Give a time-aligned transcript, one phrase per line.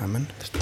[0.00, 0.58] hämmennyt tästä.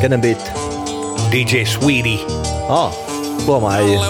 [0.00, 0.50] Kenen biitti?
[1.30, 2.18] DJ Sweetie.
[2.68, 2.92] Aa,
[3.46, 3.96] huomaa ei.
[3.96, 4.08] Alle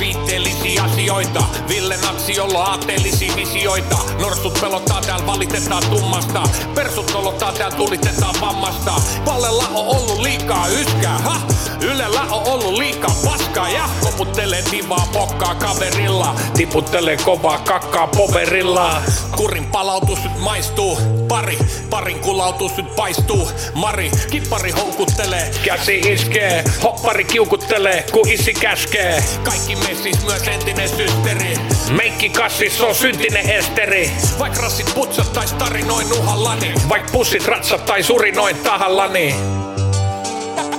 [0.00, 1.44] viitteellisiä asioita.
[1.68, 3.98] Ville Natsiolla aatteellisia visioita.
[4.20, 6.42] Norsut pelottaa täällä valitetaan tummasta.
[6.74, 8.92] Persut nolottaa täällä tulitetaan vammasta.
[9.26, 11.40] Vallella on ollut liikaa yskää, ha?
[11.82, 16.34] Ylellä on ollut liikaa paskaa ja koputtelee tivaa pokkaa kaverilla.
[16.56, 19.02] Tiputtelee kovaa kakkaa poverilla.
[19.36, 20.98] Kurin palautus nyt maistuu.
[21.28, 21.58] Pari,
[21.90, 23.48] parin kulautus nyt paistuu.
[23.74, 25.50] Mari, kippari houkuttelee.
[25.64, 29.24] Käsi iskee, hoppari kiukuttelee, kun isi käskee.
[29.56, 31.56] Kaikki me siis myös entinen systeri.
[31.90, 34.10] Meikki kassis on syntinen esteri.
[34.38, 36.74] Vaik rassit putsattais tarinoin uhallani.
[36.88, 39.34] Vaik pussit ratsattais urinoin tahallani.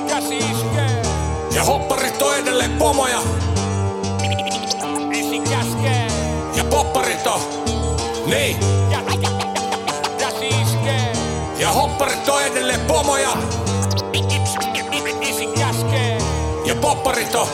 [0.07, 1.01] Käsi iskee.
[1.55, 3.19] Ja hopparit on edelleen pomoja.
[5.11, 6.07] Isi käskee.
[6.55, 7.41] Ja popparit on.
[8.25, 8.57] Niin.
[10.17, 11.13] Käsi iskee.
[11.59, 13.29] Ja hopparit on edelleen pomoja.
[15.21, 16.17] Isi käskee.
[16.65, 17.47] Ja popparit on.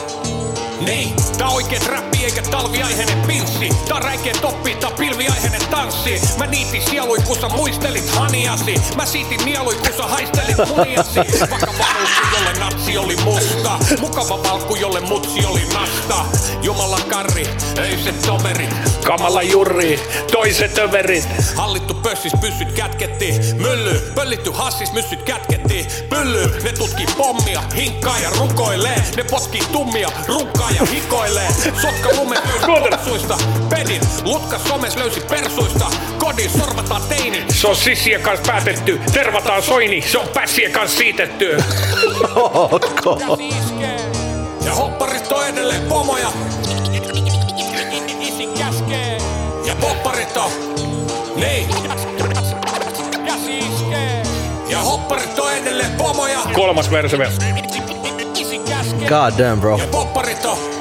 [0.84, 3.68] Niin, tää oikeet räppi eikä talviaiheinen pinssi.
[3.88, 6.20] Tää on räikeä toppi, tää pilviaiheinen tanssi.
[6.38, 8.74] Mä niitin sielui, kun sä muistelit haniasi.
[8.96, 11.20] Mä siitin mielui, kun sä haistelit muniasi.
[11.50, 13.78] Vakava ruukku, jolle natsi oli musta.
[14.00, 16.24] Mukava valkku, jolle mutsi oli nasta.
[16.62, 17.46] Jumala karri,
[17.78, 18.70] öiset toverit.
[19.04, 20.00] Kamala jurri,
[20.32, 21.28] toiset överit.
[21.56, 23.34] Hallittu pössis, pyssyt kätketti.
[23.54, 25.86] Mylly, pöllitty hassis, myssyt kätketti.
[26.08, 29.02] Pylly, ne tutki pommia, hinkkaa ja rukoilee.
[29.16, 31.23] Ne potkii tummia, runkkaa ja hikoilee.
[31.82, 32.38] Sotka lumen
[32.90, 33.38] persuista.
[33.68, 35.86] Pedin, lutka somes löysi persuista.
[36.18, 37.44] Kodin sorvataan teini.
[37.48, 39.00] Se on sissien kanssa päätetty.
[39.12, 41.56] Tervataan soini, se on pässien kanssa siitetty.
[43.38, 43.96] Iskee.
[44.64, 46.32] Ja hopparit on edelleen pomoja.
[48.20, 49.18] Isi käskee.
[49.64, 50.50] Ja popparit on.
[51.36, 51.68] Niin.
[53.48, 54.22] Iskee.
[54.68, 56.38] Ja hopparit on edelleen pomoja.
[56.52, 57.32] Kolmas verse vielä.
[58.34, 59.08] Isi käskee.
[59.08, 59.78] God damn, bro.
[59.78, 60.73] Ja popparit on.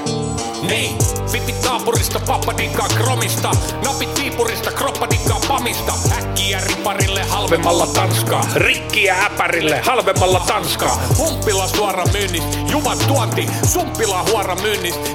[0.68, 0.98] Niin,
[1.32, 3.52] vitti kaapurista, pappadikkaa kromista.
[3.86, 5.94] Napit viipurista, kroppadikkaa pamista.
[6.18, 8.46] Äkkiä riparille halvemmalla tanskaa.
[8.56, 11.02] Rikkiä äpärille halvemmalla tanskaa.
[11.18, 13.48] Humppila suora myynnistä, juvan tuonti.
[13.66, 15.10] Sumppila huora myynnistä,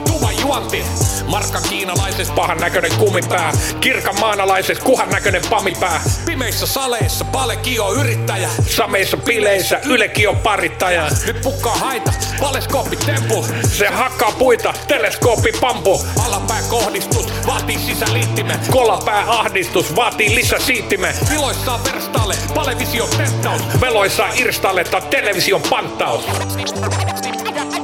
[0.48, 0.84] tuva juonti.
[1.26, 3.52] Markka kiinalaises, pahan näköinen kumipää.
[3.80, 6.00] Kirkan maanalaises, kuhan näköinen pamipää.
[6.26, 8.48] Pimeissä saleissa, palekio yrittäjä.
[8.66, 11.08] Sameissa bileissä, ylekin on parittaja.
[11.26, 13.46] Nyt pukkaa haita, valeskooppi tempu.
[13.62, 16.04] Se hakkaa puita, teleskooppi pampu.
[16.26, 18.58] Alapää kohdistus, vaatii sisäliittimen.
[18.70, 21.14] Kolapää ahdistus, vaatii lisäsiittimen.
[21.30, 23.62] Viloissaan verstaalle, palevisio testaus.
[23.80, 26.24] Veloissaan irstalletta, television panttaus.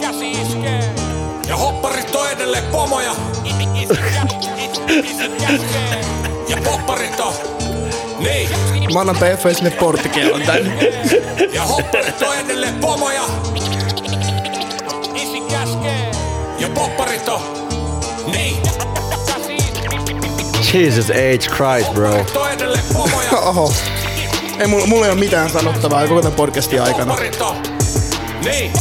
[0.01, 1.04] Käsi.
[1.49, 3.15] Ja hopparit on edelleen pomoja.
[6.49, 7.35] Ja popparit on.
[8.19, 8.49] Niin.
[8.93, 10.89] Maanantai FA sinne porttikielon tänne.
[11.53, 13.23] Ja hopparit on edelleen pomoja.
[15.15, 16.11] Isi käskee.
[16.59, 17.41] Ja popparit on.
[18.27, 18.57] Niin.
[20.73, 21.57] Jesus H.
[21.57, 22.25] Christ, bro.
[22.99, 23.33] Hopparit.
[23.47, 23.73] Oho.
[24.59, 27.05] Ei, mulla, mulla ei ole mitään sanottavaa koko tämän podcastin aikana.
[27.05, 27.39] Hopparit.
[28.45, 28.73] Niin.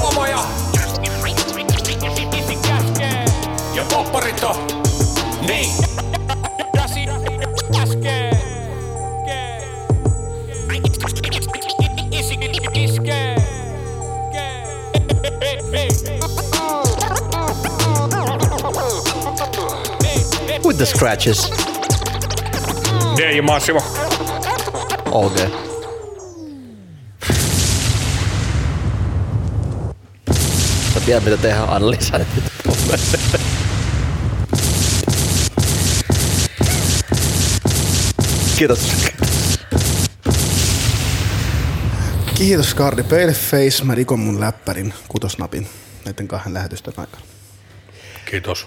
[0.00, 0.38] Pomoja.
[3.74, 4.56] Ja popparit on.
[5.46, 5.70] Niin.
[6.76, 7.06] Käsi
[7.72, 8.30] käskee.
[12.10, 12.38] Isi
[12.74, 13.34] iskee.
[20.64, 21.50] With the scratches.
[23.18, 23.80] Yeah, ja Massimo.
[25.10, 25.48] Okay.
[25.48, 25.67] Sä
[31.08, 32.20] tiedät mitä tehdään aina lisää.
[38.58, 38.92] Kiitos.
[42.34, 43.84] Kiitos Kardi Paleface.
[43.84, 45.68] Mä rikon mun läppärin kutosnapin
[46.04, 47.22] näiden kahden lähetysten aikana.
[48.30, 48.66] Kiitos.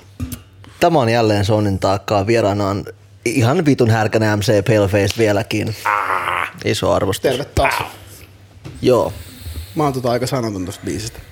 [0.80, 2.27] Tämä on jälleen Sonin taakkaa.
[2.27, 2.86] Vieraana on
[3.25, 5.75] ihan vitun härkänä MC Paleface vieläkin.
[6.65, 7.31] Iso arvostus.
[7.31, 7.74] Terve taas.
[8.81, 9.13] Joo.
[9.75, 11.31] Mä oon tota aika sanoton tosta biisistä.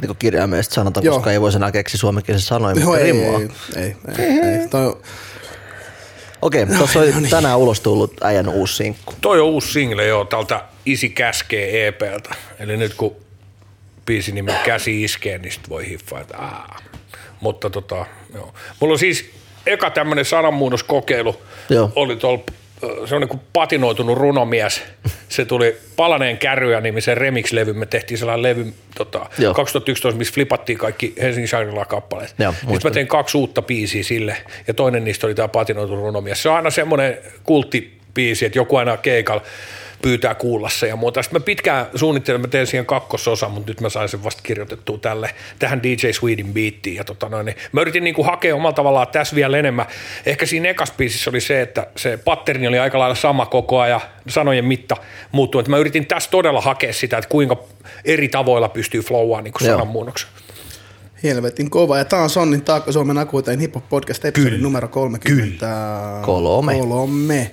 [0.00, 1.14] Niin kirjaimellisesti sanotaan, Joo.
[1.14, 3.40] koska ei voi enää keksi suomenkielisen sanoja, Joo, mutta ei, rimua.
[3.40, 4.68] ei, ei, ei, ei.
[4.68, 5.02] Toi, on-
[6.42, 9.14] Okei, tuossa oli tänään ulos tullut äijän uusi sinkku.
[9.20, 12.30] Toi on uusi single joo, tältä Isi käskee EPltä.
[12.58, 13.16] Eli nyt kun
[14.06, 16.82] biisin nimi Käsi iskee, niin sit voi hiffaa, että aah.
[17.40, 18.54] Mutta tota, joo.
[18.80, 19.30] Mulla on siis
[19.66, 21.36] eka tämmöinen sananmuunnoskokeilu
[21.70, 21.92] Joo.
[21.96, 22.42] oli tuolla
[23.06, 24.82] se on niin patinoitunut runomies.
[25.28, 27.72] Se tuli Palaneen kärryä nimisen remix-levy.
[27.72, 29.54] Me tehtiin sellainen levy tota, Joo.
[29.54, 32.34] 2011, missä flipattiin kaikki Helsingin shangri kappaleet.
[32.38, 34.36] Joo, Sitten mä tein kaksi uutta biisiä sille,
[34.66, 36.42] ja toinen niistä oli tämä patinoitunut runomies.
[36.42, 39.42] Se on aina semmoinen kulttibiisi, että joku aina keikalla
[40.02, 41.22] pyytää kuulla se ja muuta.
[41.22, 44.98] Sitten mä pitkään suunnittelin, mä tein siihen kakkososa, mutta nyt mä sain sen vasta kirjoitettua
[44.98, 46.96] tälle, tähän DJ Sweden beattiin.
[46.96, 49.86] Ja tota noin, niin mä yritin niinku hakea omalla tavallaan tässä vielä enemmän.
[50.26, 54.00] Ehkä siinä ekas biisissä oli se, että se patterni oli aika lailla sama koko ajan,
[54.28, 54.96] sanojen mitta
[55.32, 55.60] muuttui.
[55.60, 57.56] Että mä yritin tässä todella hakea sitä, että kuinka
[58.04, 60.28] eri tavoilla pystyy flowaan niin sananmuunnoksen.
[61.22, 61.98] Helvetin kova.
[61.98, 65.66] Ja tää on Sonnin Taakka Suomen akuuteen hip podcast episodi numero 30.
[66.22, 66.78] Kolme.
[66.78, 67.50] Kolme.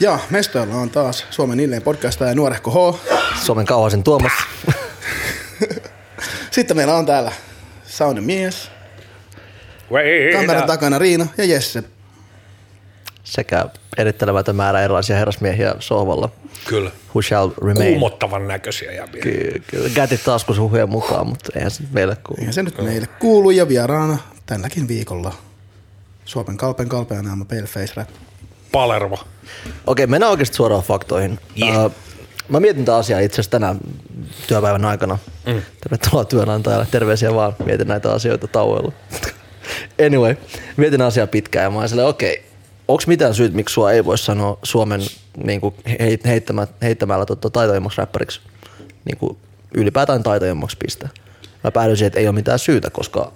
[0.00, 2.98] Ja mestoilla on taas Suomen Illeen podcast ja Nuorehko H.
[3.42, 4.32] Suomen kauhaisen Tuomas.
[6.50, 7.32] Sitten meillä on täällä
[7.86, 8.70] Saunen mies,
[10.32, 11.82] kameran takana Riina ja Jesse.
[13.24, 13.66] sekä
[13.96, 16.30] erittelemätön määrä erilaisia herrasmiehiä sohvalla.
[16.66, 16.90] Kyllä.
[17.10, 17.90] Who shall remain.
[17.90, 19.22] Kuumottavan näköisiä jäbiä.
[19.22, 19.88] Ky- kyllä.
[19.94, 22.40] Gätit taskussa huhujen mukaan, mutta eihän se nyt meille kuulu.
[22.40, 25.32] Eihän se nyt meille kuulu ja vieraana tälläkin viikolla
[26.24, 28.08] Suomen kalpen kalpean naama Paleface Rap.
[28.72, 29.18] Palervo.
[29.86, 31.38] Okei, mennään oikeasti suoraan faktoihin.
[31.62, 31.86] Yeah.
[31.86, 31.92] Uh,
[32.48, 33.78] mä mietin tätä asiaa itse asiassa tänään
[34.46, 35.18] työpäivän aikana.
[35.46, 35.62] Mm.
[35.80, 36.86] Tervetuloa työnantajalle.
[36.90, 37.56] Terveisiä vaan.
[37.64, 38.92] Mietin näitä asioita tauoilla.
[40.06, 40.36] anyway,
[40.76, 42.44] mietin asiaa pitkään ja mä olin okei,
[42.88, 45.00] onko mitään syyt, miksi sua ei voi sanoa Suomen
[45.44, 48.40] niin kuin heit, heittämä, heittämällä tota, taitoimmaksi räppäriksi?
[49.04, 49.36] Niin kuin
[49.74, 51.08] ylipäätään taitoimmaksi piste.
[51.64, 53.32] Mä päädyin siihen, että ei ole mitään syytä, koska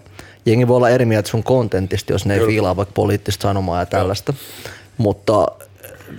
[0.47, 3.87] jengi voi olla eri mieltä sun kontentista, jos ne ei fiilaa vaikka poliittista sanomaa ja
[3.87, 4.35] tällaista.
[5.03, 5.47] Mutta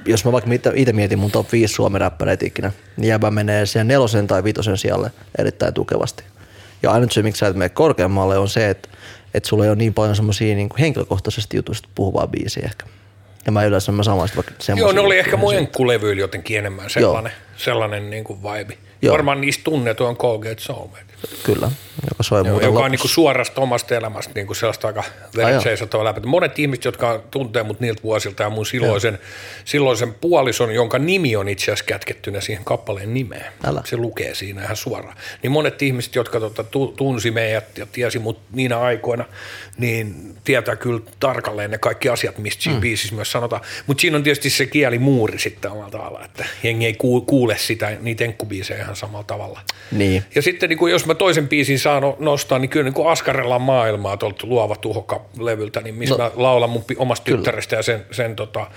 [0.06, 3.88] jos mä vaikka itse mietin mun top 5 Suomen räppäreitä ikinä, niin jäbä menee siihen
[3.88, 6.24] nelosen tai vitosen sijalle erittäin tukevasti.
[6.84, 8.90] Ja ainut syy, miksi sä et mene korkeammalle, on se, että,
[9.34, 12.86] että sulla ei ole niin paljon semmosia niin henkilökohtaisesti jutuista puhuvaa biisiä ehkä.
[13.46, 14.54] Ja mä yleensä mä samaisin vaikka.
[14.76, 18.78] Joo, ne oli ehkä mun enkkulevyillä jotenkin enemmän sellainen, sellainen niin kuin vibe.
[19.02, 19.14] Joo.
[19.14, 21.13] Varmaan niistä tunnetuin on Colgate Soulmate,
[21.44, 21.72] Kyllä,
[22.10, 22.90] joka soi Joo, joka on lopussa.
[22.90, 25.04] niin kuin suorasta omasta elämästä niin kuin sellaista aika
[25.36, 26.22] verenseisottavaa läpi.
[26.26, 29.20] Monet ihmiset, jotka tuntee mut niiltä vuosilta ja mun silloisen,
[29.66, 33.54] silloisen puolison, jonka nimi on itse asiassa kätkettynä siihen kappaleen nimeen.
[33.64, 33.82] Älä.
[33.86, 35.18] Se lukee siinä ihan suoraan.
[35.44, 39.26] Niin monet ihmiset, jotka tota, tu, tunsi meidät ja tiesi mut niinä aikoina,
[39.78, 42.82] niin tietää kyllä tarkalleen ne kaikki asiat, mistä siinä mm.
[42.82, 43.62] biisissä myös sanotaan.
[43.88, 47.98] Mutta siinä on tietysti se kielimuuri sitten omalla tavalla, että jengi ei ku- kuule sitä,
[48.02, 49.62] niitä enkkubiisejä ihan samalla tavalla.
[49.92, 50.24] Niin.
[50.36, 53.10] Ja sitten niin kuin, jos mä toisen biisin saan no- nostaa, niin kyllä niin kuin
[53.10, 56.24] askarellaan maailmaa tuolta Luova Tuhoka-levyltä, niin missä No.
[56.24, 57.38] mä laulan mun omasta Kyllä.
[57.38, 58.68] tyttärestä ja sen, sen tota,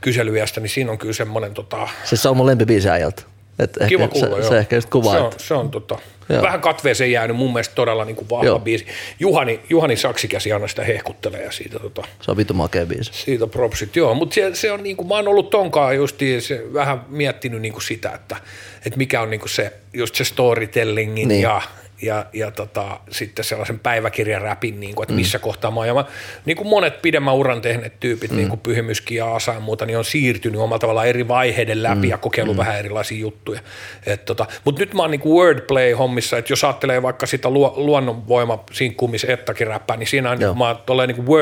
[0.00, 3.22] kyselyjästä, niin siinä on kyllä semmoinen tota, Siis se on mun lempibiisi äijältä.
[3.64, 4.36] Et kiva ehkä, kuulla.
[4.36, 4.48] se, joo.
[4.50, 5.98] se, ehkä just kuvaa, Se on, että se on tota,
[6.28, 6.42] Joo.
[6.42, 8.58] vähän katveeseen jäänyt mun mielestä todella niin kuin vahva Joo.
[8.58, 8.86] biisi.
[9.20, 13.10] Juhani, Juhani Saksikäsi aina sitä hehkuttelee ja siitä tota, se on vitu makea biisi.
[13.14, 17.04] siitä propsit, joo, mutta se, se on niinku, mä oon ollut tonkaan justiin se, vähän
[17.08, 18.36] miettinyt niinku sitä, että,
[18.86, 21.28] että mikä on niinku se, just se storytellingin Niin.
[21.28, 21.42] niin.
[21.42, 21.62] ja,
[22.02, 25.86] ja, ja tota, sitten sellaisen päiväkirjan räpin, niinku, että missä kohtaa mä oon.
[25.86, 26.04] Ja mä,
[26.44, 28.36] niin kuin monet pidemmän uran tehneet tyypit, mm.
[28.36, 31.96] niin kuin Pyhimyskin ja Asa ja muuta, niin on siirtynyt omalla tavallaan eri vaiheiden läpi
[31.96, 32.10] mm.
[32.10, 32.58] ja kokeillut mm.
[32.58, 33.60] vähän erilaisia juttuja.
[34.06, 38.64] Et tota, mutta nyt mä oon niinku wordplay-hommissa, että jos ajattelee vaikka sitä luo, luonnonvoima
[38.72, 40.54] sinkkuu, missä Ettakin räppää, niin siinä on, Joo.
[40.54, 41.32] mä oon tolleen niinku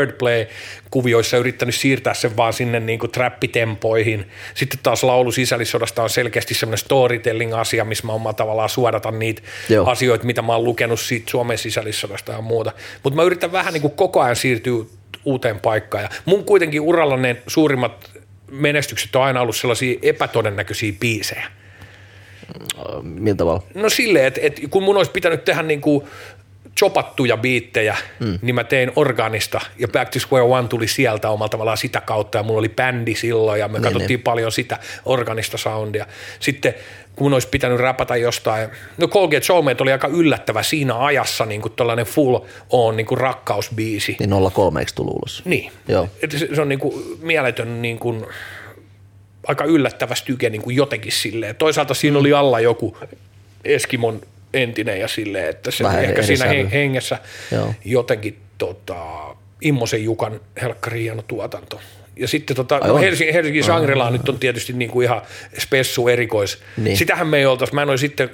[0.90, 4.26] wordplay-kuvioissa yrittänyt siirtää sen vaan sinne niinku trappitempoihin.
[4.54, 9.86] Sitten taas laulu sisällissodasta on selkeästi semmoinen storytelling-asia, missä mä oon tavallaan suodatan niitä Joo.
[9.86, 12.72] asioita, mitä mä oon lukenut siitä Suomen sisällissodasta ja muuta.
[13.02, 14.84] Mutta mä yritän vähän niinku koko ajan siirtyä
[15.24, 16.04] uuteen paikkaan.
[16.04, 18.10] Ja mun kuitenkin uralla ne suurimmat
[18.50, 21.50] menestykset on aina ollut sellaisia epätodennäköisiä biisejä.
[23.02, 23.62] Millä tavalla?
[23.74, 26.06] No silleen, että, että kun mun olisi pitänyt tehdä niin kuin
[26.80, 28.38] chopattuja biittejä, mm.
[28.42, 32.38] niin mä tein organista ja Back to Square One tuli sieltä omalla tavallaan sitä kautta
[32.38, 34.22] ja mulla oli bändi silloin ja me Niin, katsottiin niin.
[34.22, 36.06] paljon sitä organista soundia.
[36.40, 36.74] Sitten
[37.16, 38.68] kun olisi pitänyt räpätä jostain,
[38.98, 42.38] no Colgate Soulmate oli aika yllättävä siinä ajassa niin kuin tällainen full
[42.70, 44.16] on niin kuin rakkausbiisi.
[44.20, 45.42] Niin 03 eikö tullut ulos?
[45.44, 45.72] Niin.
[45.88, 46.08] Joo.
[46.22, 48.26] Et se, se on niin kuin mieletön niin kuin,
[49.46, 51.56] aika yllättävä styke niin kuin jotenkin silleen.
[51.56, 52.96] Toisaalta siinä oli alla joku
[53.64, 54.20] Eskimon
[54.54, 56.56] entinen ja silleen, että se Vähän ehkä siinä sävy.
[56.56, 57.18] he, hengessä
[57.52, 57.74] Joo.
[57.84, 58.96] jotenkin tota,
[59.60, 61.80] Immosen Jukan helkkari hieno tuotanto.
[62.16, 63.00] Ja sitten tota, Ai?
[63.00, 65.22] Helsingin, Helsingin Shangri-La nyt on tietysti niin kuin ihan
[65.58, 66.58] spessu erikois.
[66.76, 66.96] Niin.
[66.96, 68.30] Sitähän me ei oltaisi, mä en olisi sitten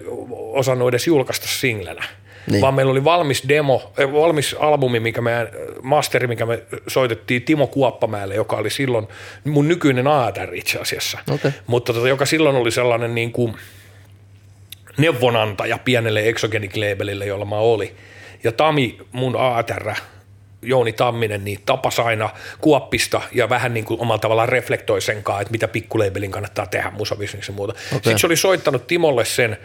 [0.53, 2.05] osannut edes julkaista singlenä.
[2.51, 2.61] Niin.
[2.61, 5.49] Vaan meillä oli valmis demo, eh, valmis albumi, mikä me,
[5.83, 9.09] masteri, mikä me soitettiin Timo Kuoppamäelle, joka oli silloin
[9.45, 11.19] mun nykyinen ATR itse asiassa.
[11.31, 11.51] Okei.
[11.67, 13.55] Mutta tota, joka silloin oli sellainen niin kuin
[14.99, 17.97] neuvonantaja pienelle Exogenic labelille, jolla mä olin.
[18.45, 19.93] Ja Tami, mun ATR,
[20.62, 25.41] Jouni Tamminen niin tapas aina kuoppista ja vähän niin kuin omalla tavallaan reflektoi sen kanssa,
[25.41, 27.73] että mitä pikkuleibelin kannattaa tehdä musabisneksi ja muuta.
[27.73, 27.93] Okay.
[27.93, 29.57] Sitten se oli soittanut Timolle sen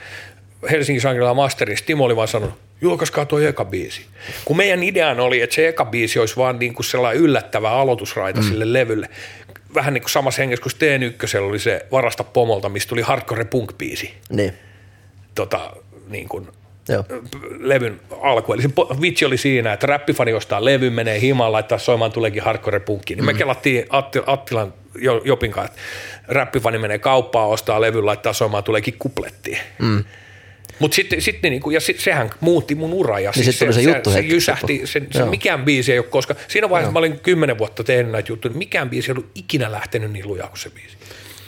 [0.71, 4.05] Helsingin Sankrilla Masterissa, Timo oli vaan sanonut, julkaiskaa tuo eka biisi.
[4.45, 8.41] Kun meidän idean oli, että se eka biisi olisi vaan niin kuin sellainen yllättävä aloitusraita
[8.41, 8.47] mm.
[8.47, 9.09] sille levylle.
[9.75, 13.43] Vähän niin kuin samassa hengessä kuin Steen Ykkösellä oli se Varasta pomolta, mistä tuli hardcore
[13.43, 14.09] punk-biisi.
[14.29, 14.53] Niin.
[15.41, 15.71] Tota,
[16.09, 16.47] niin kuin
[16.89, 17.03] Joo.
[17.59, 18.53] levyn alku.
[18.53, 18.69] Eli se
[19.01, 23.15] vitsi oli siinä, että räppifani ostaa levyn, menee himaan, laittaa soimaan, tuleekin hardcore punkki.
[23.15, 23.25] Niin mm.
[23.25, 25.81] me kelattiin Atti, Attilan Jo- Jopin kanssa, että
[26.27, 29.57] räppifani menee kauppaan, ostaa levyn, laittaa soimaan, tuleekin kuplettiin.
[29.79, 30.03] Mm.
[30.79, 33.19] Mutta sitten, sitten niinku, ja sit, sehän muutti mun ura.
[33.19, 34.33] Ja Niin siis sit tuli se juttu se, hetki.
[34.33, 35.29] jysähti, se, se Joo.
[35.29, 38.57] mikään biisi ei ole koska, siinä vaiheessa mä olin kymmenen vuotta tehnyt näitä juttuja, niin
[38.57, 40.97] mikään biisi ei ollut ikinä lähtenyt niin lujaa kuin se biisi.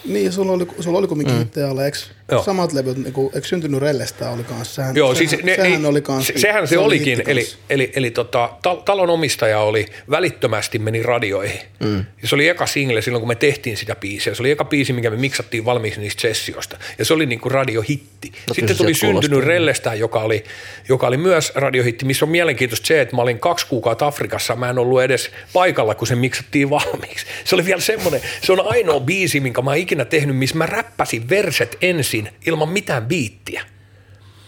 [0.06, 1.40] Niin, sulla oli, sulla oli kumminkin mm.
[1.40, 1.98] hittejä alle, eikö
[2.32, 2.44] Joo.
[2.44, 4.76] samat levyt, niinku, eikö syntynyt Rellestä oli kanssa?
[4.76, 7.32] Sehän, Joo, sehän, siis ne, sehän ne, oli kans, se, sehän se, oli olikin, hitti
[7.32, 11.60] eli, eli, eli tota, tal- talon omistaja oli välittömästi meni radioihin.
[11.80, 12.06] Mm.
[12.22, 14.36] Ja se oli eka single silloin, kun me tehtiin sitä biisiä.
[14.36, 16.78] Se oli eka biisi, mikä me miksattiin valmiiksi niistä sessioista.
[17.00, 18.32] Ja se oli niinku radiohitti.
[18.48, 19.22] No Sitten se tuli sieltä kuulostaa.
[19.22, 20.44] syntynyt Rellestään, joka oli,
[20.90, 24.70] joka oli myös radiohitti, missä on mielenkiintoista se, että mä olin kaksi kuukautta Afrikassa, mä
[24.70, 27.26] en ollut edes paikalla, kun se miksattiin valmiiksi.
[27.46, 30.66] Se oli vielä semmoinen, se on ainoa biisi, minkä mä oon ikinä tehnyt, missä mä
[30.66, 33.64] räppäsin verset ensin ilman mitään biittiä.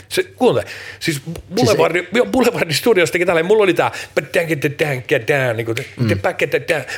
[0.10, 0.66] Se, kuule,
[1.00, 1.22] siis
[1.56, 3.92] Boulevard, siis Boulevardin studiossa teki tällainen, mulla oli tää
[5.54, 5.78] niin kuin,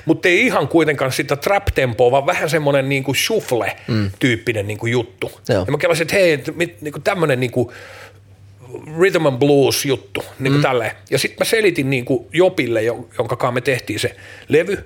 [0.06, 5.32] mutta ei ihan kuitenkaan sitä trap-tempoa, vaan vähän semmoinen niin kuin shuffle-tyyppinen niin kuin juttu.
[5.50, 5.63] Joo.
[5.66, 7.70] Ja mä kelasin, että hei, mit- niin kuin tämmöinen niin kuin
[8.98, 10.62] rhythm and blues juttu, niin kuin mm.
[10.62, 10.92] tälleen.
[11.10, 14.16] Ja sitten mä selitin niin kuin Jopille, jo- jonka kanssa me tehtiin se
[14.48, 14.86] levy,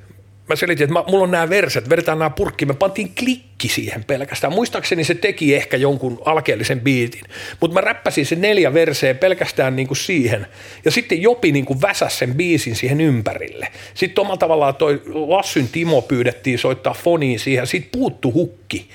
[0.51, 4.03] mä selitin, että mä, mulla on nämä verset, vedetään nämä purkkiin, me pantiin klikki siihen
[4.03, 4.53] pelkästään.
[4.53, 7.21] Muistaakseni se teki ehkä jonkun alkeellisen biitin,
[7.61, 10.47] mutta mä räppäsin se neljä verseä pelkästään niin kuin siihen.
[10.85, 13.67] Ja sitten Jopi niin kuin väsäsi sen biisin siihen ympärille.
[13.93, 18.89] Sitten omalla tavallaan toi Lassyn Timo pyydettiin soittaa foniin siihen, siitä puuttu hukki.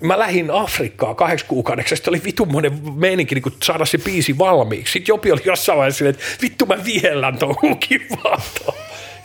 [0.00, 4.92] Mä lähdin Afrikkaan kahdeksi kuukaudeksi, sitten oli vitummoinen meininki niin saada se biisi valmiiksi.
[4.92, 8.42] Sitten Jopi oli jossain vaiheessa silleen, että vittu mä viellän ton hukin vaan.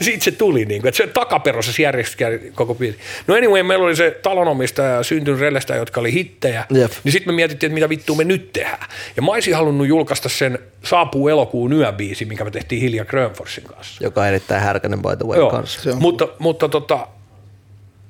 [0.06, 2.24] Siitä se tuli, niin kuin, että se takaperosessa järjesti
[2.56, 2.98] koko biisi.
[3.28, 6.66] No anyway, meillä oli se talonomistaja syntynyt rellestä, jotka oli hittejä.
[6.70, 6.92] Jep.
[7.04, 8.88] Niin sitten me mietittiin, että mitä vittua me nyt tehdään.
[9.16, 14.04] Ja mä olisin halunnut julkaista sen Saapuu elokuun yöbiisi, minkä me tehtiin Hilja Grönforsin kanssa.
[14.04, 15.82] Joka on erittäin härkänen by the way Joo, kanssa.
[15.82, 17.08] Se on mutta, mutta tota,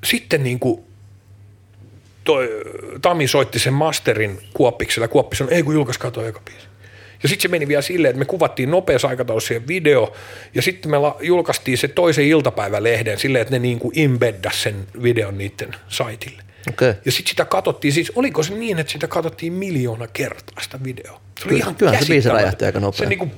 [0.04, 0.84] sitten niin kuin
[2.24, 2.50] toi,
[3.02, 5.08] Tami soitti sen masterin Kuoppiksella.
[5.08, 6.71] Kuoppi sanoi, ei kun julkaiskaa toi eka biisi.
[7.24, 10.14] Ja sitten se meni vielä silleen, että me kuvattiin nopeassa aikataulussa siihen video,
[10.56, 14.88] ja sitten me la- julkaistiin se toisen iltapäivälehden silleen, että ne niin kuin embeddas sen
[15.04, 16.44] videon niiden saitille.
[16.70, 16.94] Okay.
[17.06, 21.22] Ja sitten sitä katsottiin, siis oliko se niin, että sitä katsottiin miljoona kertaa sitä videoa?
[21.40, 22.98] Se oli ihan kyllähän se biisi räjähti aika nopea.
[23.00, 23.32] Se niinku,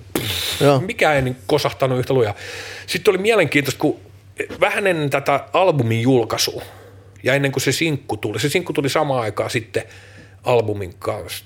[0.62, 0.80] Joo.
[0.80, 2.36] pff, mikä ei niin kosahtanut yhtä lujaa.
[2.88, 4.00] Sitten oli mielenkiintoista, kun
[4.60, 6.62] vähän ennen tätä albumin julkaisua
[7.24, 9.84] ja ennen kuin se sinkku tuli, se sinkku tuli samaan aikaan sitten
[10.44, 11.46] albumin kanssa,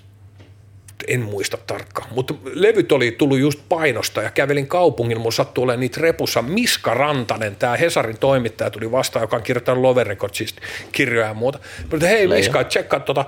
[1.08, 5.80] en muista tarkkaan, mutta levyt oli tullut just painosta ja kävelin kaupungin, mulla sattui olemaan
[5.80, 6.42] niitä repussa.
[6.42, 10.62] Miska Rantanen, tämä Hesarin toimittaja tuli vastaan, joka on kirjoittanut Love Recordsista
[10.92, 11.60] kirjoja ja muuta.
[11.94, 13.26] Että hei Miska, tsekkaa tota,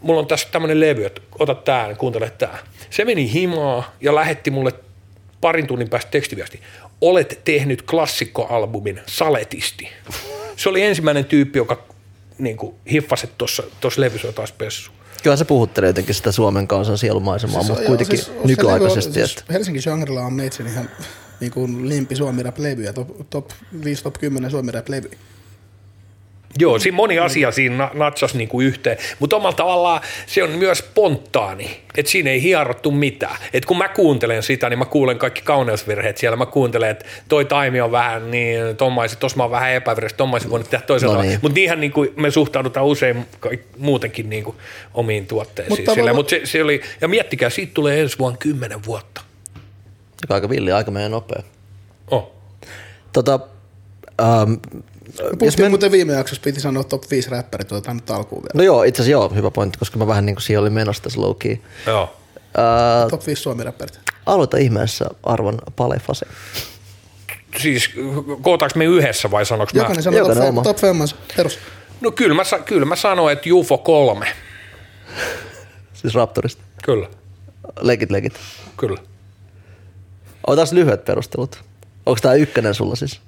[0.00, 2.58] mulla on tässä tämmöinen levy, että ota tää, kuuntele tää.
[2.90, 4.72] Se meni himaa ja lähetti mulle
[5.40, 6.60] parin tunnin päästä tekstiviesti.
[7.00, 9.88] Olet tehnyt klassikkoalbumin Saletisti.
[10.56, 11.82] Se oli ensimmäinen tyyppi, joka
[12.38, 13.44] niin kuin, hiffasi, että
[13.80, 14.90] tuossa levyssä on taas pessu.
[15.24, 19.12] Kyllä se puhuttelee jotenkin sitä Suomen kansan sielumaisemaa, Siis, mutta joo, kuitenkin siis, nykyaikaisesti.
[19.12, 20.90] Siis, että, Helsingin Shangri-La on meitsin ihan
[21.40, 23.50] niin kuin limpi suomi rap levyjä, top, top
[23.84, 25.18] 5, top 10 suomi rap levyjä.
[26.58, 30.78] Joo, siinä moni asia siinä na- natsas niinku yhteen, mutta omalla tavallaan se on myös
[30.78, 33.36] spontaani, että siinä ei hierottu mitään.
[33.52, 37.44] Et kun mä kuuntelen sitä, niin mä kuulen kaikki kauneusvirheet siellä, mä kuuntelen, että toi
[37.44, 41.22] taimi on vähän niin, tommaiset, tossa mä oon vähän epävirheistä, tommaiset voinut tehdä toisella No
[41.22, 41.38] niin.
[41.42, 43.26] Mutta niinhän niinku me suhtaudutaan usein
[43.78, 44.54] muutenkin niinku
[44.94, 45.78] omiin tuotteisiin.
[45.78, 49.20] Mutta tavallaan- Mut se, se oli, ja miettikää, siitä tulee ensi vuonna kymmenen vuotta.
[50.28, 51.42] aika villi, aika menee nopea.
[52.10, 52.32] Oh.
[53.12, 53.40] Tota,
[54.22, 54.93] ähm, Me
[55.38, 58.52] puhuttiin muuten viime jaksossa, piti sanoa top 5 räppärit, otetaan nyt alkuun vielä.
[58.54, 61.02] no joo, itse asiassa joo, hyvä pointti, koska mä vähän niin kuin siihen olin menossa
[61.02, 61.56] tässä low key.
[61.86, 62.16] Joo.
[62.58, 64.00] Äh, Top 5 suomi räppärit.
[64.26, 66.26] aloita ihmeessä arvon palefase.
[67.58, 67.90] Siis
[68.42, 69.80] kootaanko me yhdessä vai sanoks mä?
[69.80, 70.62] Jokainen sanoo top, Jokainen oma.
[70.62, 71.58] top femmansa perus.
[72.00, 74.26] No kyllä mä, kyllä mä sanoin, että UFO 3.
[75.94, 76.62] Siis Raptorista.
[76.84, 77.08] Kyllä,
[77.80, 78.34] Legit, legit.
[78.76, 78.98] kyllä.
[80.46, 81.64] Otas lyhyet perustelut.
[82.06, 83.20] Onko tää ykkönen sulla siis?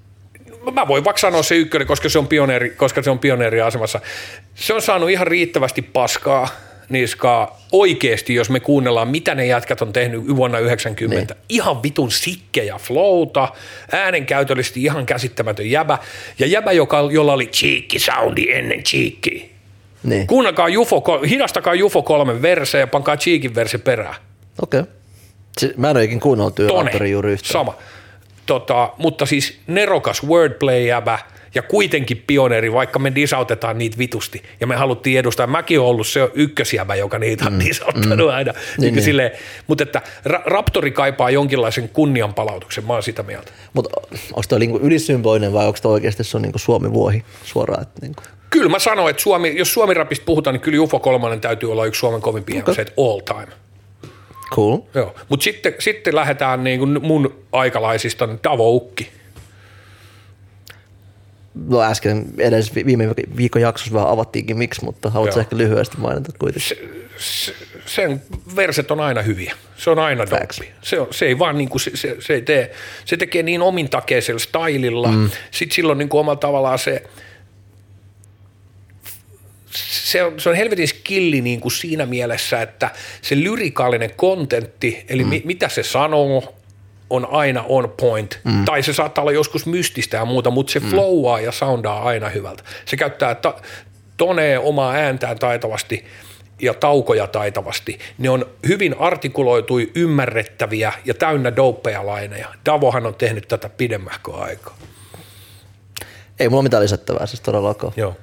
[0.73, 4.01] Mä voin vaikka sanoa se ykkönen, koska se on pioneeri, koska se on pioneeriasemassa.
[4.55, 6.49] Se on saanut ihan riittävästi paskaa
[6.89, 11.35] Niskaa oikeesti, jos me kuunnellaan, mitä ne jätkät on tehnyt vuonna 90.
[11.35, 11.43] Niin.
[11.49, 13.49] Ihan vitun sikkejä flowta,
[13.93, 15.99] äänenkäytöllisesti ihan käsittämätön jäbä.
[16.39, 19.47] Ja jäbä, joka, jolla oli cheekki soundi ennen cheekkiä.
[20.03, 20.27] Niin.
[20.27, 24.17] Kuunnelkaa Jufo, hidastakaa Jufo kolmen verse ja pankaa cheekin verse perään.
[24.63, 24.81] Okei.
[24.81, 24.93] Okay.
[25.77, 26.59] Mä en ole ikin kuunnellut
[27.11, 27.53] juuri yhtään.
[27.53, 27.79] sama.
[28.47, 31.19] Tota, mutta siis nerokas wordplay-jäbä
[31.57, 34.43] ja kuitenkin pioneeri, vaikka me disautetaan niitä vitusti.
[34.61, 35.47] Ja me haluttiin edustaa.
[35.47, 37.61] Mäkin olen ollut se ykkösjäbä, joka niitä on mm.
[37.65, 38.35] disauttanut mm.
[38.35, 38.53] aina.
[38.79, 39.05] Niin, niin.
[39.05, 39.31] Silleen,
[39.67, 43.53] mutta että Ra- Raptori kaipaa jonkinlaisen kunnianpalautuksen, mä oon sitä mieltä.
[43.73, 44.01] Mutta
[44.33, 47.83] onko toi niinku ylisymboinen vai onko toi oikeasti sun niinku Suomi-vuohi suoraan?
[47.83, 48.23] Että niinku?
[48.51, 51.99] Kyllä mä sanoin, että Suomi, jos Suomi-rapista puhutaan, niin kyllä UFO 3 täytyy olla yksi
[51.99, 52.75] Suomen kovimpia okay.
[52.79, 53.66] että all time.
[54.51, 54.79] Cool.
[54.95, 59.09] Joo, mutta sitten, sitten lähdetään niin kuin mun aikalaisista niin Davo Ukki.
[61.69, 66.33] No äsken edes vi- viime viikon jaksossa vähän avattiinkin miksi, mutta haluatko ehkä lyhyesti mainita
[66.39, 66.69] kuitenkin?
[66.69, 66.79] Se,
[67.17, 67.55] se,
[67.87, 68.23] sen
[68.57, 69.55] verset on aina hyviä.
[69.77, 70.73] Se on aina doppi.
[70.83, 72.73] Se, on, se ei vaan niin kuin, se, se, se, ei tee,
[73.05, 75.13] se tekee niin omintakeisella stylilla.
[75.13, 75.31] Mm.
[75.51, 77.03] Sitten silloin niin kuin omalla tavallaan se,
[79.77, 82.91] se on, se on helvetin skilli niin kuin siinä mielessä, että
[83.23, 85.31] se lyrikaalinen kontentti, eli mm.
[85.31, 86.55] mi, mitä se sanoo,
[87.11, 88.41] on aina on point.
[88.45, 88.65] Mm.
[88.65, 90.91] Tai se saattaa olla joskus mystistä ja muuta, mutta se mm.
[90.91, 92.63] flowaa ja soundaa aina hyvältä.
[92.85, 93.61] Se käyttää ta-
[94.17, 96.05] tonee omaa ääntään taitavasti
[96.63, 97.99] ja taukoja taitavasti.
[98.19, 102.49] Ne on hyvin artikuloitui, ymmärrettäviä ja täynnä dopeja laineja.
[102.67, 104.77] Davohan on tehnyt tätä pidemmähkö aikaa.
[106.41, 107.93] Ei mulla mitään lisättävää siis todellakaan.
[107.97, 108.17] Joo.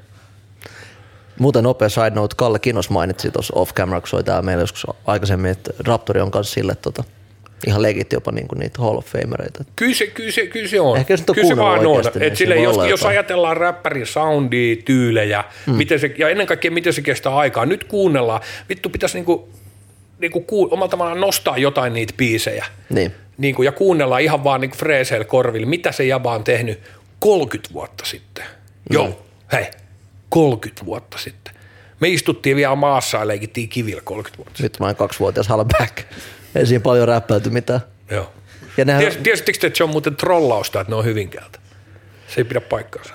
[1.39, 4.87] Muuten nopea side note, Kalle Kinos mainitsi tuossa off camera, kun soi täällä meillä joskus
[5.05, 7.03] aikaisemmin, että Raptori on kanssa sille tota,
[7.67, 9.63] ihan legit jopa niinku niitä Hall of Famereita.
[9.75, 10.97] Kyllä se, kyllä se, kyllä se on.
[10.97, 12.03] Ehkä jos nyt on kyllä se vaan on.
[12.13, 15.73] niin Et sille, jos, jos ajatellaan räppärin soundia, tyylejä, mm.
[15.73, 17.65] miten se, ja ennen kaikkea miten se kestää aikaa.
[17.65, 18.41] Nyt kuunnellaan.
[18.69, 19.49] Vittu pitäisi niinku,
[20.19, 22.65] niinku kuu, omalla tavallaan nostaa jotain niitä biisejä.
[22.89, 23.11] Niin.
[23.37, 26.79] Niinku, ja kuunnellaan ihan vaan niinku freeseillä korvilla, mitä se jäbä on tehnyt
[27.19, 28.45] 30 vuotta sitten.
[28.89, 29.65] Joo, hei,
[30.33, 31.53] 30 vuotta sitten.
[31.99, 34.65] Me istuttiin vielä maassa ja leikittiin kivillä 30 vuotta sitten.
[34.65, 35.97] Nyt mä oon kaksivuotias Halla Back.
[36.55, 37.81] Ei siinä paljon räppäyty mitään.
[38.11, 38.33] Joo.
[38.77, 41.59] Ja nehän, Ties, tiesittekö te, että se on muuten trollausta, että ne on Hyvinkäältä?
[42.27, 43.13] Se ei pidä paikkaansa.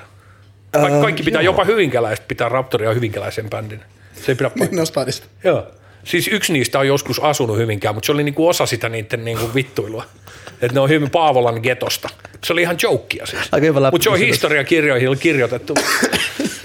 [0.70, 1.52] Ka- Öö, kaikki pitää, joo.
[1.54, 3.80] jopa Hyvinkäläiset pitää Raptoria Hyvinkäläisen bändin.
[4.22, 4.90] Se ei pidä Niin paikkaansa.
[4.90, 5.26] stadista.
[5.44, 5.66] Joo.
[6.04, 9.54] Siis yksi niistä on joskus asunut Hyvinkään, mutta se oli niinku osa sitä niiden niinku
[9.54, 10.04] vittuilua.
[10.52, 12.08] Että ne on hyvin Paavolan getosta.
[12.44, 13.42] Se oli ihan jokeia siis.
[13.90, 15.74] Mutta se on historiakirjoihin kirjoitettu.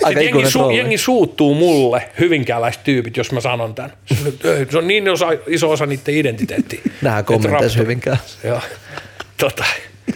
[0.03, 0.77] Aika jengi, su, trolli.
[0.77, 3.93] jengi suuttuu mulle, hyvinkääläiset tyypit, jos mä sanon tämän.
[4.71, 6.79] Se on niin osa, iso osa niiden identiteettiä.
[7.25, 8.17] Kommenteissa Raptor- hyvinkään.
[8.43, 8.61] Joo.
[9.37, 9.63] Tota,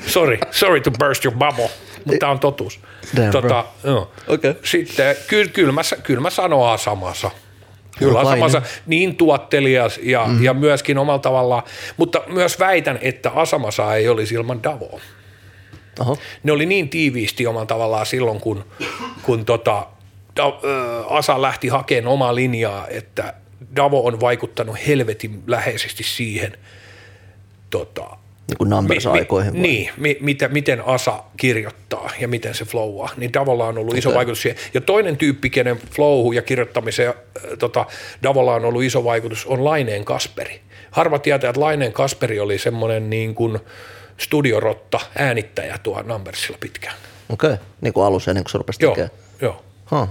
[0.06, 1.70] sorry, sorry to burst your bubble,
[2.06, 2.80] mutta tämä on totuus.
[3.16, 4.12] Damn, tota, joo.
[4.28, 4.54] Okei.
[4.64, 7.32] Sitten kyllä, kyllä, mä, kyllä mä sanon Asamasa.
[8.00, 8.20] Kyllä.
[8.20, 10.44] Asamasa niin tuottelias ja, mm.
[10.44, 11.64] ja myöskin omalla tavallaan,
[11.98, 15.02] mutta myös väitän, että Asamasa ei olisi ilman Davoa.
[16.00, 16.18] Oho.
[16.44, 18.66] Ne oli niin tiiviisti omalla tavallaan silloin, kun,
[19.24, 19.88] kun tota,
[20.36, 23.34] da, ö, Asa lähti hakemaan omaa linjaa, että
[23.76, 26.58] Davo on vaikuttanut helvetin läheisesti siihen,
[27.70, 28.04] tota,
[28.48, 29.54] Niin kuin numbers-aikoihin.
[29.54, 29.62] vai?
[29.62, 34.14] niin, mi, mitä, miten Asa kirjoittaa ja miten se flowaa, niin Davolla on ollut iso
[34.14, 34.60] vaikutus siihen.
[34.74, 37.86] Ja toinen tyyppi, kenen flowhu ja kirjoittamiseen äh, tota,
[38.24, 40.62] Davolla on ollut iso vaikutus, on Laineen Kasperi.
[40.92, 43.60] Harva tietää, että Laineen Kasperi oli semmoinen niin kuin
[44.18, 46.96] studiorotta, äänittäjä tuo Numbersilla pitkään.
[47.30, 47.66] Okei, okay.
[47.82, 49.12] niin kuin alussa ennen kuin se rupesi Joo, tekemään.
[49.42, 49.64] joo.
[49.92, 50.10] Huh.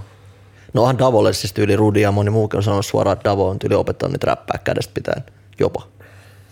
[0.73, 3.59] No onhan Davolle siis tyyli Rudi ja moni muukin on sanonut suoraan, että Davo on
[3.59, 5.23] tyyli opettanut niitä räppää kädestä pitäen
[5.59, 5.87] jopa.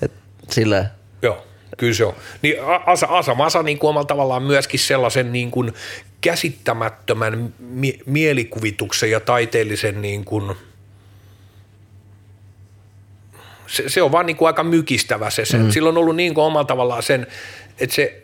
[0.02, 0.12] Et
[0.50, 0.86] silleen,
[1.22, 1.46] Joo,
[1.78, 2.14] kyllä se on.
[2.42, 5.74] Niin Asa, Asa Masa niin kuin omalla tavallaan myöskin sellaisen niin kuin
[6.22, 10.56] käsittämättömän mie- mielikuvituksen ja taiteellisen niin kuin,
[13.68, 15.46] se, se on vaan niin kuin aika mykistävä se.
[15.46, 15.58] se.
[15.58, 15.72] Mm.
[15.72, 17.28] Sillä on ollut niin kuin omalla tavallaan sen,
[17.80, 18.22] että se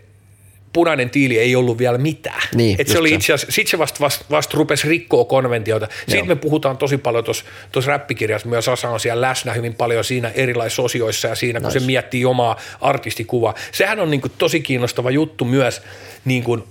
[0.73, 2.41] punainen tiili ei ollut vielä mitään.
[2.55, 3.15] Niin, Et se oli se.
[3.15, 5.87] itse asiassa, sit se vasta vast, vast rupesi rikkoa konventioita.
[5.97, 6.25] Siitä Joo.
[6.25, 7.23] me puhutaan tosi paljon
[7.71, 11.67] tuossa räppikirjassa, myös Asa on siellä läsnä hyvin paljon siinä erilaisissa osioissa ja siinä, kun
[11.67, 11.79] Nice.
[11.79, 13.53] se miettii omaa artistikuvaa.
[13.71, 15.81] Sehän on niin kuin tosi kiinnostava juttu myös,
[16.25, 16.63] niin kuin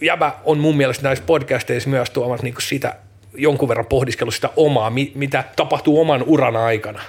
[0.00, 2.94] Jäbä on mun mielestä näissä podcasteissa myös tuomassa niin kuin sitä
[3.34, 7.00] jonkun verran pohdiskellut sitä omaa, mi- mitä tapahtuu oman uran aikana.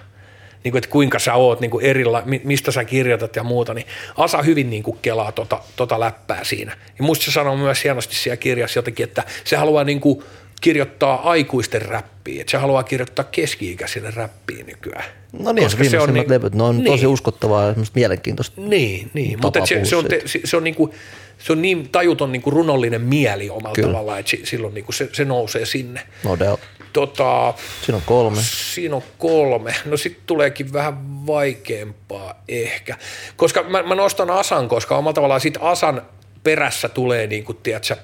[0.66, 3.74] Niin kuin, että kuinka sä oot niin kuin erila, mi- mistä sä kirjoitat ja muuta,
[3.74, 6.78] niin Asa hyvin niin kuin kelaa tota, tota läppää siinä.
[7.00, 10.24] Ja musta se sanoo myös hienosti siellä kirjassa jotenkin, että se haluaa niin kuin
[10.62, 15.06] kirjoittaa aikuisten räppiä, että se haluaa kirjoittaa keski-ikäisille räppiä nykyään.
[15.40, 16.86] no niin, Koska se on niin- levyt, ne on niin.
[16.86, 18.62] tosi uskottavaa ja mielenkiintoista.
[18.62, 19.40] Niin, niin.
[19.42, 20.94] Mutta se, se, on, te, se, se, on niinku,
[21.38, 23.88] se on niin tajuton niinku runollinen mieli omalla Kyllä.
[23.88, 26.02] tavallaan, että si- silloin niinku se, se nousee sinne.
[26.24, 26.60] No doubt.
[26.96, 28.42] Tota, Siinä on kolme.
[28.42, 29.76] Siinä on kolme.
[29.86, 32.98] No sitten tuleekin vähän vaikeampaa ehkä.
[33.36, 36.02] Koska mä, mä nostan Asan, koska omalla tavallaan sit Asan
[36.44, 37.96] perässä tulee niin kuin, tiedätkö,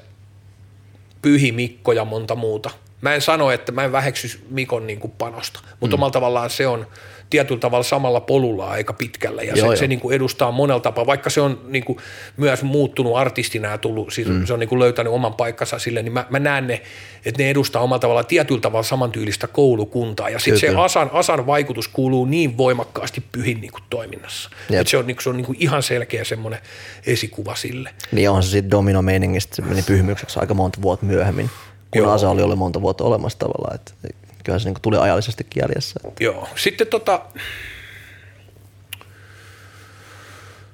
[1.22, 2.70] Pyhi Mikko ja monta muuta.
[3.02, 6.00] Mä en sano, että mä en väheksy Mikon niin kuin panosta, mutta mm.
[6.00, 6.88] omalla tavallaan se on
[7.32, 9.76] tietyllä tavalla samalla polulla aika pitkällä ja Joo, se, joo.
[9.76, 11.98] se niin kuin edustaa monella tapaa, vaikka se on niin kuin
[12.38, 14.46] myös muuttunut artistina ja tullut, siis mm.
[14.46, 16.82] se on niin kuin löytänyt oman paikkansa sille, niin mä, mä näen ne,
[17.26, 20.76] että ne edustaa omalla tavalla tietyllä tavalla samantyylistä koulukuntaa ja sitten se.
[20.78, 24.50] Asan, Asan vaikutus kuuluu niin voimakkaasti pyhin niin kuin toiminnassa.
[24.70, 24.82] Jep.
[24.82, 26.60] Et se on, niin kuin, se on niin kuin ihan selkeä semmoinen
[27.06, 27.90] esikuva sille.
[28.12, 31.50] Niin onhan se sitten domino-meiningistä, se meni pyhimykseksi aika monta vuotta myöhemmin,
[31.92, 32.12] kun Joo.
[32.12, 33.94] Asa oli ollut monta vuotta olemassa tavallaan, että
[34.44, 36.00] kyllähän se niinku tuli ajallisestikin jäljessä.
[36.20, 36.48] Joo.
[36.56, 37.22] Sitten tota,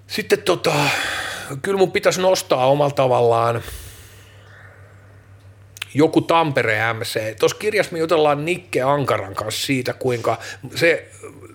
[0.08, 0.74] sitten tota,
[1.62, 3.64] kyllä mun pitäisi nostaa omalla tavallaan
[5.94, 7.40] joku Tampere MC.
[7.40, 10.38] Tuossa kirjassa me jutellaan Nikke Ankaran kanssa siitä, kuinka
[10.76, 11.12] se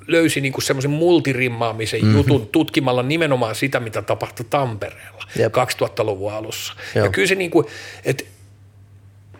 [0.07, 2.17] löysi niinku semmoisen multirimmaamisen mm-hmm.
[2.17, 5.53] jutun tutkimalla nimenomaan sitä, mitä tapahtui Tampereella Jep.
[5.55, 6.73] 2000-luvun alussa.
[6.95, 7.05] Joo.
[7.05, 7.71] Ja kyllä se niinku,
[8.05, 8.25] että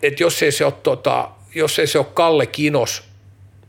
[0.01, 3.03] et jos ei se ole tota, jos ei se ole Kalle Kinos,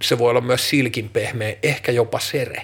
[0.02, 2.62] se voi olla myös silkin pehmeä, ehkä jopa Sere.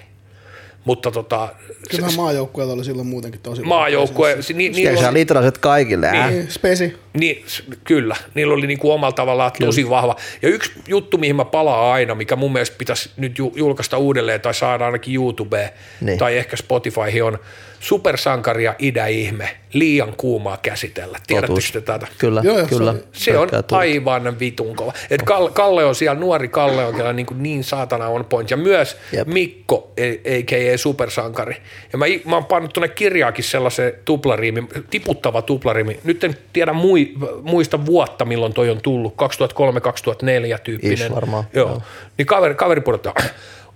[0.85, 1.49] Mutta tota,
[1.89, 6.29] Kyllähän maajoukkueella oli silloin muutenkin tosi maajoukkue, ni, Niin, oli, on litraiset kaikille, niin.
[6.29, 6.97] Niin, spesi.
[7.13, 7.45] Niin,
[7.83, 10.15] kyllä, niillä oli niinku omalla tavallaan tosi vahva.
[10.41, 14.41] Ja yksi juttu, mihin mä palaan aina, mikä mun mielestä pitäisi nyt ju- julkaista uudelleen
[14.41, 15.69] tai saada ainakin YouTubeen
[16.01, 16.17] Niin.
[16.19, 17.39] tai ehkä Spotifyhin on
[17.79, 21.17] Supersankari ja idäihme, liian kuumaa käsitellä.
[21.27, 22.07] Tiedättekö te tätä?
[22.17, 22.95] Kyllä, Joo, kyllä.
[23.11, 24.93] Se on aivan vitun kova.
[25.09, 25.21] Et
[25.53, 28.51] Kalle, on siellä, nuori Kalle on kyllä niin, kuin niin saatana on point.
[28.51, 29.27] Ja myös Jep.
[29.27, 29.91] Mikko,
[30.25, 30.77] a.k.a.
[30.77, 31.55] supersankari.
[31.93, 35.99] Ja mä, mä oon pannut tuonne kirjaakin sellaisen tuplariimi, tiputtava tuplariimi.
[36.03, 36.73] Nyt en tiedä
[37.15, 39.13] mui, muista vuotta, milloin toi on tullut.
[39.13, 40.93] 2003-2004 tyyppinen.
[40.93, 41.69] Ish varmaan, Joo.
[41.69, 41.81] joo.
[42.17, 43.13] Niin kaveri, kaveri pudottaa.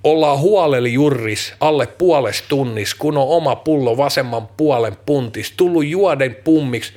[0.04, 5.54] Ollaan huoleli jurris alle puoles tunnis, kun on oma pullo vasemman puolen puntis.
[5.58, 6.94] Tullut juoden pummiksi.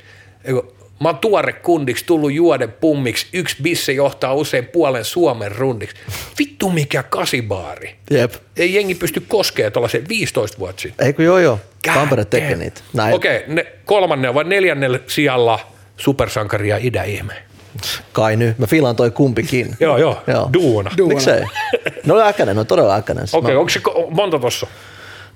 [1.01, 3.27] Mä oon tuore kundiksi, tullut juoden pummiksi.
[3.33, 5.95] Yksi bisse johtaa usein puolen Suomen rundiksi.
[6.39, 7.95] Vittu mikä kasibaari.
[8.11, 8.33] Jep.
[8.57, 11.07] Ei jengi pysty koskemaan tuollaiseen 15 vuotta sitten.
[11.07, 11.59] Eikö joo joo,
[11.93, 12.81] Tampere tekee niitä.
[13.13, 15.59] Okei, okay, ne kolmannen vai neljännellä sijalla
[15.99, 17.33] supersankari ja idäihme.
[18.13, 18.59] Kai nyt.
[18.59, 19.75] Mä fiilaan toi kumpikin.
[19.79, 20.91] Joo, joo, duona.
[20.97, 21.13] Duona.
[21.13, 21.41] Miksei?
[22.05, 23.23] Ne oli äkäinen, ne on todella äkäinen.
[23.23, 24.67] Okei, okay, Mä- onko se ko- monta tossa?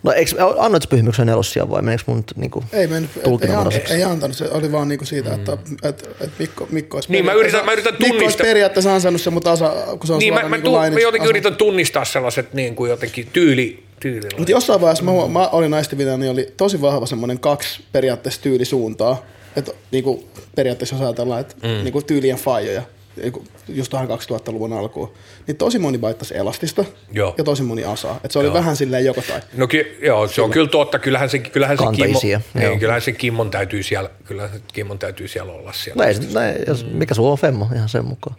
[0.04, 3.93] No eikö, annoit pyhimyksen nelosia vai meneekö mun niinku Ei mennyt, ei, tulkinnanvaraiseksi?
[3.93, 7.26] ei, ei antanut, se oli vaan niinku siitä, että, että, että Mikko, Mikko olisi Niin,
[7.26, 10.19] mä yritän- mä yritän Mikko olisi tunnistaa- periaatteessa ansainnut sen, mutta asa, kun se on
[10.19, 12.89] Niin, mä, suoraan mä, niinku tu- lainiksi mä jotenkin asa- yritän tunnistaa sellaiset niin kuin
[12.89, 14.38] jotenkin tyyli, tyylillä.
[14.38, 18.41] Mutta jossain vaiheessa mä, huo- mä olin naistivina, niin oli tosi vahva semmoinen kaksi periaatteessa
[18.41, 19.23] tyylisuuntaa.
[19.56, 21.84] Että niinku, periaatteessa jos ajatellaan, että mm.
[21.84, 22.82] niinku, tyylien faijoja,
[23.16, 25.13] niinku, just tuohon 2000-luvun alkuun,
[25.48, 27.36] niin tosi moni baittasi elastista Joo.
[27.38, 28.20] ja tosi moni asaa.
[28.24, 29.42] Et se oli vähän silleen joko tai.
[29.54, 31.00] No ky- joo, se on kyllä totta.
[31.00, 32.42] Kyllähän se, kyllähän se, Kimmo, joo.
[32.54, 36.04] niin, kyllähän se Kimmon täytyy siellä, kyllähän se Kimmon täytyy siellä olla siellä.
[36.04, 38.36] No ei, no ei, jos, mikä sulla on femmo, ihan sen mukaan.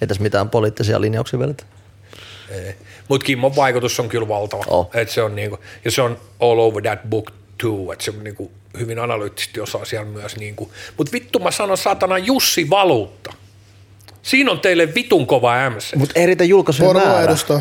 [0.00, 1.64] Ei tässä mitään poliittisia linjauksia vedetä.
[3.08, 4.64] Mutta Kimmon vaikutus on kyllä valtava.
[4.68, 4.90] Oh.
[4.94, 8.24] Et se on niinku, ja se on all over that book too, että se on
[8.24, 10.36] niinku hyvin analyyttisesti osaa siellä myös.
[10.36, 10.70] Niinku.
[10.96, 13.32] Mutta vittu mä sanon saatana Jussi Valuutta.
[14.22, 15.96] Siinä on teille vitun kova MC.
[15.96, 17.60] Mutta ei riitä julkaisujen määrä, edustaa.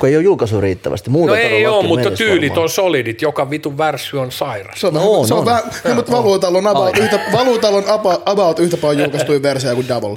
[0.00, 1.10] kun ei ole julkaisua riittävästi.
[1.10, 2.62] Muuta No ei ole, mutta tyylit varmaan.
[2.62, 3.22] on solidit.
[3.22, 4.80] Joka vitun värssy on sairas.
[4.80, 5.46] Se on, No vähän, on, se on, on.
[5.46, 9.74] vähän, no, mutta valuutalla on, about yhtä, valuutalla on about, about yhtä paljon julkaistuja versioja
[9.74, 10.16] kuin Double.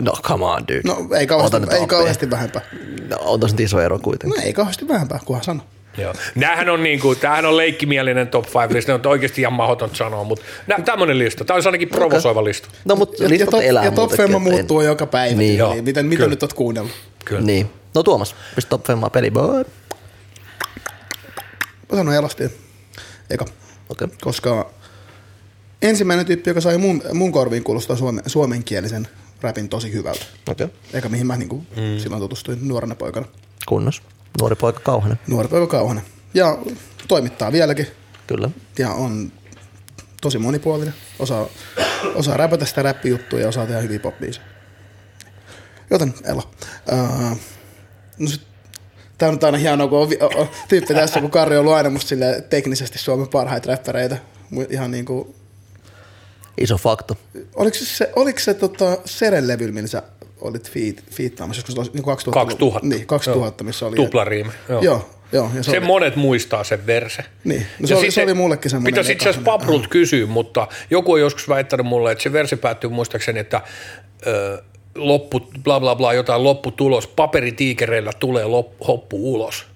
[0.00, 0.80] No come on, dude.
[0.84, 2.62] No ei kauheasti, ei kauheasti vähempää.
[3.10, 4.38] No on tossa nyt iso ero kuitenkin.
[4.40, 5.60] No ei kauheasti vähempää, kunhan sano.
[5.98, 6.14] Joo.
[6.34, 10.24] Nämähän on, niinku, tämähän on leikkimielinen top 5 lista, ne on oikeasti ihan mahdoton sanoa,
[10.24, 10.44] mutta
[10.84, 12.68] tämmöinen lista, tämä olisi ainakin provosoiva lista.
[12.84, 15.36] No mutta Ja, ja listat top, elää ja top Femma muuttuu joka päivä.
[15.36, 15.38] Niin.
[15.38, 16.92] Niin, Joo, miten, mitä nyt oot kuunnellut?
[17.24, 17.42] Kyllä.
[17.42, 17.70] Niin.
[17.94, 19.64] No Tuomas, pistä top femmaa peli, boy.
[21.90, 22.50] Mä sanon elastiin.
[23.30, 23.44] Eka.
[23.88, 24.08] Okei.
[24.20, 24.70] Koska
[25.82, 29.08] ensimmäinen tyyppi, joka sai mun, mun korviin kuulostaa suome, suomenkielisen
[29.40, 30.24] räpin tosi hyvältä.
[30.50, 30.66] Okei.
[30.92, 31.98] Eka mihin mä niinku mm.
[31.98, 33.26] silloin tutustuin nuorena poikana.
[33.66, 34.02] Kunnos.
[34.40, 35.18] Nuori poika Kauhanen.
[35.26, 36.04] Nuori poika Kauhanen.
[36.34, 36.58] Ja
[37.08, 37.86] toimittaa vieläkin.
[38.26, 38.50] Kyllä.
[38.78, 39.32] Ja on
[40.20, 40.94] tosi monipuolinen.
[41.18, 41.46] Osaa,
[42.14, 44.14] osaa räpätä sitä räppijuttua ja osaa tehdä hyviä pop
[45.90, 46.50] Joten Ela.
[46.92, 47.38] Uh,
[48.18, 48.42] no sit,
[49.18, 51.74] tää on aina hienoa, kun on, vi- o- o- tyyppi tässä, kun Karri on ollut
[51.74, 54.16] aina musta silleen teknisesti Suomen parhaita räppäreitä.
[54.70, 55.34] Ihan niinku,
[56.58, 57.16] Iso fakto.
[57.54, 60.02] oliko se, oliko se tota, Seren levyllä, millä sä
[60.42, 62.40] olit fiit, fiittaamassa joskus niin 2000?
[62.46, 62.86] 2000.
[62.88, 63.96] Niin, 2000, missä oli.
[63.96, 64.50] Tuplariimi.
[64.68, 64.82] Joo.
[64.82, 65.50] Joo, joo.
[65.54, 67.24] Ja se Se oli, monet muistaa sen verse.
[67.44, 67.66] Niin.
[67.80, 71.12] No se oli- se oli mullekin semmoinen Pitäisi itse asiassa eka Paprut kysyä, mutta joku
[71.12, 73.60] on joskus väittänyt mulle, että se verse päättyy muistaakseni, että
[74.26, 74.62] ö,
[74.94, 79.66] loppu, bla bla bla, jotain lopputulos, paperitiikereillä tulee lop, hoppu ulos,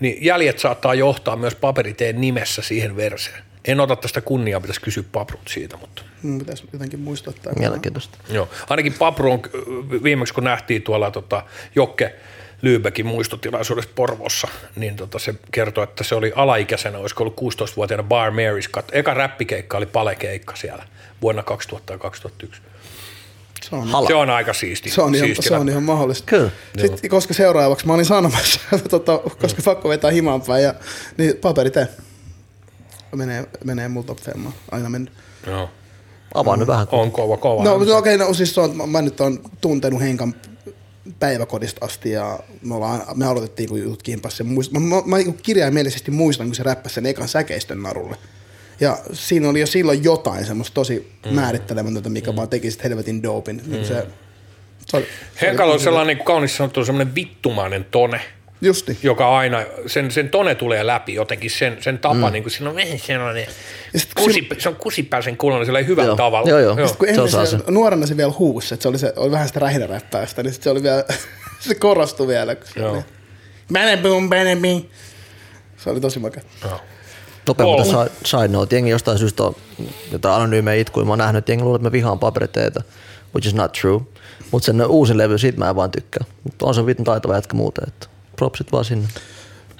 [0.00, 3.42] niin jäljet saattaa johtaa myös paperiteen nimessä siihen verseen.
[3.66, 7.54] En ota tästä kunniaa, pitäisi kysyä Paprut siitä, mutta Mun pitäisi jotenkin muistaa tämä.
[7.58, 8.18] Mielenkiintoista.
[8.28, 8.48] joo.
[8.70, 11.42] Ainakin Papru on äh, viimeksi, kun nähtiin tuolla tota,
[11.74, 12.14] Jokke
[12.62, 18.30] Lyybekin muistotilaisuudessa Porvossa, niin tota, se kertoi, että se oli alaikäisenä, olisiko ollut 16-vuotiaana Bar
[18.30, 20.84] Marys, kat- eka räppikeikka oli palekeikka siellä
[21.22, 22.62] vuonna 2000 ja 2001.
[23.62, 24.06] Se on, Hala.
[24.08, 24.90] Se on aika siisti.
[24.90, 26.26] se on, ihan, siisti se on ihan mahdollista.
[26.26, 26.50] Kyllä.
[26.80, 30.74] Sitten, koska seuraavaksi mä olin sanomassa, tota, koska pakko vetää himaan päin, ja,
[31.16, 31.88] niin paperi tee.
[33.16, 34.54] Menee, menee mulla top femmaan.
[34.70, 35.12] Aina mennyt.
[35.46, 35.70] Joo.
[36.34, 36.86] Avaa nyt vähän.
[36.92, 37.64] On kova, kova.
[37.64, 40.34] No, no okei, no siis on, mä- mä nyt on tuntenut Henkan
[41.18, 44.44] päiväkodista asti ja me, ollaan, me aloitettiin kun jutut kimpassa.
[44.44, 48.16] Muist, mä, mä, mä niinku kirjaimellisesti muistan, kun se räppäsi sen ekan säkeistön narulle.
[48.80, 51.34] Ja siinä oli jo silloin jotain semmoista tosi mm.
[51.34, 52.36] määrittelemätöntä, mikä mm.
[52.36, 53.62] vaan teki sit helvetin dopin.
[53.66, 53.84] Mm.
[53.84, 54.06] Se,
[54.86, 55.06] se oli,
[55.40, 58.20] se Henkalla on sellainen, niin kuin kaunis sanottu, semmoinen vittumainen tone,
[58.60, 58.98] Justi.
[59.02, 62.32] joka aina, sen, sen tone tulee läpi jotenkin, sen, sen tapa, mm.
[62.32, 63.46] niin kuin siinä on vähän sellainen,
[63.92, 66.16] Ja sit kusi, se on kusipäisen kuulonen sillä hyvällä Joo.
[66.16, 66.50] tavalla.
[66.50, 66.74] Joo, joo.
[66.76, 67.62] Sitten kun Se ennen osaa se, sen.
[67.68, 70.70] nuorena se vielä huusi, että se oli, se, oli vähän sitä rähinäräppäystä, niin sit se
[70.70, 71.04] oli vielä,
[71.68, 72.54] se korostui vielä.
[72.54, 72.92] Kun se Joo.
[72.92, 73.04] oli,
[73.72, 74.30] Bänebum.
[75.76, 76.42] Se oli tosi makea.
[76.64, 76.80] Joo.
[77.48, 77.78] Nopea Oh.
[77.78, 78.76] mutta side, side note.
[78.76, 79.54] Jengi jostain syystä on
[80.12, 81.04] jotain anonyymejä itkuja.
[81.06, 82.80] Mä oon nähnyt, että jengi luulee, että mä vihaan paperiteitä,
[83.34, 84.00] which is not true.
[84.50, 86.24] Mutta sen uusin levy, siitä mä en vaan tykkää.
[86.44, 89.08] Mutta on se vitun taitava jätkä muuten, että propsit vaan sinne.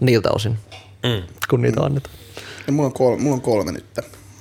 [0.00, 0.58] Niiltä osin,
[1.02, 1.22] Mm.
[1.50, 2.14] kun niitä annetaan.
[2.66, 3.84] Ja mulla on kolme, mulla on kolme nyt.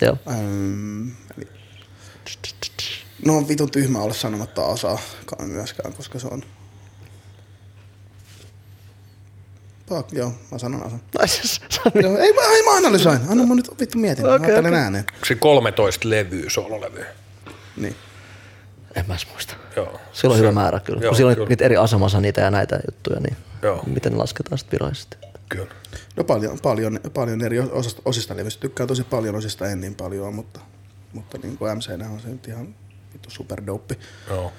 [0.02, 0.18] Joo.
[0.30, 1.48] Ähm, eli,
[3.26, 5.00] no on vitun tyhmä olla sanomatta osaa
[5.40, 6.44] myöskään, koska se on...
[9.90, 11.02] Pak, joo, mä sanon osan.
[11.18, 11.62] Ai siis.
[12.04, 13.20] Joo, ei, mä, ei mä analysoin.
[13.30, 14.26] Anna mun nyt vittu mietin.
[14.26, 14.84] Okay, mä ajattelen okei.
[14.84, 15.06] ääneen.
[15.14, 17.06] Onko se 13 levyä, sololevy?
[17.78, 17.96] Niin.
[18.96, 19.56] En mä edes muista.
[19.76, 20.00] Joo.
[20.14, 21.02] Sillä on hyvä määrä kyllä.
[21.02, 21.50] Joo, kun siellä on kyllä.
[21.50, 23.84] niitä eri asemassa niitä ja näitä juttuja, niin Joo.
[23.88, 25.18] miten ne lasketaan sitten virallisesti.
[25.50, 25.72] Kyllä.
[26.16, 28.62] No paljon, paljon, paljon eri osasta, osista levyistä.
[28.62, 30.60] Tykkään tosi paljon osista, en niin paljon, mutta,
[31.14, 32.76] mutta niin kuin MC on se nyt ihan
[33.14, 33.96] vittu superdope.
[34.30, 34.52] Joo.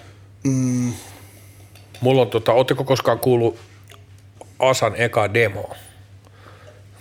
[0.45, 0.93] Mm,
[2.01, 3.59] Mulla on tota, ootteko koskaan kuullut
[4.59, 5.71] Asan eka demo?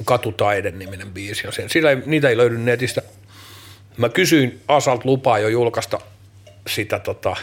[0.05, 1.69] Katutaiden niminen biisi on sen.
[1.69, 3.01] Sillä ei, niitä ei löydy netistä.
[3.97, 5.99] Mä kysyin Asalt lupaa jo julkaista
[6.67, 7.35] sitä tota,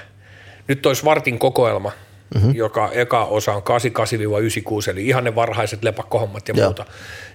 [0.68, 1.92] nyt olisi Vartin kokoelma,
[2.34, 2.54] mm-hmm.
[2.54, 3.62] joka eka osa on
[4.86, 6.66] 88-96, eli ihan ne varhaiset lepakkohommat ja Joo.
[6.66, 6.86] muuta.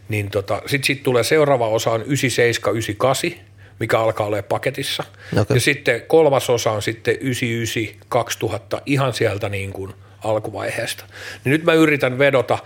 [0.09, 3.37] Niin tota, sitten sit tulee seuraava osa on 97-98,
[3.79, 5.03] mikä alkaa olla paketissa.
[5.39, 5.55] Okei.
[5.55, 11.03] Ja sitten kolmas osa on sitten 99-2000, ihan sieltä niin kuin alkuvaiheesta.
[11.43, 12.57] Niin nyt mä yritän vedota,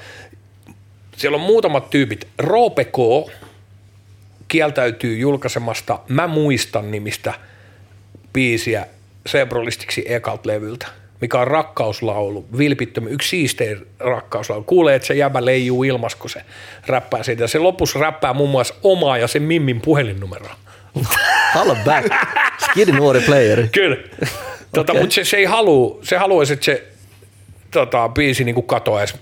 [1.18, 2.28] siellä on muutamat tyypit.
[2.38, 2.98] Roope K.
[4.48, 7.34] kieltäytyy julkaisemasta Mä muistan nimistä
[8.34, 8.88] biisiä
[9.26, 10.88] Sebrolistiksi ekalt levyltä,
[11.22, 14.64] mikä on rakkauslaulu, vilpittömä, yksi siistein rakkauslaulu.
[14.64, 16.42] Kuulee, että se jäbä leijuu ilmas, kun se
[16.88, 17.44] räppää siitä.
[17.44, 20.56] Ja se lopussa räppää muun muassa omaa ja sen Mimmin puhelinnumeroa.
[21.56, 22.08] Holla back.
[22.58, 23.68] Skidi nuori playeri.
[23.68, 23.98] Kyllä.
[24.74, 25.02] Tota, Okei.
[25.02, 26.88] Mutta se, se, ei halua, se haluaisi, että se
[27.72, 29.16] tota, biisi niin katoaisi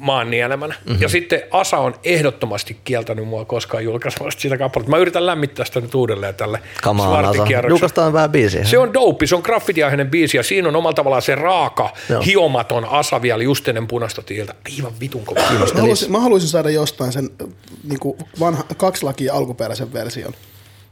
[0.00, 0.74] maan nielemänä.
[0.74, 0.88] Mhm.
[0.90, 1.02] Mm-hmm.
[1.02, 4.90] Ja sitten Asa on ehdottomasti kieltänyt mua koskaan julkaisemasta sitä kappaletta.
[4.90, 6.60] Mä yritän lämmittää sitä nyt uudelleen tälle.
[7.70, 8.64] Julkaistaan vähän biisiä.
[8.64, 12.22] Se on dope, se on graffitiaiheinen biisi ja siinä on omalla tavallaan se raaka, Joo.
[12.22, 14.54] hiomaton asa vielä just ennen punaista tiiltä.
[14.76, 15.40] Aivan vitun kova.
[15.40, 17.30] mä, haluaisin, mä haluaisin saada jostain sen
[17.84, 20.32] niin kuin vanha, kaksi lakia alkuperäisen version,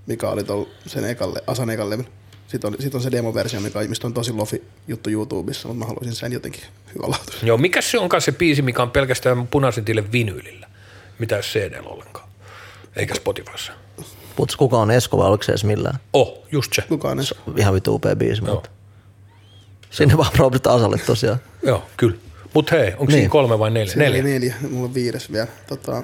[0.06, 1.98] mikä oli tol, sen ekalle, Asan ekalle.
[2.46, 5.78] Sitten on, sit on se demoversio, mikä on, mistä on tosi lofi juttu YouTubessa, mutta
[5.78, 6.62] mä haluaisin sen jotenkin
[6.94, 7.46] hyvälaatuisen.
[7.46, 10.66] Joo, mikä se onkaan se biisi, mikä on pelkästään punaisen tiille vinyylillä?
[11.18, 12.28] Mitä jos cd ollenkaan?
[12.96, 13.72] Eikä Spotifyssa.
[14.36, 15.98] Putsi, kuka on Esko vai oliko se edes millään?
[16.12, 16.82] Oh, just se.
[16.82, 17.34] Kukaan edes.
[17.56, 18.70] Ihan vitu upea biisi, mutta
[19.90, 21.38] sinne vaan probit Asalle tosiaan.
[21.62, 22.16] Joo, kyllä.
[22.54, 23.12] Mutta hei, onko niin.
[23.12, 23.94] Siinä kolme vai neljä?
[23.96, 24.22] Neljä.
[24.22, 24.38] Neljä.
[24.38, 24.54] neljä.
[24.70, 25.46] Mulla on viides vielä.
[25.66, 26.02] Tota,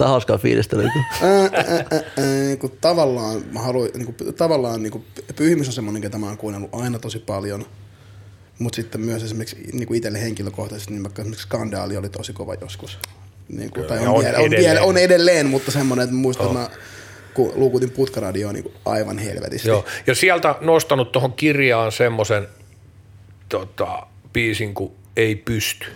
[0.00, 0.90] Tää on hauskaa fiilistelyä.
[1.22, 5.04] ää, ää, ää, kun tavallaan, mä haluan, niin kuin, tavallaan niin kuin,
[5.36, 7.66] Pyhimys on semmoinen, ketä mä oon kuunnellut aina tosi paljon.
[8.58, 12.54] Mutta sitten myös esimerkiksi niin kuin itselle henkilökohtaisesti, niin vaikka esimerkiksi Skandaali oli tosi kova
[12.60, 12.98] joskus.
[13.48, 14.62] Niin kuin, tai on, on vielä, on, edelleen.
[14.62, 16.68] vielä, on edelleen, mutta semmoinen, että muistan, että mä
[17.34, 19.68] kun luukutin putkaradioon niin kuin aivan helvetisti.
[19.68, 19.84] Joo.
[20.06, 22.48] Ja sieltä nostanut tuohon kirjaan semmoisen
[23.48, 25.86] tota, biisin kuin Ei pysty.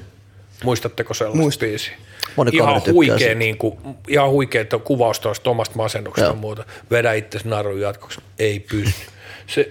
[0.64, 1.68] Muistatteko sellaista Muistan.
[1.68, 2.03] biisiä?
[2.36, 6.64] Moni ihan huikea, niin kuin, ihan huikea tuo kuvaus tuosta omasta masennuksesta ja muuta.
[6.90, 8.20] Vedä itse narun jatkoksi.
[8.38, 9.02] Ei pysty.
[9.46, 9.70] Se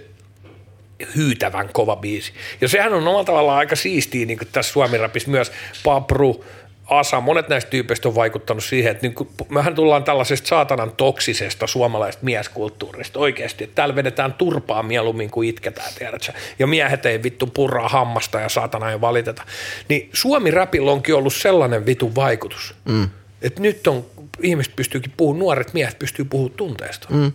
[1.15, 2.33] hyytävän kova biisi.
[2.61, 5.51] Ja sehän on omalla tavallaan aika siistiä niin tässä Suomi-rapissa myös.
[5.83, 6.45] Papru,
[6.89, 12.25] Asa, monet näistä tyypeistä on vaikuttanut siihen, että niin mehän tullaan tällaisesta saatanan toksisesta suomalaisesta
[12.25, 16.33] mieskulttuurista oikeasti, että täällä vedetään turpaa mieluummin kuin itketään, tiedätkö?
[16.59, 19.43] Ja miehet ei vittu purraa hammasta ja saatana ei valiteta.
[19.89, 23.09] Niin Suomi-räpillä onkin ollut sellainen vitun vaikutus, mm.
[23.41, 24.05] että nyt on,
[24.41, 27.07] ihmiset pystyykin puhumaan, nuoret miehet pystyy puhumaan tunteesta.
[27.11, 27.31] Mm.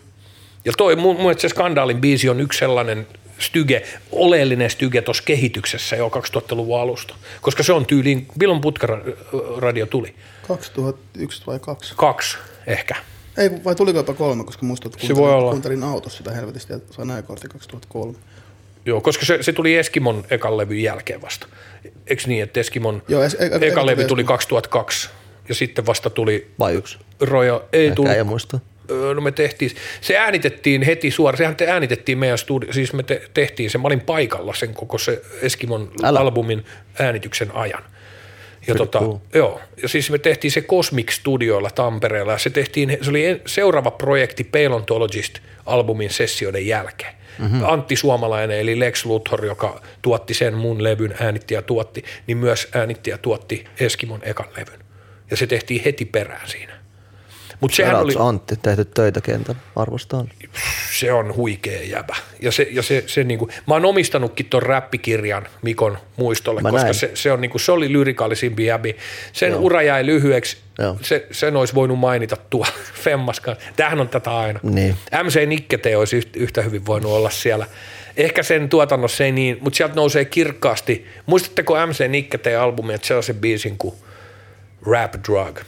[0.64, 3.06] Ja toi mun, mun se Skandaalin biisi on yksi sellainen
[3.38, 10.14] styge, oleellinen styge tuossa kehityksessä jo 2000-luvun alusta, koska se on tyyliin, milloin putkaradio tuli?
[10.48, 11.94] 2001 vai 2?
[11.96, 12.94] Kaksi ehkä.
[13.38, 15.50] Ei, vai tuliko jopa kolme, koska muistat, että olla.
[15.50, 18.14] kuuntelin autossa sitä helvetistä ja sain ajakortti 2003.
[18.86, 21.46] Joo, koska se, se tuli Eskimon ekan levyn jälkeen vasta.
[22.06, 24.28] Eikö niin, että Eskimon Joo, es- eka- eka, eka levy tuli tuli Eskimo.
[24.34, 25.08] 2002
[25.48, 26.98] ja sitten vasta tuli Vai yksi?
[27.20, 28.60] Roja, ei Ehkä tullut, ei muista.
[28.90, 29.70] Öö, No me tehtiin,
[30.00, 33.86] se äänitettiin heti suoraan, sehän te äänitettiin meidän studio, siis me te, tehtiin se, mä
[33.86, 36.20] olin paikalla sen koko se Eskimon Älä.
[36.20, 36.64] albumin
[36.98, 37.82] äänityksen ajan.
[38.66, 39.16] Ja, tota, cool.
[39.34, 43.40] joo, ja siis me tehtiin se Cosmic Studioilla Tampereella ja se tehtiin, se oli en-
[43.46, 47.14] seuraava projekti Paleontologist albumin sessioiden jälkeen.
[47.38, 47.64] Mm-hmm.
[47.64, 52.68] Antti Suomalainen eli Lex Luthor, joka tuotti sen mun levyn, äänitti ja tuotti, niin myös
[52.74, 54.80] äänitti ja tuotti Eskimon ekan levyn.
[55.30, 56.77] Ja se tehtiin heti perään siinä.
[57.60, 59.60] Mutta sehän oli, Antti, tehty töitä kentällä.
[59.76, 60.28] Arvostan.
[60.98, 62.16] se on huikea jäbä.
[62.40, 66.82] Ja se, ja se, se niinku, mä oon omistanutkin ton räppikirjan Mikon muistolle, Mä koska
[66.84, 66.94] näin.
[66.94, 68.96] se, se, on niinku, se oli lyrikaalisimpi jäbi.
[69.32, 69.60] Sen Joo.
[69.60, 70.96] ura jäi lyhyeksi, Joo.
[71.02, 72.72] se, sen olisi voinut mainita tuolla
[73.04, 73.56] Femmaskaan.
[73.76, 74.60] Tämähän on tätä aina.
[74.62, 74.96] Niin.
[75.22, 77.66] MC Nikkete olisi yhtä, hyvin voinut olla siellä.
[78.16, 81.06] Ehkä sen tuotannossa ei niin, mutta sieltä nousee kirkkaasti.
[81.26, 83.94] Muistatteko MC Nikketeen albumia, että sellaisen biisin kuin
[84.86, 85.58] Rap Drug?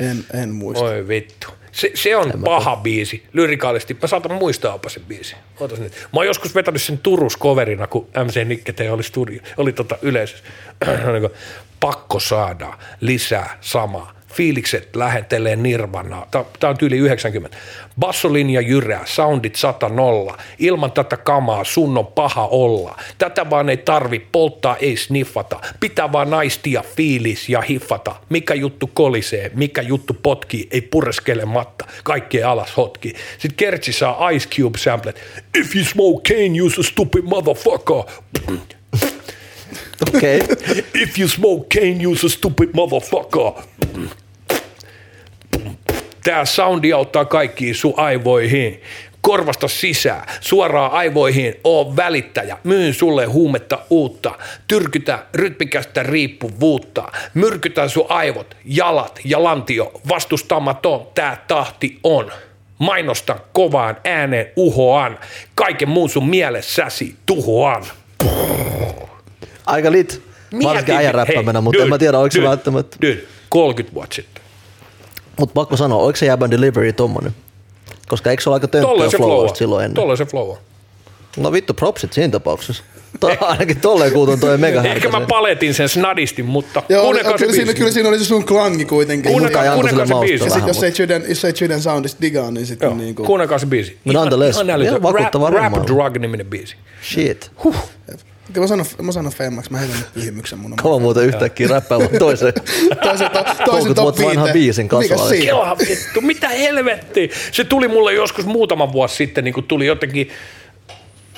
[0.00, 0.84] En, en muista.
[0.84, 1.48] Oi vittu.
[1.72, 3.96] Se, se on paha biisi, lyrikaalisesti.
[4.02, 5.36] Mä saatan muistaapa sen biisi.
[5.60, 5.92] Ootas nyt.
[5.92, 10.44] Mä oon joskus vetänyt sen Turus coverina, kun MC Nikkete oli, studio, oli tota yleisössä.
[11.12, 11.30] Niin
[11.80, 14.17] Pakko saada lisää samaa.
[14.32, 16.28] Fiilikset lähentelee nirvanaa.
[16.60, 17.56] Tämä on tyyli 90.
[18.00, 20.38] Bassolinja jyrää, soundit 100 nolla.
[20.58, 22.96] Ilman tätä kamaa sun on paha olla.
[23.18, 25.60] Tätä vaan ei tarvi polttaa, ei sniffata.
[25.80, 28.14] Pitää vaan naistia fiilis ja hiffata.
[28.28, 31.86] Mikä juttu kolisee, mikä juttu potkii, ei pureskelematta.
[32.04, 33.14] Kaikkea alas hotki.
[33.38, 35.20] Sitten Kertsi saa Ice Cube samplet.
[35.58, 38.02] If you smoke cane, you a stupid motherfucker.
[40.06, 40.40] Okay.
[41.02, 43.52] If you smoke cane, you a stupid motherfucker.
[46.24, 48.82] Tää soundi auttaa kaikkiin sun aivoihin.
[49.20, 58.06] Korvasta sisään, suoraan aivoihin, oo välittäjä, myyn sulle huumetta uutta, tyrkytä rytmikästä riippuvuutta, myrkytä sun
[58.08, 62.32] aivot, jalat ja lantio, vastustamaton tää tahti on.
[62.78, 65.18] Mainosta kovaan ääneen uhoan,
[65.54, 67.84] kaiken muun sun mielessäsi tuhoan.
[69.68, 70.22] Aika lit.
[70.64, 72.96] Varsinkin äijän räppäämänä, mutta en mä tiedä, oliko se välttämättä.
[73.02, 74.42] Dude, 30 vuotta sitten.
[75.38, 77.34] Mutta pakko sanoa, oliko se jäbän delivery tommonen?
[78.08, 79.56] Koska eikö se ole aika tönttöä se flow flow on.
[79.56, 79.94] silloin ennen?
[79.94, 80.58] Tolleen se flow on.
[81.36, 82.82] No vittu, propsit siinä tapauksessa.
[83.20, 87.52] To, ainakin tolleen kuuton toi mega Ehkä mä paletin sen snadisti, mutta Joo, kyllä, siinä,
[87.52, 87.74] biisi.
[87.74, 89.32] kyllä siinä oli se sun klangi kuitenkin.
[89.32, 89.50] Sille
[90.06, 90.44] se biisi.
[90.44, 90.68] mausta vähän.
[90.68, 93.60] Jos ei Juden, jos ei soundista digaa, niin sitten Joo, niin kuin...
[93.60, 93.98] se biisi.
[94.70, 94.82] Älytön.
[94.82, 95.86] ihan vakuuttava Rap, rap.
[95.86, 96.76] Drug-niminen biisi.
[97.02, 97.50] Shit.
[98.56, 102.52] Mä sanon, mä sanon femmaksi, mä heitän nyt pyhimyksen mun Kauan muuten yhtäkkiä räppäämään toisen.
[103.02, 104.52] Toisen, to, 30 toisen top vuotta vanha viiteen.
[104.52, 105.28] biisin kasvaa.
[105.28, 105.44] Siinä?
[105.44, 107.30] Kela vittu, mitä helvetti.
[107.52, 110.30] Se tuli mulle joskus muutama vuosi sitten, niin kun tuli jotenkin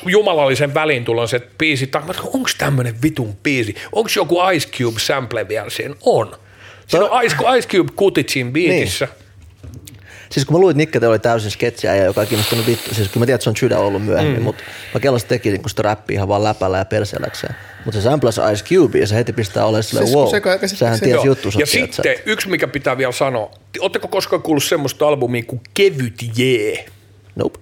[0.06, 1.90] jumalallisen väliintulon se biisi,
[2.34, 5.94] onko tämmönen vitun biisi, onko joku Ice Cube sample vielä siihen?
[6.02, 6.36] On.
[6.86, 9.08] Siinä on Ice, Ice Cube Kutitsin biitissä.
[10.32, 13.08] Siis kun mä luin, että Nikkete oli täysin sketsiä ja joka ei kiinnostunut vittu, siis
[13.08, 14.42] kyllä mä tiedän, että se on Judah ollut myöhemmin, mm.
[14.42, 14.62] mutta
[14.94, 17.54] mä kelasin teki niinku sitä räppiä ihan vaan läpällä ja perseeläkseen.
[17.84, 20.40] Mutta se samplasi Ice Cube ja se heti pistää olemaan silleen, Siis wow, kun se
[20.40, 21.48] kai- käsittääkseni- sehän tiesi juttu.
[21.58, 23.50] Ja sitten yksi, mikä pitää vielä sanoa.
[23.80, 26.86] Oletteko koskaan kuullut semmoista albumia kuin Kevyt Jee?
[27.36, 27.58] Nope.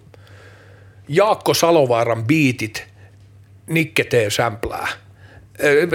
[1.08, 2.86] Jaakko Salovaaran biitit
[3.66, 4.12] Nikke T.
[4.28, 4.88] sämplää.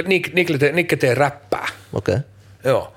[0.05, 1.03] Nik, Nikke, T- Nikke T.
[1.13, 1.67] räppää.
[1.93, 2.15] Okei.
[2.15, 2.29] Okay.
[2.63, 2.92] Joo.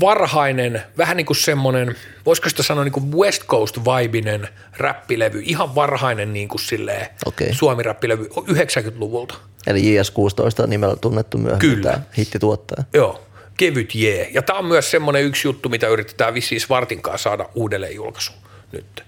[0.00, 6.32] Varhainen, vähän niin kuin semmoinen, voisiko sitä sanoa niin kuin West Coast-vaibinen räppilevy, ihan varhainen
[6.32, 7.54] niin kuin silleen Okei.
[7.54, 9.34] suomi-räppilevy 90-luvulta.
[9.66, 11.90] Eli JS16 nimellä tunnettu myöhemmin Kyllä.
[11.90, 12.84] tämä hittituottaja.
[12.94, 13.26] Joo,
[13.56, 14.30] kevyt jee.
[14.32, 18.32] Ja tämä on myös semmoinen yksi juttu, mitä yritetään vissiin Svartin kanssa saada uudelleen julkaisu
[18.72, 19.04] nyt.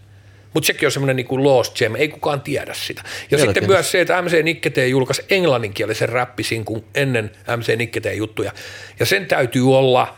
[0.54, 3.02] Mutta sekin on semmoinen niin lost gem, ei kukaan tiedä sitä.
[3.30, 8.14] Ja Vielä sitten myös se, että MC Nikkete julkaisi englanninkielisen räppisin kuin ennen MC Nikkete
[8.14, 8.52] juttuja.
[9.00, 10.16] Ja sen täytyy olla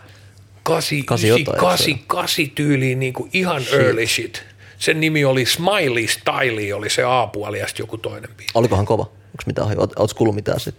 [0.65, 3.75] 8, Kasi 9, jotain, 8, 8 tyyliin niin kuin ihan shit.
[3.81, 4.43] early shit.
[4.79, 8.53] Sen nimi oli Smiley Style, oli se A-puoli ja sitten joku toinen biisi.
[8.55, 9.07] Olikohan kova?
[9.47, 9.83] mitään hajua?
[9.83, 10.73] Oletko kuullut mitään se,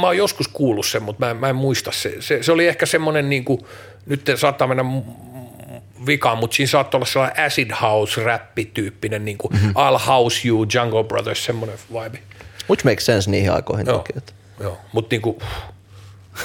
[0.00, 2.16] mä oon joskus kuullut sen, mutta mä, en- mä en muista se.
[2.20, 3.60] Se, se oli ehkä semmoinen, niin kuin,
[4.06, 4.84] nyt saattaa mennä
[6.06, 9.70] vikaan, mutta siinä saattoi olla sellainen acid house räppityyppinen, niin kuin mm-hmm.
[9.70, 12.18] I'll House You, Jungle Brothers, semmoinen vibe.
[12.70, 14.12] Which makes sense niihin aikoihin Joo, toki.
[14.16, 14.32] Että.
[14.60, 14.78] joo.
[14.92, 15.36] mutta niin kuin,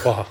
[0.04, 0.26] paha.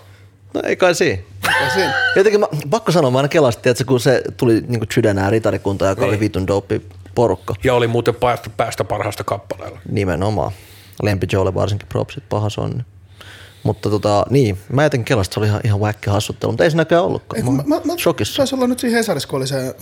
[0.54, 1.22] No ei kai siinä.
[1.64, 1.94] Ja siinä.
[2.16, 6.00] Jotenkin mä, pakko sanoa, mä aina kelasin, että kun se tuli niin Chydänää ritarikunta, joka
[6.00, 6.08] Niin.
[6.08, 6.80] oli vitun dope
[7.14, 7.54] porukka.
[7.64, 9.78] Ja oli muuten päästä, päästä parhaasta kappaleella.
[9.90, 10.52] Nimenomaan.
[11.02, 12.82] Lempi Joelle varsinkin propsit, paha sonni.
[13.62, 16.70] Mutta tota, niin, mä jotenkin kelasin, että se oli ihan, ihan wäkki hassuttelu, mutta ei
[16.70, 17.44] se näköjään ollutkaan.
[17.44, 18.36] Ei, mä, mä, mä, shokissa.
[18.36, 19.76] Taisi olla nyt siinä Hesarissa, kun oli se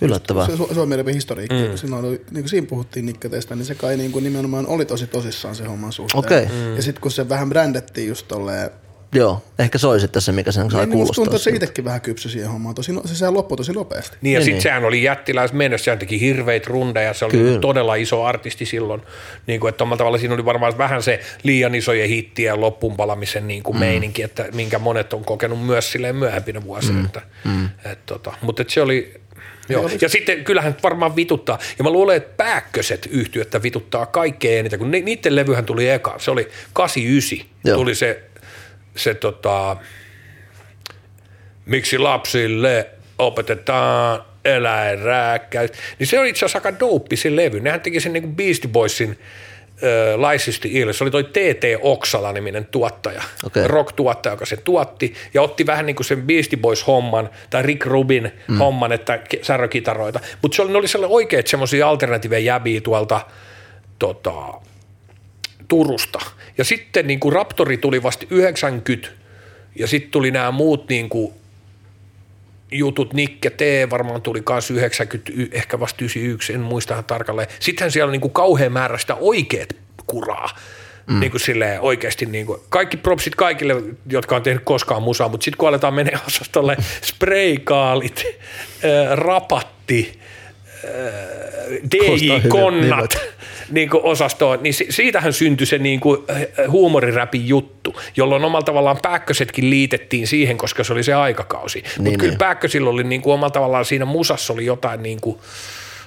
[0.00, 0.46] Yllättävää.
[0.46, 1.68] Se Su- Suomen repin historiikki.
[1.68, 1.76] Mm.
[1.76, 5.06] Silloin oli, niin kuin siinä puhuttiin nikkateista, niin se kai niin kuin nimenomaan oli tosi
[5.06, 6.18] tosissaan se homman suhteen.
[6.18, 6.46] Okei.
[6.46, 6.76] Mm.
[6.76, 8.70] Ja sitten kun se vähän brändettiin just tolleen,
[9.14, 11.14] Joo, ehkä se oli sitten se, mikä sen sai niin, niin kuulostaa.
[11.14, 12.74] tuntuu, että se itsekin vähän kypsy siihen hommaan.
[12.74, 14.16] Tosi, se sehän loppui tosi nopeasti.
[14.20, 14.62] Niin ja Niin, sitten niin.
[14.62, 17.60] sehän oli jättiläis mennessä, sehän teki hirveitä rundeja, se oli Kyllä.
[17.60, 19.02] todella iso artisti silloin.
[19.46, 22.96] Niin kuin, että omalla tavalla siinä oli varmaan vähän se liian isojen hittien ja loppuun
[22.96, 23.80] palamisen niin kuin mm.
[23.80, 26.98] meininki, että minkä monet on kokenut myös silleen myöhempinä vuosina.
[26.98, 27.04] Mm.
[27.04, 27.68] Että, mm.
[27.84, 29.14] et, tota, mutta et se oli,
[29.68, 29.90] Joo.
[30.00, 31.58] Ja sitten kyllähän varmaan vituttaa.
[31.78, 36.14] Ja mä luulen, että pääkköset yhtyötä vituttaa kaikkein eniten, kun ni- niiden levyhän tuli eka.
[36.18, 37.46] Se oli 89.
[37.64, 37.76] Joo.
[37.76, 38.22] Tuli se,
[38.96, 39.76] se tota,
[41.66, 45.70] miksi lapsille opetetaan eläinrääkkäys.
[45.98, 47.60] Niin se oli itse asiassa aika douppi se levy.
[47.60, 50.92] Nehän teki sen niin kuin Beastie Boysin äh, Laisisti Ill.
[50.92, 51.64] Se oli toi T.T.
[51.80, 53.68] Oksala-niminen tuottaja, Okei.
[53.68, 58.32] rock-tuottaja, joka se tuotti ja otti vähän niin kuin sen Beastie Boys-homman tai Rick Rubin
[58.48, 58.58] mm.
[58.58, 60.20] homman, että särökitaroita.
[60.42, 63.20] Mutta se oli, ne oli sellainen oikeat semmoisia alternatiiveja jäbiä tuolta
[63.98, 64.32] tota,
[65.68, 66.18] Turusta.
[66.58, 69.08] Ja sitten niin kuin Raptori tuli vasta 90
[69.78, 71.32] ja sitten tuli nämä muut niin kuin
[72.72, 73.60] jutut, Nikke T
[73.90, 77.48] varmaan tuli kanssa 90, y- ehkä vasta 91, en muista ihan tarkalleen.
[77.60, 79.68] Sittenhän siellä on niin kuin kauhean määrä sitä oikeat
[80.06, 80.48] kuraa.
[81.06, 81.20] Mm.
[81.20, 83.74] Niin kuin silleen oikeasti, niin kuin, kaikki propsit kaikille,
[84.10, 90.20] jotka on tehnyt koskaan musaa, mutta sitten kun aletaan menee osastolle spraykaalit, ää, rapatti,
[91.90, 93.18] DJ-konnat
[93.70, 96.18] niin kuin osastoon, niin si- siitähän syntyi se niin kuin
[96.68, 101.78] huumoriräpin juttu, jolloin omalla tavallaan pääkkösetkin liitettiin siihen, koska se oli se aikakausi.
[101.86, 102.38] Mutta Niin, kyllä niin.
[102.38, 105.38] pääkkösillä oli niin kuin omalla tavallaan siinä musassa oli jotain niin kuin,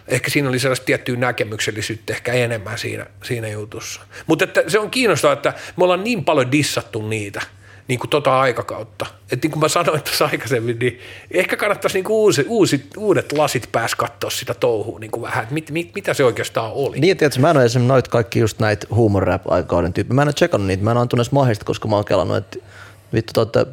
[0.07, 4.01] ehkä siinä oli sellaista tiettyä näkemyksellisyyttä ehkä enemmän siinä, siinä jutussa.
[4.27, 7.41] Mutta että se on kiinnostavaa, että me ollaan niin paljon dissattu niitä,
[7.89, 9.05] niin kuin tota aikakautta.
[9.31, 10.99] Että niin kuin mä sanoin tuossa aikaisemmin, niin
[11.31, 15.43] ehkä kannattaisi niin kuin uusi, uusi, uudet lasit pääs katsoa sitä touhua niin kuin vähän,
[15.43, 16.99] että mit, mit, mitä se oikeastaan oli.
[16.99, 20.15] Niin, tietysti mä en ole esimerkiksi noita kaikki just näitä humor rap aikauden tyyppejä.
[20.15, 22.57] Mä en ole tsekannut niitä, mä en ole antunut mahdollista, koska mä oon kelannut, että
[23.13, 23.65] vittu te olette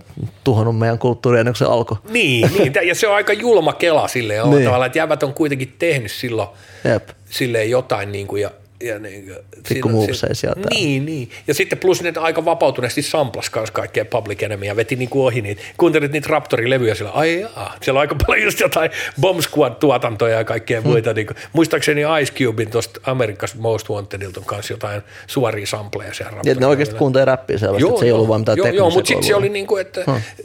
[0.45, 1.99] tuhannut meidän kulttuuria ennen kuin se alkoi.
[2.11, 4.64] Niin, niin, ja se on aika julma kela silleen Niin.
[4.64, 6.49] tavallaan, että jävät on kuitenkin tehnyt silloin
[6.85, 7.09] Jep.
[7.31, 8.51] silleen jotain niin kuin, ja,
[8.81, 9.37] ja niin kuin,
[9.68, 10.61] Pikku siinä- moveseja sieltä.
[10.70, 11.31] Niin, niin.
[11.47, 15.24] Ja sitten plus ne aika vapautuneesti samplas kanssa kaikkea Public Enemy ja veti niin kuin
[15.27, 15.62] ohi niitä.
[15.77, 20.45] Kuuntelit niitä Raptori-levyjä sillä, ai jaa, siellä on aika paljon just jotain Bomb Squad-tuotantoja ja
[20.45, 20.91] kaikkea Hmm.
[20.91, 21.12] muita.
[21.12, 26.41] Niin kuin, muistaakseni Ice Cubein tuosta America's Most Wantedilta on kanssa jotain suoria sampleja siellä
[26.47, 29.09] että ne oikeasti kuuntelee räppiä selvästi, että se ei ollut vain mitään joo, joo, mutta
[29.09, 30.05] sitten se oli niin kuin, että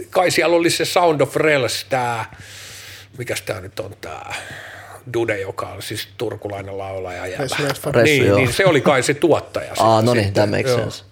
[0.10, 2.26] kai siellä oli se Sound of Rels, tämä,
[3.18, 4.22] mikäs tämä nyt on tämä,
[5.14, 7.28] Dude, joka on siis turkulainen laulaja.
[7.28, 7.64] Ja Ressu.
[7.64, 8.38] Ressu, niin, joo.
[8.38, 9.72] niin, se oli kai se tuottaja.
[9.80, 11.04] Aa, siinä no niin, that makes Joo, sense.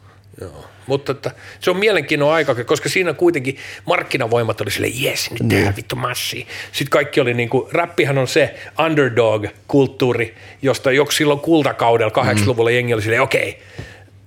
[0.42, 0.66] Joo.
[0.88, 5.50] Mutta että se on mielenkiintoinen aika, koska siinä kuitenkin markkinavoimat oli silleen, jes, nyt Niin.
[5.50, 6.46] tehdään vittu massia.
[6.72, 12.94] Sitten kaikki oli niin kuin, räppihän on se underdog-kulttuuri, josta joku silloin kultakaudella 80-luvulla jengi
[12.94, 13.60] oli silleen, okei,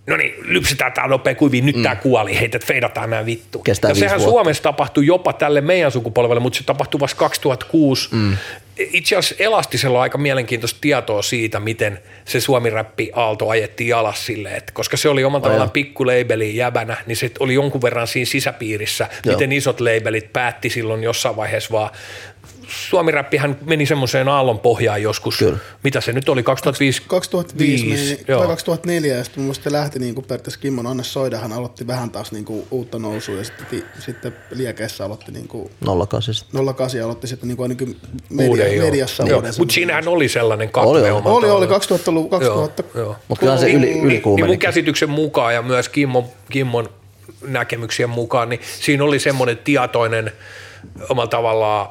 [0.07, 1.83] no niin, lypsetään tää nopea kuiviin, nyt mm.
[1.83, 3.59] tää kuoli, heitä feidataan nämä vittu.
[3.59, 4.31] Kestää ja viisi sehän vuotta.
[4.31, 8.09] Suomessa tapahtui jopa tälle meidän sukupolvelle, mutta se tapahtui vasta 2006.
[8.13, 8.37] Mm.
[8.79, 14.57] Itse asiassa Elastisella on aika mielenkiintoista tietoa siitä, miten se suomi-räppi aalto ajettiin alas silleen,
[14.57, 19.09] että koska se oli omalla tavallaan pikkuleibeli jäbänä, niin se oli jonkun verran siinä sisäpiirissä,
[19.25, 19.35] Joo.
[19.35, 21.91] miten isot leibelit päätti silloin jossain vaiheessa vaan
[22.69, 25.39] Suomi-räppihän meni semmoiseen aallon pohjaan joskus.
[25.39, 25.59] Kyllä.
[25.85, 27.03] Mitä se nyt oli, 2005?
[27.07, 28.39] 2005 Viisi, meni, joo.
[28.39, 31.87] tai 2004 ja sitten mun mielestä se lähti niin kuin periaatteessa Kimmon Anne Soidahan aloitti
[31.87, 35.71] vähän taas niin kuin uutta nousua ja sitten, ti- sitten Liekeissä aloitti niin kuin
[36.09, 36.35] 08.
[36.67, 37.89] 08 aloitti sitten niin kuin ainakin
[38.31, 38.85] Uuden, media, joo.
[38.85, 41.09] mediassa Joo, uuden Mutta siinähän oli sellainen katve Oli, oli.
[41.11, 42.01] Oli, oli tavallaan.
[42.01, 42.83] 2000-luvun, 2000.
[42.95, 43.17] Joo, joo.
[43.29, 44.57] Mutta kyllä se yli, yli niin mun kuumeni.
[44.59, 46.89] käsityksen mukaan ja myös Kimmon, Kimmon
[47.47, 50.33] näkemyksien mukaan, niin siinä oli semmoinen tietoinen
[51.09, 51.89] omalla tavallaan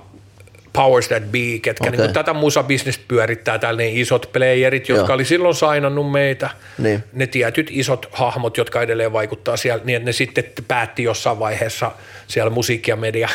[0.73, 1.99] powers that be, ketkä okay.
[1.99, 5.15] niin tätä musabisnestä pyörittää täällä ne isot playerit, jotka Joo.
[5.15, 7.03] oli silloin sainannut meitä, Niin.
[7.13, 11.91] ne tietyt isot hahmot, jotka edelleen vaikuttaa siellä, niin että ne sitten päätti jossain vaiheessa
[12.27, 13.29] siellä musiikki- ja media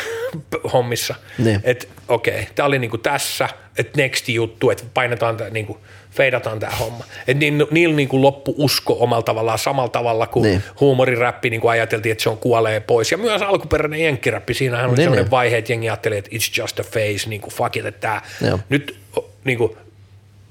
[0.73, 1.15] hommissa.
[1.37, 1.59] Niin.
[1.63, 5.77] Että okei, okay, tämä oli niinku tässä, että next juttu, että painetaan tämä, niinku,
[6.17, 7.03] feidataan tämä homma.
[7.27, 10.51] Että niillä, niillä niinku loppu usko omalla tavallaan samalla tavalla kuin Niin.
[10.51, 10.63] niin.
[10.79, 13.11] huumoriräppi, niin kuin ajateltiin, että se on kuolee pois.
[13.11, 15.31] Ja myös alkuperäinen jenkkiräppi, siinähän oli Niin, niin, sellainen niin.
[15.31, 18.59] vaihe, että jengi ajatteli, että it's just a face, niin kuin fuck it, että Joo.
[18.69, 18.99] nyt
[19.43, 19.77] niin kuin,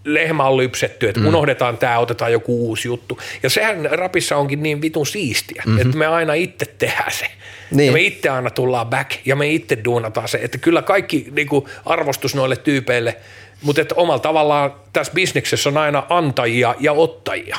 [0.04, 1.26] lehmä on lypsetty, että mm.
[1.26, 3.18] unohdetaan tämä, otetaan joku uusi juttu.
[3.42, 5.80] Ja sehän rapissa onkin niin vitun siistiä, mm-hmm.
[5.80, 7.26] että me aina itse tehdään se.
[7.26, 7.76] Niin.
[7.76, 7.86] Niin.
[7.86, 10.38] Ja me itse aina tullaan back ja me itse duunataan se.
[10.42, 13.16] Että kyllä kaikki niin kuin, arvostus noille tyypeille,
[13.62, 17.56] mutta että omalla tavallaan tässä bisneksessä on aina antajia ja ottajia.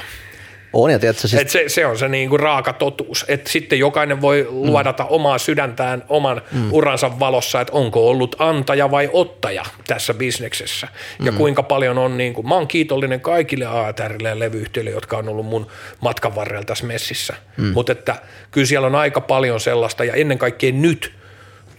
[0.73, 4.21] On ja tiedätkö, siis Et se, se on se niinku raaka totuus, että sitten jokainen
[4.21, 6.73] voi luodata omaa sydäntään oman mm.
[6.73, 10.87] uransa valossa, että onko ollut antaja vai ottaja tässä bisneksessä.
[11.23, 15.45] Ja kuinka paljon on, niinku, mä oon kiitollinen kaikille ATRille ja levyyhtiöille, jotka on ollut
[15.45, 15.67] mun
[16.01, 17.33] matkan varrella tässä messissä.
[17.57, 17.65] Mm.
[17.73, 18.15] Mutta että
[18.51, 21.13] kyllä siellä on aika paljon sellaista ja ennen kaikkea nyt,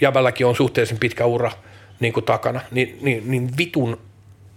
[0.01, 1.51] Jäbälläkin on suhteellisen pitkä ura
[2.01, 4.08] niin kuin takana, niin, niin, niin vitun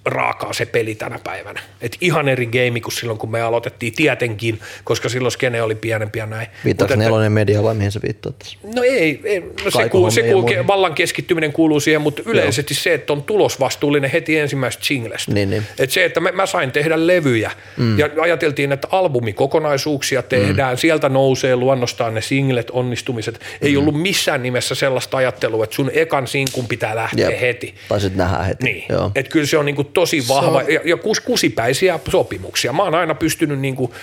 [0.06, 1.62] raakaa se peli tänä päivänä.
[1.82, 6.20] Et ihan eri game kuin silloin, kun me aloitettiin tietenkin, koska silloin skene oli pienempi
[6.20, 6.48] ja näin.
[6.66, 8.58] viittaako Mut että- nelonen media vai mihin se viittaa tässä?
[8.76, 10.68] No ei, ei no se, kuuluu, se kuuluu, muihin.
[10.68, 15.32] vallan keskittyminen kuuluu siihen, mutta yleisesti se, että on tulosvastuullinen heti ensimmäisestä singlestä.
[15.34, 15.64] Niin, niin.
[15.80, 18.00] Et se, että mä, mä sain tehdä levyjä mm.
[18.00, 20.78] ja ajateltiin, että albumikokonaisuuksia tehdään, mm.
[20.78, 23.40] sieltä nousee luonnostaan ne singlet, onnistumiset.
[23.62, 27.42] Ei ollut missään nimessä sellaista ajattelua, että sun ekan sinkun pitää lähteä Jep.
[27.42, 27.76] heti.
[27.90, 28.64] Tai sitten nähdään heti.
[28.64, 29.12] Niin, Joo.
[29.16, 32.74] että kyllä se on niinku tosi vahva on- ja, ja kus, kusipäisiä sopimuksia.
[32.74, 33.94] Mä oon aina pystynyt niinku,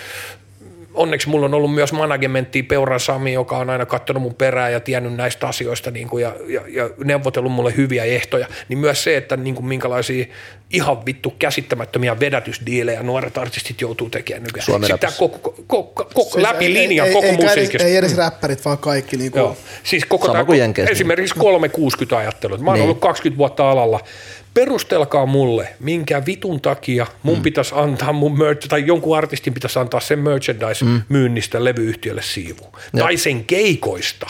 [0.93, 4.79] onneksi mulla on ollut myös managementtia Peuran Sami, joka on aina katsonut mun perään ja
[4.79, 9.17] tiennyt näistä asioista niin kuin, ja, ja, ja neuvotellut mulle hyviä ehtoja, niin myös se,
[9.17, 10.25] että niin kuin, minkälaisia
[10.73, 14.65] ihan vittu käsittämättömiä vedätysdiilejä nuoret artistit joutuu tekemään nykyään.
[14.65, 15.37] Suomen tää koko,
[15.67, 17.87] koko, koko, Siis läpi ei- linjan ei, koko ei, musiikista.
[17.87, 19.17] Ei edes räppärit, vaan kaikki.
[19.17, 19.57] Niin kuin, Joo.
[19.83, 20.91] Siis koko Sama tämä, kuin Jenkeissä.
[20.91, 22.57] esimerkiksi 360 ajattelu.
[22.57, 22.83] Mä oon Niin.
[22.83, 23.99] ollut 20 vuotta alalla.
[24.53, 27.43] Perustelkaa mulle, minkä vitun takia mun mm.
[27.43, 32.71] pitäisi antaa mun merch, tai jonkun artistin pitäisi antaa sen merchandise-myynnistä levyyhtiölle siivuun.
[32.99, 34.27] Tai sen keikoista.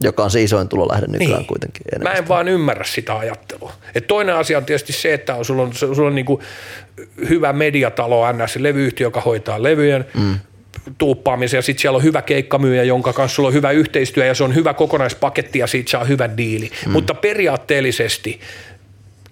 [0.00, 1.46] Joka on se isoin tulolähde nykyään Niin.
[1.46, 1.82] kuitenkin.
[1.84, 2.16] Mä enemmän.
[2.16, 3.72] en vaan ymmärrä sitä ajattelua.
[3.94, 6.42] Et toinen asia on tietysti se, että on, sulla on, sulla on niinku
[7.28, 10.38] hyvä mediatalo NS, levyyhtiö, joka hoitaa levyjen mm.
[10.98, 14.44] tuuppaamisen ja sitten siellä on hyvä keikkamyyjä, jonka kanssa sulla on hyvä yhteistyö ja se
[14.44, 16.70] on hyvä kokonaispaketti ja siitä saa hyvän diili.
[16.86, 16.92] Mm.
[16.92, 18.40] Mutta periaatteellisesti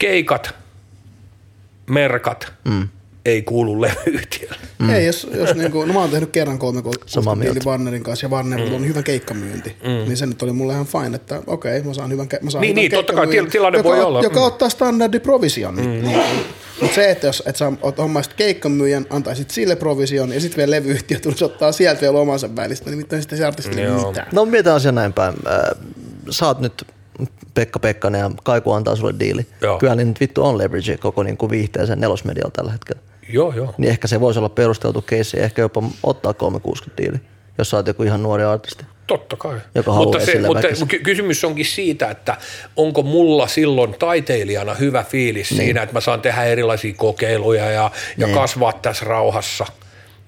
[0.02, 0.54] keikat,
[1.90, 2.88] merkat mm.
[3.24, 4.56] ei kuulu levyyhtiölle.
[4.78, 4.90] Mm.
[4.90, 6.82] Ei, jos, jos niinku, no mä oon tehnyt kerran kolme
[7.40, 8.76] diili Warnerin kanssa ja Warnerilla mm.
[8.76, 9.88] on hyvä keikkamyynti, mm.
[9.88, 12.62] niin se nyt oli mulle ihan fine, että okei, okay, mä saan hyvän, mä saan
[12.62, 14.22] Niin, hyvän niin, totta kai, tilanne joka, voi olla.
[14.22, 14.46] Joka Mm.
[14.46, 15.74] ottaa standardi provision.
[15.74, 15.80] Mm.
[15.82, 16.20] Niin,
[16.80, 20.70] mutta se, että jos et sä oot hommaisit keikkamyyjän, antaisit sille provision ja sitten vielä
[20.70, 24.08] levyyhtiö tulisi ottaa sieltä vielä omansa välistä, niin mitään sitten se artistille Joo.
[24.08, 24.28] mitään.
[24.32, 25.34] No mietitään asia näin päin.
[25.46, 25.84] Äh,
[26.30, 26.86] Sä oot nyt
[27.54, 29.46] Pekka Pekkanen ja Kaiku antaa sulle diili.
[29.60, 29.78] Joo.
[29.78, 33.02] Kyllä niin nyt vittu on leverage koko niin kuin viihteeseen nelosmedialla tällä hetkellä.
[33.28, 33.74] Joo, joo.
[33.78, 37.20] Niin ehkä se voisi olla perusteltu case ja ehkä jopa ottaa 360 diili,
[37.58, 38.84] jos sä oot joku ihan nuori artisti.
[39.06, 39.60] Totta kai.
[39.74, 40.68] Joka mutta se, mutta
[41.02, 42.36] kysymys onkin siitä, että
[42.76, 45.60] onko mulla silloin taiteilijana hyvä fiilis niin.
[45.64, 48.38] siinä, että mä saan tehdä erilaisia kokeiluja ja, ja Niin.
[48.38, 49.66] kasvaa tässä rauhassa.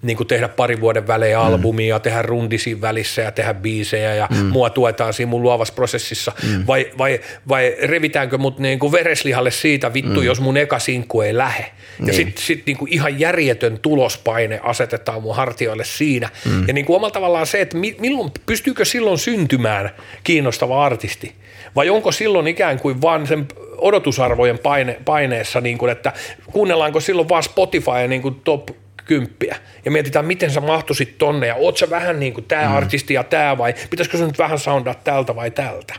[0.05, 1.43] Niin kuin tehdä parin vuoden välein Mm.
[1.43, 4.37] albumia, tehdä rundisia välissä ja tehdä biisejä ja mm.
[4.47, 6.33] mua tuetaan siinä mun luovassa prosessissa.
[6.43, 6.65] Mm.
[6.67, 10.27] Vai, vai, vai revitäänkö mut niin kuin vereslihalle siitä vittu, mm.
[10.27, 11.63] jos mun eka sinkku ei lähe.
[11.99, 12.15] Ja Niin.
[12.15, 16.29] sitten sit niin kuin ihan järjetön tulospaine asetetaan mun hartioille siinä.
[16.45, 16.69] Mm.
[16.69, 19.91] Ja niin kuin omalla tavallaan se, että mi- milloin, pystyykö silloin syntymään
[20.25, 21.33] kiinnostava artisti?
[21.77, 23.47] Vai onko silloin ikään kuin vaan sen
[23.79, 26.13] odotusarvojen paine, paineessa, niin kuin, että
[26.53, 28.69] kuunnellaanko silloin vaan Spotify niin kuin top
[29.05, 32.77] kymppiä ja mietitään, miten sä mahtuisit tonne ja oot sä vähän niin kuin tämä mm.
[32.77, 35.95] artisti ja tämä vai pitäisikö se nyt vähän soundaa tältä vai tältä?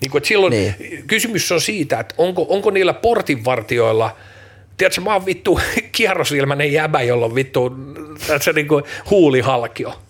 [0.00, 0.74] Niin kuin, että silloin Niin.
[1.06, 4.16] kysymys on siitä, että onko, onko niillä portinvartioilla,
[4.76, 5.60] tiedätkö, mä oon vittu
[5.96, 7.76] kierrosilmäinen jäbä, jolla on vittu
[8.40, 10.02] se niinku huulihalkio.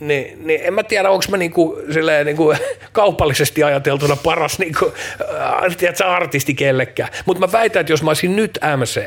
[0.00, 2.54] Niin, niin en mä tiedä, onko mä niinku, silleen, niinku,
[2.92, 4.92] kaupallisesti ajateltuna paras niinku,
[5.66, 7.08] äh, tiedätkö, artisti kellekään.
[7.26, 9.00] Mutta mä väitän, että jos mä olisin nyt MC,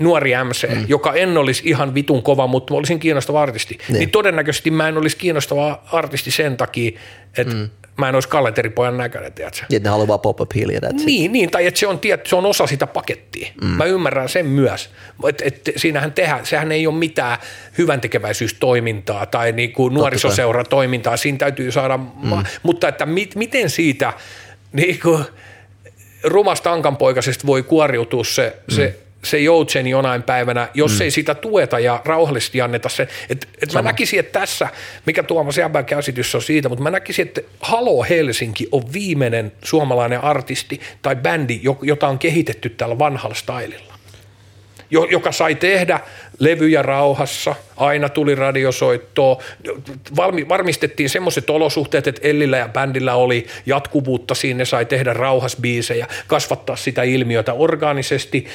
[0.00, 0.84] nuori MC, mm.
[0.88, 4.88] joka en olisi ihan vitun kova, mutta mä olisin kiinnostava artisti, niin, niin todennäköisesti mä
[4.88, 7.00] en olisi kiinnostava artisti sen takia,
[7.36, 7.70] että mm.
[7.96, 9.66] mä en olisi kalenteripojan näköinen, tiedätkö?
[9.70, 11.06] Ja ne haluaa vaan pop-up hiiliä, that's it.
[11.06, 13.48] Niin, niin, tai että se on, tiet, se on osa sitä pakettia.
[13.62, 13.68] Mm.
[13.68, 14.90] Mä ymmärrän sen myös.
[15.28, 17.38] Et, et, siinähän tehdään, sehän ei ole mitään
[17.78, 21.16] hyvän tekeväisyystoimintaa tai niinku nuorisoseuratoimintaa.
[21.16, 22.04] Siinä täytyy saada, mm.
[22.22, 24.12] ma, mutta että mit, miten siitä
[24.72, 25.20] niinku,
[26.24, 28.74] rumasta ankanpoikaisesta voi kuoriutua se, mm.
[28.74, 31.02] se se joutsen jonain päivänä, jos mm.
[31.02, 33.08] ei sitä tueta ja rauhallisesti anneta se.
[33.28, 34.68] Et, et mä näkisin, että tässä,
[35.06, 40.24] mikä Tuomas Jäbän käsitys on siitä, mutta mä näkisin, että Halo Helsinki on viimeinen suomalainen
[40.24, 43.89] artisti tai bändi, jo- jota on kehitetty tällä vanhalla stylilla jo-
[44.90, 46.00] joka sai tehdä
[46.38, 49.42] levyjä rauhassa, aina tuli radiosoittoa,
[50.16, 56.06] Valmi- varmistettiin semmoiset olosuhteet, että Ellillä ja bändillä oli jatkuvuutta siinä, ne sai tehdä rauhasbiisejä,
[56.26, 58.46] kasvattaa sitä ilmiötä orgaanisesti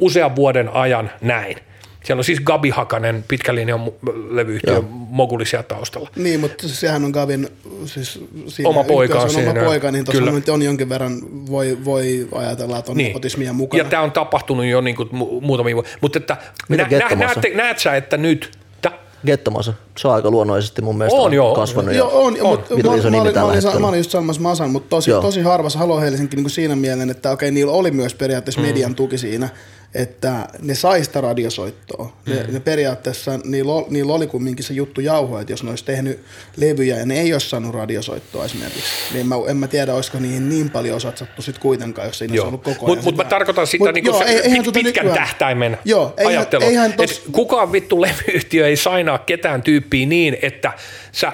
[0.00, 1.56] usean vuoden ajan näin.
[2.04, 4.84] Siellä on siis Gabi Hakanen, pitkä linjan mu- levyyhtiö, Joo.
[4.90, 6.10] moguli siellä taustalla.
[6.16, 7.48] Niin, mutta sehän on Gavin
[7.86, 11.20] siis siinä Oma poika on on siinä, oma poika, niin tuossa nyt on jonkin verran,
[11.50, 13.06] voi, voi ajatella, että on niin.
[13.06, 13.82] nepotismia mukana.
[13.82, 15.92] Ja tämä on tapahtunut jo niin kuin mu- muutamia vuosia.
[16.00, 16.36] Mutta että
[16.68, 18.50] Mitä nä, nä, näet, näet sä, että nyt,
[18.82, 18.92] tä,
[19.26, 19.72] Gettomassa.
[19.98, 21.54] Se on aika luonnollisesti mun mielestä On, joo.
[21.54, 21.94] kasvanut.
[21.94, 22.48] Joo, on, on.
[22.48, 25.10] mutta Miten mä, mä, nimi olin, mä, olin, mä olin just sanomassa Masan, mutta tosi,
[25.10, 25.22] Joo.
[25.22, 28.94] tosi harvassa Halo Helsinki niin kuin siinä mielessä, että okei, niillä oli myös periaatteessa median
[28.94, 29.48] tuki siinä,
[29.94, 32.12] että ne sai sitä radiosoittoa.
[32.26, 35.84] Ne, ne periaatteessa, niillä, ol- niillä oli kumminkin se juttu jauho, että jos ne olisi
[35.84, 36.20] tehnyt
[36.56, 38.82] levyjä ja ne ei olisi saanut radiosoittoa esimerkiksi,
[39.14, 42.36] niin mä, en mä tiedä, olisiko niihin niin paljon satsattu sit kuitenkaan, jos siinä olisi
[42.40, 42.46] Joo.
[42.46, 42.96] ollut koko ajan.
[42.96, 45.78] Mutta mut mä tarkoitan sitä Mut niinku joo, se, ei- pit, tota pitkän nykyään- tähtäimen
[45.84, 46.64] Joo, eihän- ajattelu.
[46.64, 50.72] eihän Et tos- kukaan vittu levyyhtiö ei sainaa ketään tyyppiä niin, että
[51.12, 51.32] sä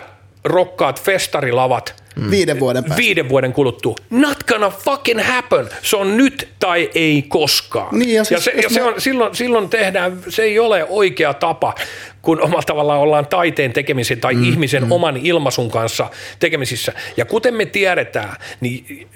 [0.48, 2.96] rokkaat festarilavat Viiden vuoden päästä.
[2.96, 3.94] viiden vuoden kuluttua.
[4.10, 5.68] Not gonna fucking happen.
[5.82, 7.98] Se on nyt tai ei koskaan.
[7.98, 10.86] Niin, ja ja, siis se, jos ja se on, silloin, silloin tehdään, se ei ole
[10.88, 11.74] oikea tapa,
[12.26, 14.92] kun omalla tavallaan ollaan taiteen tekemisen tai mm, ihmisen mm.
[14.92, 16.92] oman ilmaisun kanssa tekemisissä.
[17.16, 19.08] Ja kuten me tiedetään, niin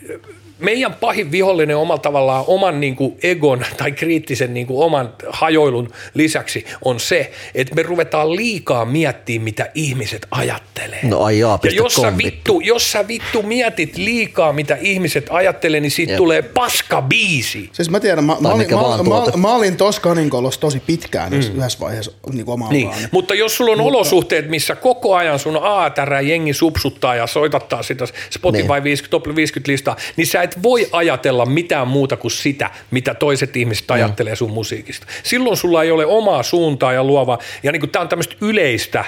[0.61, 5.91] meidän pahin vihollinen omalla tavallaan oman niin kuin egon tai kriittisen niin kuin oman hajoilun
[6.15, 11.01] lisäksi on se, että me ruvetaan liikaa miettimään, mitä ihmiset ajattelee.
[11.03, 15.81] No ai jaa, ja jos sä, vittu, jos sä vittu mietit liikaa, mitä ihmiset ajattelee,
[15.81, 16.17] niin siitä Jep.
[16.17, 17.71] tulee paska biisi.
[17.73, 19.37] Siis mä tiedän, mä, mä, olin, mä, mä, tuote.
[19.37, 21.39] mä, olin tossa kaninkolossa tosi pitkään mm.
[21.39, 22.91] yhdessä vaiheessa niin kuin omaa Niin.
[23.11, 23.97] Mutta jos sulla on Mutta...
[23.99, 28.85] olosuhteet, missä koko ajan sun ATR jengi supsuttaa ja soitattaa sitä Spotify Niin.
[28.85, 33.57] 50, top 50 listaa, niin sä et voi ajatella mitään muuta kuin sitä, mitä toiset
[33.57, 33.95] ihmiset Mm.
[33.95, 35.07] ajattelee sun musiikista.
[35.23, 39.05] Silloin sulla ei ole omaa suuntaa ja luova, ja niin tämä on tämmöistä yleistä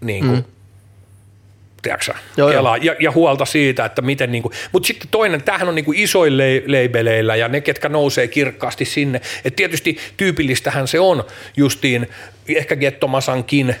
[0.00, 0.44] niin kuin, mm.
[1.84, 2.58] Tiedätkö Joo, joo.
[2.58, 5.84] kelaa, ja, ja, huolta siitä, että miten niin kuin, mutta sitten toinen, tämähän on niin
[5.84, 11.24] kuin isoilla le- leibeleillä ja ne, ketkä nousee kirkkaasti sinne, että tietysti tyypillistähän se on
[11.56, 12.08] justiin
[12.48, 13.76] ehkä Gettomasankin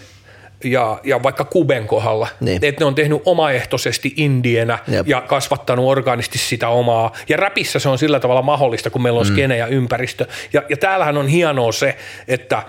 [0.64, 2.64] ja, ja vaikka Kuben kohdalla, Niin.
[2.64, 5.08] että ne on tehnyt omaehtoisesti indienä Jep.
[5.08, 7.12] ja kasvattanut orgaanisesti sitä omaa.
[7.28, 9.32] Ja räpissä se on sillä tavalla mahdollista, kun meillä on mm.
[9.32, 10.26] skene ja ympäristö.
[10.52, 11.96] Ja, ja täällähän on hienoa se,
[12.28, 12.62] että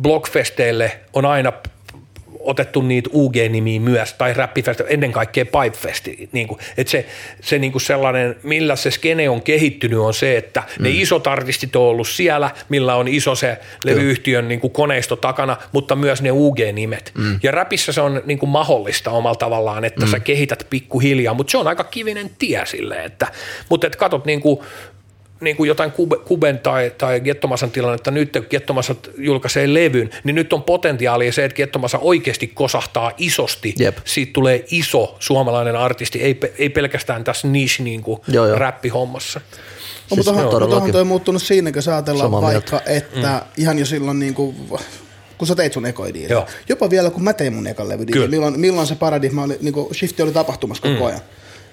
[0.00, 1.52] Blockfesteille on aina
[2.44, 6.28] otettu niitä UG-nimiä myös, tai räppifesti, ennen kaikkea Pipefesti.
[6.32, 7.06] Niin kuin, että se,
[7.40, 10.82] se niin kuin sellainen, millä se skene on kehittynyt, on se, että mm.
[10.82, 15.56] ne isot artistit on ollut siellä, millä on iso se levyyhtiön niin kuin koneisto takana,
[15.72, 17.12] mutta myös ne UG-nimet.
[17.18, 17.40] Mm.
[17.42, 20.10] Ja räpissä se on niin kuin mahdollista omalla tavallaan, että mm.
[20.10, 23.26] sä kehität pikkuhiljaa, mutta se on aika kivinen tie sille, että,
[23.68, 24.60] mutta et katot niin kuin,
[25.42, 30.34] niin kuin jotain Kube- Kuben tai, tai Gettomasan tilannetta nyt, kun Gettomasa julkaisee levyn, niin
[30.34, 33.74] nyt on potentiaalia se, että Gettomasa oikeasti kosahtaa isosti.
[33.78, 33.98] Jep.
[34.04, 38.58] Siitä tulee iso suomalainen artisti, ei, ei pelkästään tässä niche niin kuin Joo, joo.
[38.58, 39.40] räppihommassa.
[39.40, 43.62] No, Siis mutta onhan, onhan toi muuttunut siinä, kun sä ajatellaan Samaa vaikka, että mm.
[43.62, 44.56] ihan jo silloin niin kuin,
[45.38, 46.28] kun sä teit sun ekoidiin.
[46.68, 49.94] Jopa vielä kun mä tein mun ekan levydiin, milloin, milloin se paradigma oli, niin kuin
[49.94, 51.20] shifti oli tapahtumassa koko mm.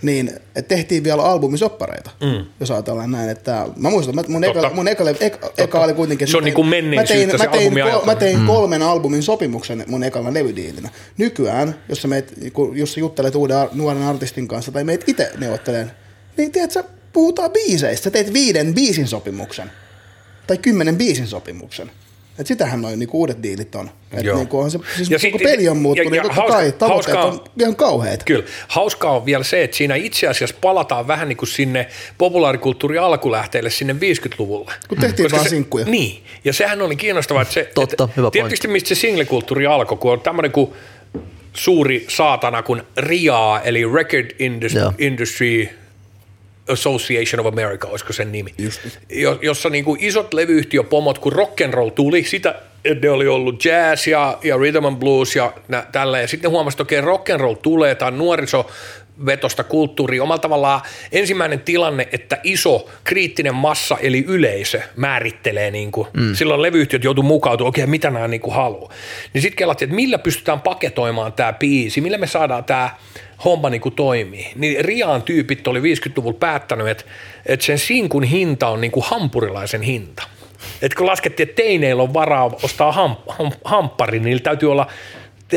[0.01, 0.31] Niin,
[0.67, 2.45] tehtiin vielä albumisoppareita, mm.
[2.59, 6.27] jos ajatellaan näin, että mä muistan, mä, mun, eka, mun eka, eka, eka oli kuitenkin...
[6.27, 8.47] Se on mä niinku tein- menneisyyttä mä tein, mä tein, kol, mä tein Mm.
[8.47, 10.89] kolmen albumin sopimuksen mun ekana levydiilinä.
[11.17, 15.31] Nykyään, jos sä, meet, kun- jos sä juttelet uuden nuoren artistin kanssa tai meet itse
[15.37, 15.91] neuvottelen,
[16.37, 16.83] niin tiedät sä,
[17.13, 18.03] puhutaan biiseistä.
[18.03, 19.71] Sä teet viiden biisin sopimuksen
[20.47, 21.91] tai kymmenen biisin sopimuksen.
[22.39, 23.89] Et sitähän noin niinku uudet diilit on.
[24.13, 24.37] Et Joo.
[24.37, 26.41] niinku on se, siis Ja ja sit- kun peli on muuttunut, ja- ja ja, totta
[26.41, 28.25] hauska- kai tavoitteet hauskaa- on ihan kauheita.
[28.25, 28.43] Kyllä.
[28.67, 31.87] Hauskaa on vielä se, että siinä itse asiassa palataan vähän niin kuin sinne
[32.17, 34.71] populaarikulttuurin alkulähteelle sinne 50-luvulle.
[34.89, 35.85] Kun tehtiin Koska vaan se, sinkkuja.
[35.85, 39.97] Niin, ja sehän oli kiinnostavaa, että se, Totta, että hyvä tietysti mistä se singlekulttuuri alkoi,
[39.97, 40.69] kun on tämmöinen kuin
[41.53, 44.93] suuri saatana kuin RIA, eli Record Indus- Joo.
[44.97, 45.69] Industry
[46.69, 48.79] Association of America, olisiko sen nimi, Just.
[49.09, 52.55] jo, jossa niin kuin isot levyyhtiöpomot, kun rock and roll tuli, sitä
[53.01, 56.75] ne oli ollut jazz ja, ja rhythm and blues ja nä, tällä, ja sitten huomasi,
[56.75, 58.69] että okei, rock and roll tulee, tämä on nuoriso,
[59.25, 60.23] vetosta kulttuuria.
[60.23, 66.35] Omalla tavallaan ensimmäinen tilanne, että iso kriittinen massa eli yleisö määrittelee, niin kuin, mm.
[66.35, 68.93] silloin levyyhtiöt joutuu mukautumaan, okei, mitä nämä niin kuin haluaa.
[69.33, 72.89] Niin sitten kelattiin, että millä pystytään paketoimaan tämä biisi, millä me saadaan tämä
[73.45, 74.47] homma niin kuin toimii.
[74.55, 77.03] Niin Riaan tyypit oli 50-luvulla päättänyt, että,
[77.45, 80.23] että sen sinkun hinta on niin kuin hampurilaisen hinta.
[80.81, 84.87] Et kun laskettiin, että teineillä on varaa ostaa ham, ham, hamppari, niin niillä täytyy olla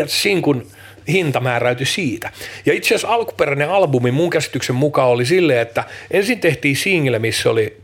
[0.07, 0.67] sinkun
[1.09, 2.31] hinta määräytyi siitä.
[2.67, 7.51] Ja itse asiassa alkuperäinen albumi mun käsityksen mukaan oli silleen, että ensin tehtiin single, missä
[7.51, 7.77] oli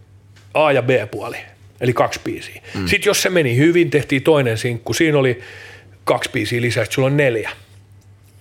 [0.55, 1.37] A- ja B-puoli,
[1.81, 2.62] eli kaksi biisiä.
[2.75, 2.87] Mm.
[2.87, 4.95] Sitten jos se meni hyvin, tehtiin toinen sinkku.
[4.95, 5.41] Siinä oli
[6.05, 7.51] kaksi biisiä lisää, sulla on neljä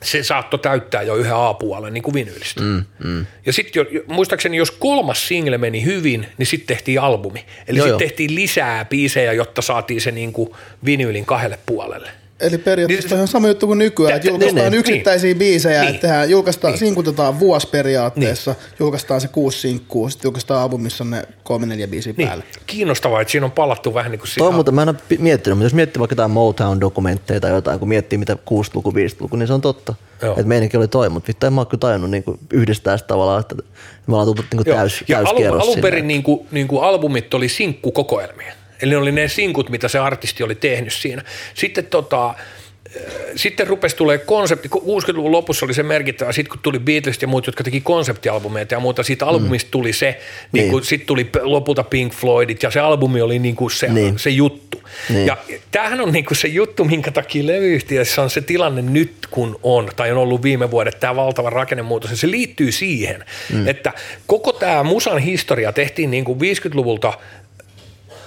[0.03, 2.61] se saattoi täyttää jo yhden A-puolen niin kuin vinyylistä.
[2.61, 3.25] Mm, mm.
[3.45, 7.45] Ja sitten muistaakseni, jos kolmas single meni hyvin, niin sitten tehtiin albumi.
[7.67, 10.49] Eli sitten tehtiin lisää biisejä, jotta saatiin se niin kuin
[10.85, 12.09] vinyylin kahdelle puolelle.
[12.39, 15.89] Eli periaatteessa niin, ihan sama juttu kuin nykyään, että julkaistaan niin, yksittäisiä niin, biisejä, niin,
[15.89, 16.79] että tehdään, julkaistaan, niin.
[16.79, 18.75] sinkutetaan vuosi periaatteessa, niin.
[18.79, 22.27] julkaistaan se kuusi sinkkuu, sitten julkaistaan album, missä on ne kolme neljä biisiä niin.
[22.27, 22.43] päälle.
[22.67, 24.53] Kiinnostavaa, että siinä on palattu vähän niin kuin siihen.
[24.53, 28.17] mutta mä en ole miettinyt, mutta jos miettii vaikka jotain Motown-dokumentteja tai jotain, kun miettii
[28.17, 29.93] mitä 6-luku, 5-luku, niin se on totta.
[30.21, 30.31] Joo.
[30.31, 32.23] Että meininki oli toi, mutta vittu en mä ole tajunnut niin
[32.53, 33.55] yhdistää sitä tavallaan, että
[34.07, 37.49] me ollaan tullut niin täys, ja alun, alun perin niin kuin, niin kuin albumit oli
[37.49, 38.53] sinkkukokoelmia.
[38.81, 41.23] Eli ne oli ne sinkut, mitä se artisti oli tehnyt siinä.
[41.53, 42.35] Sitten tota,
[43.35, 47.47] sitten rupesi tulee konsepti, 60-luvun lopussa oli se merkittävä, sitten kun tuli Beatles ja muut,
[47.47, 50.19] jotka teki konseptialbumeita ja muuta, siitä albumista tuli se,
[50.51, 50.83] niin niin.
[50.83, 54.19] sitten tuli lopulta Pink Floydit ja se albumi oli niin kuin se, niin.
[54.19, 54.81] se juttu.
[55.09, 55.27] Niin.
[55.27, 55.37] Ja
[55.71, 59.89] tämähän on niin kuin se juttu, minkä takia levyyhtiössä on se tilanne nyt kun on,
[59.95, 63.67] tai on ollut viime vuodet tämä valtava rakennemuutos, ja se liittyy siihen, mm.
[63.67, 63.93] että
[64.27, 67.13] koko tämä musan historia tehtiin niin kuin 50-luvulta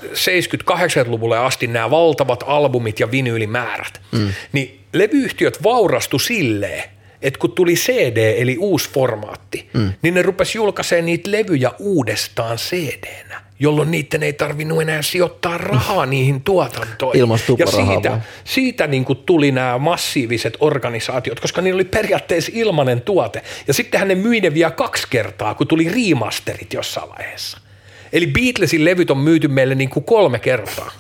[0.03, 4.33] 70-80-luvulle asti nämä valtavat albumit ja vinyylimäärät, mm.
[4.53, 6.91] niin levyyhtiöt vaurastu silleen,
[7.23, 9.93] että kun tuli CD eli uusi formaatti, mm.
[10.03, 16.07] niin ne rupesi julkaisemaan niitä levyjä uudestaan CD-nä, jolloin niiden ei tarvinnut enää sijoittaa rahaa
[16.07, 17.21] niihin tuotantoihin.
[17.59, 23.43] ja siitä, siitä niin kuin tuli nämä massiiviset organisaatiot, koska niillä oli periaatteessa ilmainen tuote.
[23.69, 27.59] Ja sittenhän ne myi ne vielä kaksi kertaa, kun tuli remasterit jossain vaiheessa.
[28.13, 30.93] Eli Beatlesin levyt on myyty meille niin kuin kolme kertaa.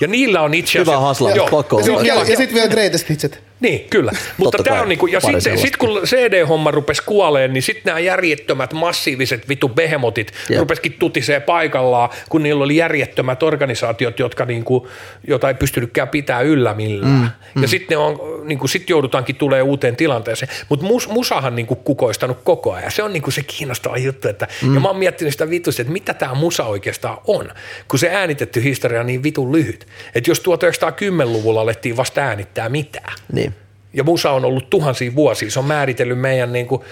[0.00, 0.92] Ja niillä on itse asiassa...
[0.92, 3.42] Hyvä hasla, pakko Ja, ja, ja sitten vielä greatest hitset.
[3.64, 4.12] Niin, kyllä.
[4.36, 8.72] Mutta tämä on niinku, ja sitten sit kun CD-homma rupesi kuoleen, niin sitten nämä järjettömät
[8.72, 10.60] massiiviset vitu behemotit yep.
[10.60, 14.88] rupesikin tutisee paikallaan, kun niillä oli järjettömät organisaatiot, jotka niinku,
[15.28, 17.12] jota ei pystynytkään pitää yllä millään.
[17.12, 17.62] Mm, mm.
[17.62, 20.52] Ja sitten on, niinku, sit joudutaankin tulee uuteen tilanteeseen.
[20.68, 22.90] Mutta mus, musahan niinku kukoistanut koko ajan.
[22.90, 24.28] Se on niinku se kiinnostava juttu.
[24.28, 24.74] Että, mm.
[24.74, 27.50] Ja mä oon miettinyt sitä vitusti, että mitä tämä musa oikeastaan on,
[27.88, 29.86] kun se äänitetty historia on niin vitun lyhyt.
[30.14, 33.53] Että jos 1910-luvulla alettiin vasta äänittää mitään, niin
[33.94, 36.82] ja musa on ollut tuhansia vuosia, se on määritellyt meidän niin kuin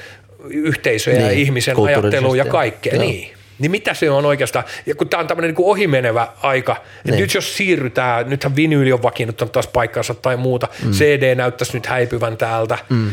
[0.49, 2.99] yhteisöjä niin, ja ihmisen ajattelua ja kaikkea.
[2.99, 3.35] Niin.
[3.59, 7.21] Niin mitä se on oikeastaan, ja kun tämä on tämmöinen niin ohimenevä aika, että niin.
[7.21, 10.91] nyt jos siirrytään, nythän vinyyli on vakiinnuttanut taas paikkansa tai muuta, mm.
[10.91, 13.11] CD näyttäisi nyt häipyvän täältä, mm.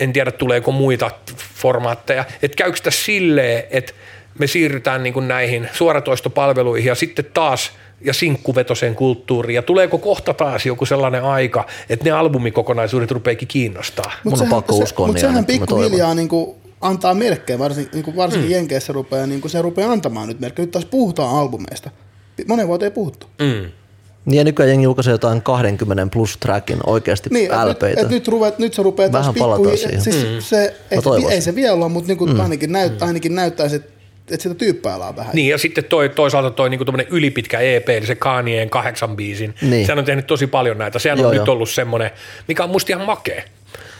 [0.00, 1.10] en tiedä tuleeko muita
[1.54, 3.92] formaatteja, että käykö sitä silleen, että
[4.38, 7.70] me siirrytään niin kuin näihin suoratoistopalveluihin ja sitten taas–
[8.00, 14.12] ja sinkkuvetoseen kulttuuriin, ja tuleeko kohta taas joku sellainen aika, että ne albumikokonaisuudet rupeekin kiinnostaa?
[14.24, 18.16] Mun on pakko uskoa Mutta niin sehän pikkuhiljaa niin kuin antaa merkkejä, varsinkin, niin kuin
[18.16, 18.54] varsinkin mm.
[18.54, 20.64] Jenkeissä rupeaa, niin kuin se rupeaa antamaan nyt merkkejä.
[20.64, 21.90] Nyt taas puhutaan albumeista.
[22.48, 23.26] Monen vuoteen ei puhuttu.
[23.38, 23.70] Mm.
[24.24, 28.00] Niin ja nykyään jengi julkaisee jotain 20 plus trackin oikeasti niin, LPitä.
[28.00, 30.00] Et, nyt, ruvet, nyt se rupeaa Vähän palataan siihen.
[30.00, 30.40] Siis mm.
[30.40, 32.40] se, et, ei se vielä ole, mutta niin mm.
[32.40, 33.97] ainakin, näyt, ainakin näyttäisi, että
[34.30, 35.34] että sitä tyyppäilään vähän.
[35.34, 39.86] Niin, ja sitten toi, toisaalta toi niinku ylipitkä EP, eli se Kanyeen kahdeksan biisin, niin.
[39.86, 40.98] sehän on tehnyt tosi paljon näitä.
[40.98, 41.42] Sehän joo, on joo.
[41.42, 42.10] nyt ollut semmoinen,
[42.48, 43.42] mikä on musta ihan makea.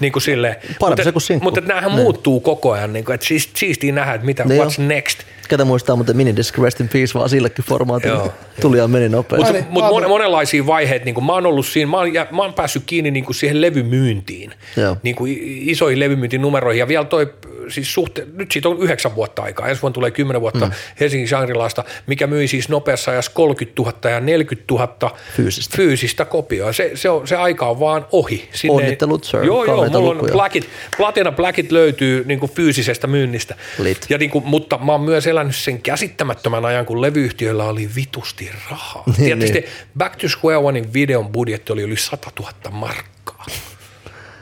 [0.00, 0.56] Niin kuin silleen.
[0.80, 1.44] Parempi se kuin sinkku.
[1.44, 2.02] Mutta näähän niin.
[2.02, 4.88] muuttuu koko ajan, niin kuin, että siis, siistiä nähdä, että mitä, niin what's jo.
[4.88, 5.18] next.
[5.48, 8.30] Ketä muistaa, mutta Minidisc Rest in Peace vaan sillekin formaatille.
[8.60, 9.52] Tuli ja meni nopeasti.
[9.52, 12.42] Mutta mut mon, monenlaisia vaiheita, niin kuin mä oon ollut siinä, mä oon, ja, mä
[12.42, 14.96] oon päässyt kiinni niin kuin siihen levymyyntiin, Joo.
[15.02, 17.34] niin kuin isoihin levymyyntinumeroihin, ja vielä toi
[17.68, 20.72] siis suhte, nyt siitä on yhdeksän vuotta aikaa, ensi vuonna tulee kymmenen vuotta mm.
[21.00, 26.72] Helsingin Shangri-Laasta, mikä myi siis nopeassa ajassa 30 000 ja 40 000 fyysistä, fyysistä kopioa.
[26.72, 28.48] Se, se, on, se aika on vaan ohi.
[28.52, 29.44] Sinne, Onnittelut, sir.
[29.44, 33.54] Joo, joo, mulla on Blackit, Platina Blackit löytyy niin kuin fyysisestä myynnistä.
[33.78, 34.06] Lit.
[34.08, 38.50] Ja niin kuin, mutta mä oon myös elänyt sen käsittämättömän ajan, kun levyyhtiöillä oli vitusti
[38.70, 39.02] rahaa.
[39.06, 39.70] niin, Tietysti niin.
[39.98, 43.46] Back to Square Onein videon budjetti oli yli 100 000 markkaa.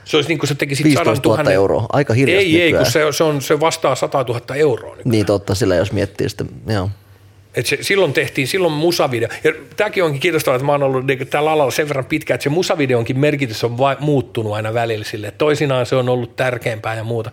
[0.06, 3.00] Se olisi niin kuin se tekisi 15 000 euroa, aika hirveästi Ei, ei, kun se,
[3.10, 4.90] se, on, se vastaa 100 000 euroa.
[4.90, 5.10] Nykyään.
[5.10, 6.90] Niin totta, sillä jos miettii sitä, joo.
[7.54, 9.28] Et se, silloin tehtiin, silloin musavideo.
[9.44, 12.42] Ja tämäkin onkin kiinnostavaa, että mä oon ollut niin, tällä alalla sen verran pitkä, että
[12.42, 15.30] se musavideonkin merkitys on vai, muuttunut aina välillä sille.
[15.30, 17.30] Toisinaan se on ollut tärkeämpää ja muuta.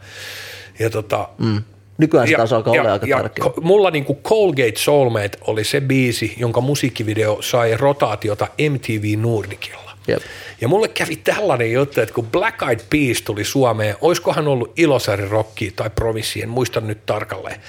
[0.80, 1.64] Ja tota, mm.
[1.98, 3.46] Nykyään se taas alkaa olla aika ja tärkeä.
[3.62, 9.83] Mulla niin kuin Colgate Soulmate oli se biisi, jonka musiikkivideo sai rotaatiota MTV Nordicilla.
[10.10, 10.24] Yep.
[10.62, 15.30] Ja mulle kävi tällainen juttu, että kun Black Eyed Peas tuli Suomeen, olisikohan ollut Ilosaari
[15.30, 17.62] Rocki tai Promissi, en muista nyt tarkalleen.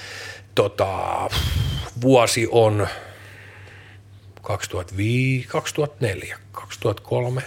[0.54, 0.88] Tota,
[2.00, 2.88] vuosi on
[4.42, 7.42] 2005, 2004, 2003.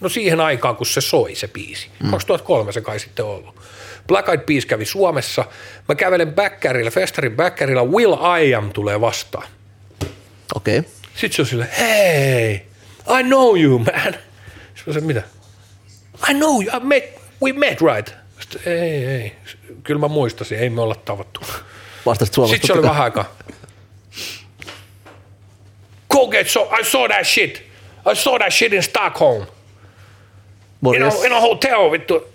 [0.00, 1.88] No siihen aikaan, kun se soi se biisi.
[2.02, 2.10] Mm.
[2.10, 3.60] 2003 se kai sitten ollut.
[4.06, 5.44] Black Eyed Peas kävi Suomessa.
[5.88, 7.84] Mä kävelen Bäkkärillä, festarin Bäkkärillä.
[7.84, 9.48] Will I Am tulee vastaan.
[10.54, 10.78] Okei.
[10.78, 10.90] Okay.
[11.14, 12.66] Sitten se on sille, hei,
[13.08, 14.14] I know you, man.
[14.74, 15.22] Sitten sanoin, mitä?
[16.30, 17.04] I know you, I met,
[17.42, 18.14] we met, right?
[18.40, 19.32] Sitten, ei, ei,
[19.82, 21.40] kyllä mä muistasin, ei me olla tavattu.
[22.06, 22.54] Vastasit Suomesta.
[22.54, 23.24] Sitten se oli vähän aikaa.
[26.12, 27.62] Colgate, so I saw that shit.
[28.12, 29.46] I saw that shit in Stockholm.
[30.96, 32.28] In a, in a hotel, vittu.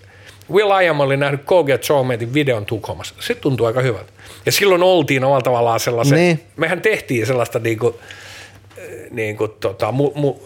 [0.52, 3.14] Will I Am oli nähnyt Colgate Soulmatein videon Tukholmassa.
[3.20, 4.12] Se tuntui aika hyvältä.
[4.46, 6.44] Ja silloin oltiin omalla tavallaan sellaisen, Niin.
[6.56, 8.00] mehän tehtiin sellaista niinku,
[8.78, 10.40] äh, niinku tota, mu, mu,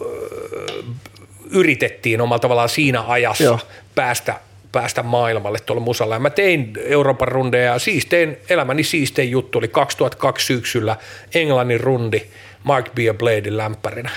[1.51, 3.59] yritettiin omalla tavallaan siinä ajassa Joo.
[3.95, 4.41] päästä,
[4.73, 6.15] päästä maailmalle tuolla musalla.
[6.15, 10.97] Ja mä tein Euroopan rundeja ja siistein, elämäni siistein juttu oli 2002 syksyllä
[11.35, 12.23] Englannin rundi
[12.65, 12.99] Mark B.
[13.19, 14.11] Bladein lämpärinä.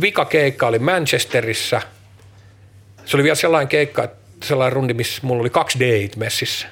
[0.00, 1.80] Vika keikka oli Manchesterissa.
[3.04, 4.08] Se oli vielä sellainen keikka,
[4.42, 6.66] sellainen rundi, missä mulla oli kaksi date messissä.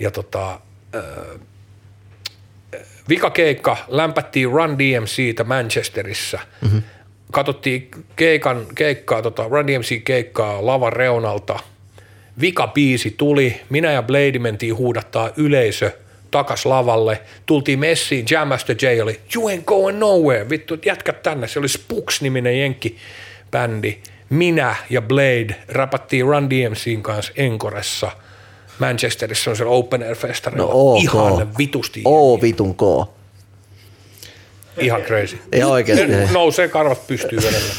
[0.00, 0.60] Ja tota,
[3.10, 6.38] vika keikka, lämpättiin Run DMCtä Manchesterissa.
[6.60, 6.82] Mm-hmm.
[7.32, 11.58] Katsottiin keikan, keikkaa, tota, Run DMC keikkaa lavan reunalta.
[12.40, 15.92] Vika biisi tuli, minä ja Blade mentiin huudattaa yleisö
[16.30, 17.20] takas lavalle.
[17.46, 21.48] Tultiin messiin, Jam Master J oli, you ain't going nowhere, vittu, jätkät tänne.
[21.48, 23.98] Se oli Spooks-niminen jenkki-bändi.
[24.30, 28.10] Minä ja Blade rapattiin Run DMCin kanssa Enkoressa.
[28.80, 30.62] Manchesterissa on se open air festarilla.
[30.66, 31.02] No ok.
[31.02, 32.02] Ihan vitusti.
[32.04, 32.80] Oo vitun K.
[34.78, 35.38] Ihan crazy.
[35.52, 36.06] Ei oikeesti.
[36.32, 37.74] Nousee karvat pystyy vedellä.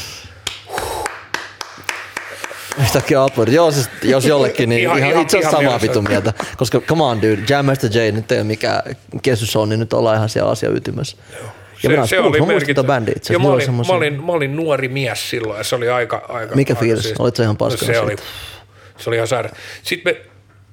[2.82, 3.52] Yhtäkkiä upward.
[3.52, 6.32] Joo, siis jos jollekin, niin Ihan- ihan, ihan- itse asiassa samaa vitun mieltä.
[6.56, 8.82] Koska come on dude, Jam Master J nyt ei ole mikään
[9.22, 11.16] keskusson, niin nyt ollaan ihan siellä asia ytimessä.
[11.82, 12.74] Ja minä se, mä muistan merkittävä.
[12.74, 15.74] tätä bändiä itse mä olin, mä, semmosia- olin, mä olin nuori mies silloin ja se
[15.76, 16.22] oli aika...
[16.28, 17.02] aika Mikä aika fiilis?
[17.04, 18.22] siis- Olit sä ihan paskana Se oli, siitä?
[18.98, 19.50] se oli ihan saira.
[19.82, 20.20] Sitten me,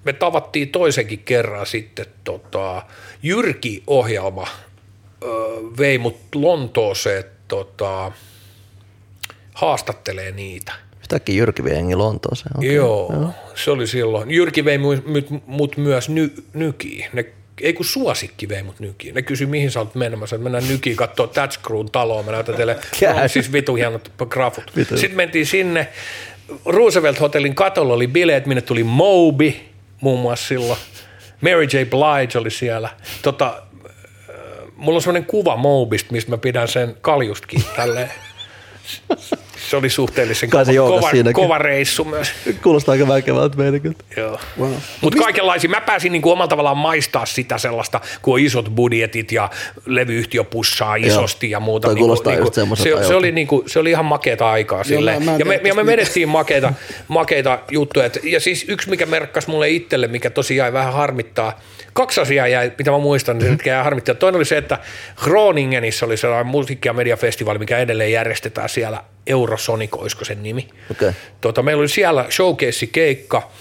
[0.03, 2.81] me tavattiin toisenkin kerran sitten tota,
[3.23, 4.47] Jyrki-ohjelma
[5.23, 5.27] ö,
[5.77, 8.11] vei mut Lontooseen tota,
[9.53, 10.73] haastattelee niitä.
[10.99, 12.57] Yhtäkkiä Jyrki vie jengi Lontooseen.
[12.57, 12.69] Okay.
[12.69, 14.31] Joo, se oli silloin.
[14.31, 17.05] Jyrki vei mut, mut, mut myös ny, nykiin.
[17.13, 17.25] Ne,
[17.61, 19.15] ei kun suosikki vei mut nykiin.
[19.15, 20.37] Ne kysyi, mihin sä olet menemässä.
[20.37, 22.23] Mennään nykiin katsoa That's Crewn taloa.
[22.23, 22.77] Mä näytän teille
[23.23, 24.71] on siis vitu hienot grafut.
[24.75, 24.97] Vitu.
[24.97, 25.87] Sitten mentiin sinne.
[26.65, 29.53] Roosevelt Hotellin katolla oli bileet, minne tuli Moby
[30.01, 30.79] muun muassa silloin.
[31.41, 31.67] Mary J.
[31.67, 32.89] Blige oli siellä.
[33.21, 33.63] Tota,
[34.29, 34.35] äh,
[34.75, 38.11] mulla on sellainen kuva Mobista, mistä mä pidän sen kaljustakin tälleen.
[39.69, 41.33] Se oli suhteellisen Kai se kova, kova, siinäkin.
[41.33, 42.31] kova reissu myös.
[42.63, 43.95] Kuulostaa aika väkevältä meidänkin.
[44.17, 44.39] Joo.
[44.59, 44.73] Wow.
[45.01, 49.49] Mutta kaikenlaisia, mä pääsin niinku omalla tavallaan maistaa sitä sellaista, kun on isot budjetit ja
[49.85, 51.87] levyyhtiö pussaa isosti ja muuta.
[51.87, 53.17] Toi niinku, kuulostaa just se, semmoiselta se, ajalta.
[53.17, 55.05] oli niinku, se oli ihan makeata aikaa en
[55.39, 56.73] ja, me, ja me tosta vedettiin makeita,
[57.07, 58.05] makeita juttuja.
[58.05, 61.59] Et, ja siis yksi, mikä merkkas mulle itselle, mikä tosiaan jäi vähän harmittaa,
[61.93, 64.15] kaksi asiaa jäi, mitä mä muistan, niin mitkä jäi harmittaa.
[64.15, 64.77] Toinen oli se, että
[65.23, 70.67] Groningenissa oli sellainen musiikki- ja mediafestivaali, mikä edelleen järjestetään siellä Eurosonic, olisiko sen nimi.
[70.91, 71.11] Okei.
[71.41, 73.51] Tota, meillä oli siellä showcase-keikka,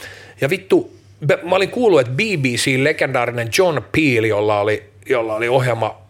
[0.40, 0.96] ja vittu,
[1.42, 6.08] mä olin kuullut, että BBC-legendaarinen John Peel, jolla oli, jolla oli ohjelma,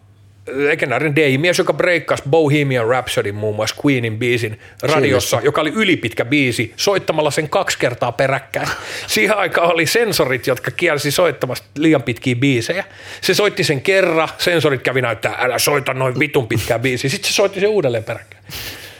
[0.53, 6.73] legendaarinen DJ-mies, joka breikkasi Bohemian Rhapsody muun muassa Queenin biisin radiossa, joka oli ylipitkä biisi,
[6.75, 8.67] soittamalla sen kaksi kertaa peräkkäin.
[9.07, 12.83] Siihen aikaan oli sensorit, jotka kielsi soittamasta liian pitkiä biisejä.
[13.21, 17.09] Se soitti sen kerran, sensorit kävi näyttää, älä soita noin vitun pitkää biisiä.
[17.09, 18.43] Sitten se soitti sen uudelleen peräkkäin.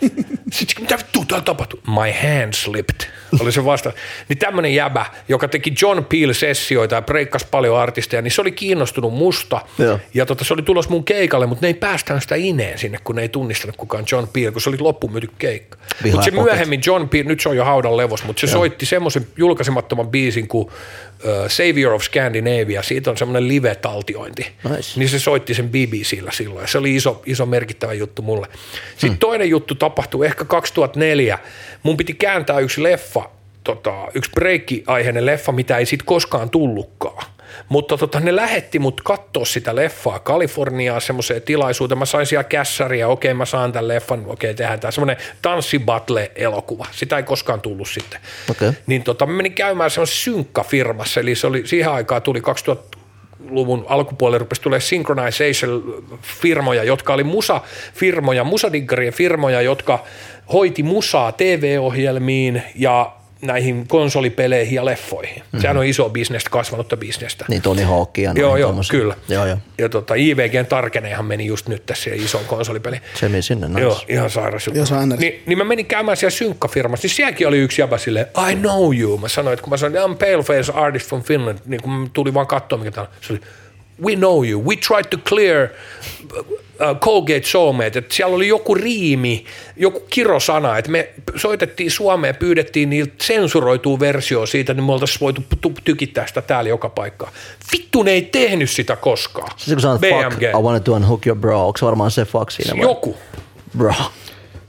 [0.52, 1.80] Sitten mitä vittu täällä tapahtui?
[1.88, 3.08] My hand slipped,
[3.39, 3.91] oli se vasta.
[4.30, 9.14] Niin tämmöinen jäbä, joka teki John Peel-sessioita ja breikkasi paljon artisteja, niin se oli kiinnostunut
[9.14, 9.62] musta.
[9.78, 10.00] Joo.
[10.14, 13.16] Ja tota, se oli tulos mun keikalle, mutta ne ei päästään sitä ineen sinne, kun
[13.16, 15.78] ne ei tunnistanut kukaan John Peel, kun se oli loppumyyty keikka.
[16.12, 18.54] Mutta se myöhemmin John Peel, nyt se on jo haudan levos, mutta se Joo.
[18.54, 20.72] soitti semmoisen julkaisemattoman biisin kuin uh,
[21.47, 22.84] Savior of Scandinavia.
[22.84, 24.47] Siitä on semmoinen live-taltiointi.
[24.70, 25.00] Nice.
[25.00, 28.47] Niin se soitti sen BBCllä silloin ja se oli iso, iso merkittävä juttu mulle.
[28.91, 29.18] Sitten hmm.
[29.18, 31.39] toinen juttu tapahtui ehkä 2004.
[31.83, 33.29] Mun piti kääntää yksi leffa,
[33.63, 37.25] tota, yksi breikki-aiheinen leffa, mitä ei sit koskaan tullutkaan.
[37.69, 41.97] Mutta tota, ne lähetti mut katsoa sitä leffaa Kaliforniaan semmoiseen tilaisuuteen.
[41.99, 46.85] Mä sain siellä kässäriä, okei mä saan tämän leffan, okei tehdään tämä semmoinen tanssibattle-elokuva.
[46.91, 48.19] Sitä ei koskaan tullut sitten.
[48.51, 48.71] Okei.
[48.87, 52.99] Niin tota, mä menin käymään semmoisessa synkkafirmassa, eli se oli, siihen aikaan tuli 2000
[53.49, 60.03] luvun alkupuolelle rupesi tulee synchronization-firmoja, jotka oli musa-firmoja, musadiggarien firmoja, jotka
[60.53, 63.11] hoiti musaa TV-ohjelmiin ja
[63.41, 65.35] näihin konsolipeleihin ja leffoihin.
[65.35, 65.61] Mm-hmm.
[65.61, 67.45] Sehän on iso bisnestä, kasvanutta bisnestä.
[67.47, 68.99] Niin Tony Hawk ja Joo, joo, tommosia.
[68.99, 69.15] kyllä.
[69.29, 69.57] Joo, joo.
[69.77, 73.01] Ja tota, IVGn Tarkeneenhan meni just nyt tässä isoon konsolipeliin.
[73.13, 73.81] Se meni sinne nice.
[73.81, 74.77] Joo, ihan sairas juttu.
[74.77, 75.19] Joo, se on NRS.
[75.19, 79.17] Niin, mä menin käymään siellä synkkafirmassa, niin sielläkin oli yksi jäbä silleen, I know you.
[79.17, 82.33] Mä sanoin, että kun mä sanoin, I'm paleface artist from Finland, niin kun mä tulin
[82.33, 83.09] vaan katsoa, mikä tää on.
[83.21, 83.41] Se oli,
[84.06, 85.68] we know you, we tried to clear
[86.34, 89.45] uh, Colgate Soulmate, että siellä oli joku riimi,
[89.76, 95.43] joku kirosana, että me soitettiin Suomeen, pyydettiin niiltä sensuroitua versiota siitä, niin me oltaisiin voitu
[95.62, 97.32] tu- tykittää sitä täällä joka paikkaa.
[97.72, 99.52] Vittu ne ei tehnyt sitä koskaan.
[99.58, 102.52] Siis kun sanot fuck, I wanted to unhook your bro, onko se varmaan se fuck
[102.52, 102.82] siinä vai?
[102.82, 103.18] Joku.
[103.78, 103.93] Bro.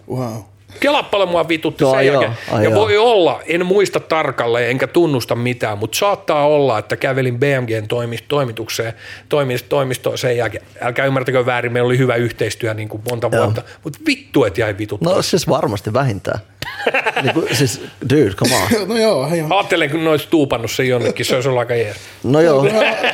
[0.08, 0.42] Wow.
[0.80, 2.38] Kela paljon mua vitutti Joo, sen joo, jälkeen.
[2.52, 2.80] ai ja joo.
[2.80, 7.88] voi olla, en muista tarkalleen enkä tunnusta mitään, mutta saattaa olla, että kävelin BMGn
[8.28, 8.92] toimitukseen,
[9.28, 10.64] toimist- toimistoon sen jälkeen.
[10.80, 13.44] Älkää ymmärtäkö väärin, meillä oli hyvä yhteistyö niin kuin monta Joo.
[13.44, 15.14] vuotta, mutta vittu, et jäi vituttaa.
[15.14, 16.40] No siis varmasti vähintään.
[17.22, 18.88] niin kuin, siis, dude, come on.
[18.88, 19.44] No joo, hei.
[19.50, 21.96] Ajattelen, kun ne olisi tuupannut sen jonnekin, se olisi ollut aika jees.
[22.24, 22.66] No joo,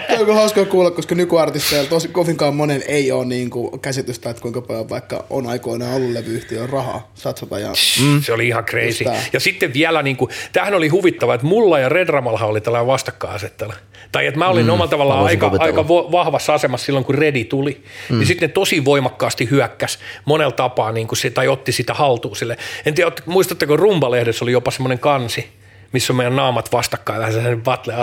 [0.09, 4.43] Tämä on hauska kuulla, koska nykyartisteilla tosi kovinkaan monen ei ole niin kuin käsitystä, että
[4.43, 7.11] kuinka paljon vaikka on aikoinaan ollut levyyhtiön rahaa
[7.49, 7.61] satsata.
[7.61, 8.23] Ja, Mm.
[8.23, 9.05] Se oli ihan crazy.
[9.33, 12.87] Ja sitten vielä, niin kuin, tämähän oli huvittava, että mulla ja Red Ramalha oli tällainen
[12.87, 13.73] vastakkainasettelu.
[14.13, 15.81] Tai että mä olin mm, omalla tavallaan aika, kuvitella.
[15.81, 17.83] aika vahvassa asemassa silloin, kun Redi tuli.
[18.11, 18.21] Mm.
[18.21, 22.37] Ja sitten ne tosi voimakkaasti hyökkäs monella tapaa, niin kuin se, tai otti sitä haltuun
[22.37, 22.57] sille.
[22.87, 25.49] En tiedä, muistatteko Rumba-lehdessä oli jopa semmoinen kansi,
[25.93, 27.95] missä on meidän naamat vastakkain vähän sellainen battle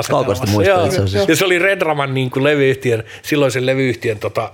[0.51, 1.31] muistan itse asiassa.
[1.31, 4.51] Ja se oli Red Raman niin kuin levyyhtiön, silloisen levyyhtiön tota,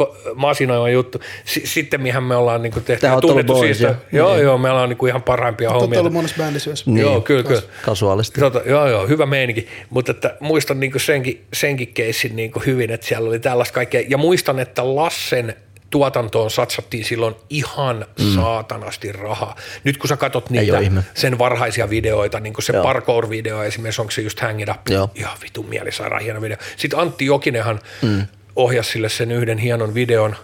[0.00, 1.20] ko- masinoima juttu.
[1.44, 3.94] S- sitten mihän me ollaan niin kuin tehty ja ollut tunnettu boys, siitä.
[4.12, 4.28] joo.
[4.30, 6.00] Joo, joo, meillä on niin kuin ihan parhaimpia Olette hommia.
[6.00, 6.86] ollut monessa bändissä myös.
[6.86, 6.98] Niin.
[7.00, 7.62] Joo, kyllä, kyllä.
[7.84, 8.40] kasuaalisti.
[8.40, 9.68] Tota, joo, joo, hyvä meininki.
[9.90, 14.02] Mutta että muistan niinku senkin, senkin keissin niinku hyvin, että siellä oli tällaista kaikkea.
[14.08, 15.54] Ja muistan, että Lassen
[15.90, 18.34] tuotantoon satsattiin silloin ihan mm.
[18.34, 19.56] saatanasti rahaa.
[19.84, 20.78] Nyt kun sä katsot niitä
[21.14, 22.82] sen varhaisia videoita, niin kuin se Joo.
[22.82, 25.10] parkour-video esimerkiksi, onko se just Hang It Up, Joo.
[25.14, 26.56] ihan vitun mielisairaan hieno video.
[26.76, 28.26] Sitten Antti Jokinenhan mm.
[28.56, 30.36] ohjasi sille sen yhden hienon videon,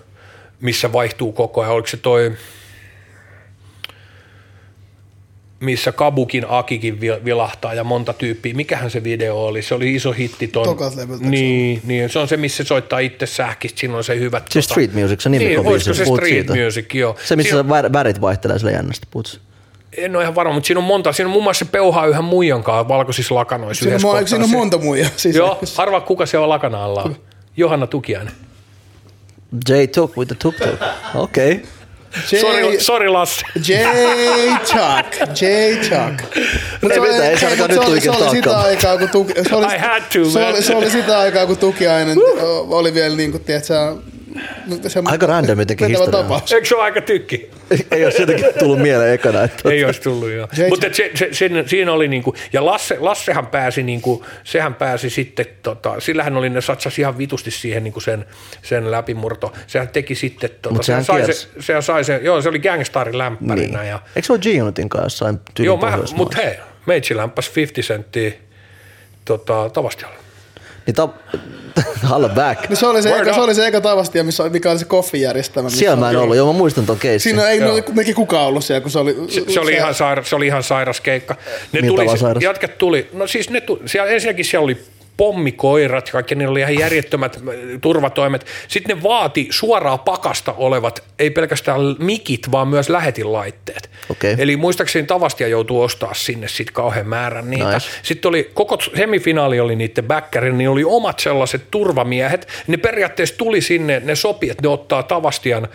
[0.60, 1.72] missä vaihtuu koko ajan.
[1.72, 2.32] Oliko se toi,
[5.60, 8.54] missä Kabukin Akikin vi- vilahtaa ja monta tyyppiä.
[8.54, 9.62] Mikähän se video oli?
[9.62, 10.64] Se oli iso hitti ton.
[10.64, 13.80] Tokat Niin, niin, se on se, missä soittaa itse sähkistä.
[13.80, 14.40] Siinä on se hyvä.
[14.50, 16.54] Siis Street Music, se nimi Niin, olisiko se Street siitä.
[16.64, 17.16] Music, joo.
[17.24, 19.40] Se, missä Siinä- värit vaihtelee sille jännästi, puhut.
[19.96, 21.12] En ole ihan varma, mutta siinä on monta.
[21.12, 24.44] Siinä on muun muassa se peuhaa yhden muijan kanssa valkoisissa lakanoissa Siinä, yhdessä on, siinä
[24.44, 25.10] on Se- monta muijaa.
[25.16, 27.10] Siis Joo, arvaa kuka se on lakana alla.
[27.56, 28.32] Johanna Tukiainen.
[29.68, 30.80] J Tuk with the Tuk Tuk.
[31.14, 31.52] Okei.
[31.52, 31.66] Okay.
[32.32, 33.42] J, Sori, sori Lassi.
[33.68, 33.72] J.
[34.64, 35.40] Chuck.
[35.40, 35.44] J.
[35.80, 36.36] Chuck.
[36.82, 38.58] Mut Ei se oli- mitään, ei se mut nyt se oli- tuikin Se oli sitä
[38.58, 39.32] aikaa, kun tuki...
[39.48, 42.94] Se oli, I had to, se oli, se oli sitä aikaa, kun tukiainen ö, oli
[42.94, 43.74] vielä niin kuin, tiedätkö,
[45.04, 46.22] Aika random jotenkin vetävä historia.
[46.22, 46.52] tapaus.
[46.52, 47.50] Eikö se ole aika tykki?
[47.90, 49.42] Ei ole jotenkin tullut mieleen ekana.
[49.42, 50.48] Että Ei olisi tullut joo.
[50.68, 55.46] Mutta se, se, siinä, siinä oli niinku, ja Lasse, Lassehan pääsi niinku, sehän pääsi sitten,
[55.62, 58.26] tota, sillähän oli ne satsasi ihan vitusti siihen niinku sen,
[58.62, 59.52] sen läpimurto.
[59.66, 61.40] Sehän teki sitten, tota, Mut sehän sai, kiersi.
[61.40, 63.78] se, sehän sai sen, joo se oli Gangstarin lämpärinä.
[63.78, 63.88] niin.
[63.90, 66.54] Ja, Eikö se ole G-Unitin kanssa jossain tyyli joo, mä, mutta hei,
[66.86, 68.32] meitsi lämpäs 50 senttiä
[69.24, 70.16] tota, Tavastialla.
[70.86, 71.08] Niin ta...
[72.10, 72.70] Holla back.
[72.70, 74.84] No se oli se, Word eka, se oli se eka taivastia, missä, mikä oli se
[74.84, 75.70] koffijärjestelmä.
[75.70, 77.30] Siellä mä oli- en ollut, joo mä muistan ton keissin.
[77.30, 79.16] Siinä ei ole melkein kukaan ollut siellä, kun se oli...
[79.28, 81.36] Se, se, oli ihan sairas, se oli ihan sairas keikka.
[81.72, 82.42] Ne Millä tuli, sairas?
[82.42, 84.78] Jatkat tuli, no siis ne tuli, siellä, ensinnäkin siellä oli
[85.16, 87.42] pommikoirat ja kaikki, niillä oli ihan järjettömät äh,
[87.80, 88.46] turvatoimet.
[88.68, 93.90] Sitten ne vaati suoraa pakasta olevat, ei pelkästään mikit, vaan myös lähetinlaitteet.
[94.10, 94.34] Okei.
[94.38, 97.74] Eli muistaakseni Tavastia joutuu ostaa sinne sitten kauhean määrän niitä.
[97.74, 97.86] Nice.
[98.02, 102.48] Sitten oli, koko semifinaali oli niiden backerin, niin oli omat sellaiset turvamiehet.
[102.66, 105.68] Ne periaatteessa tuli sinne, ne sopi, että ne ottaa Tavastian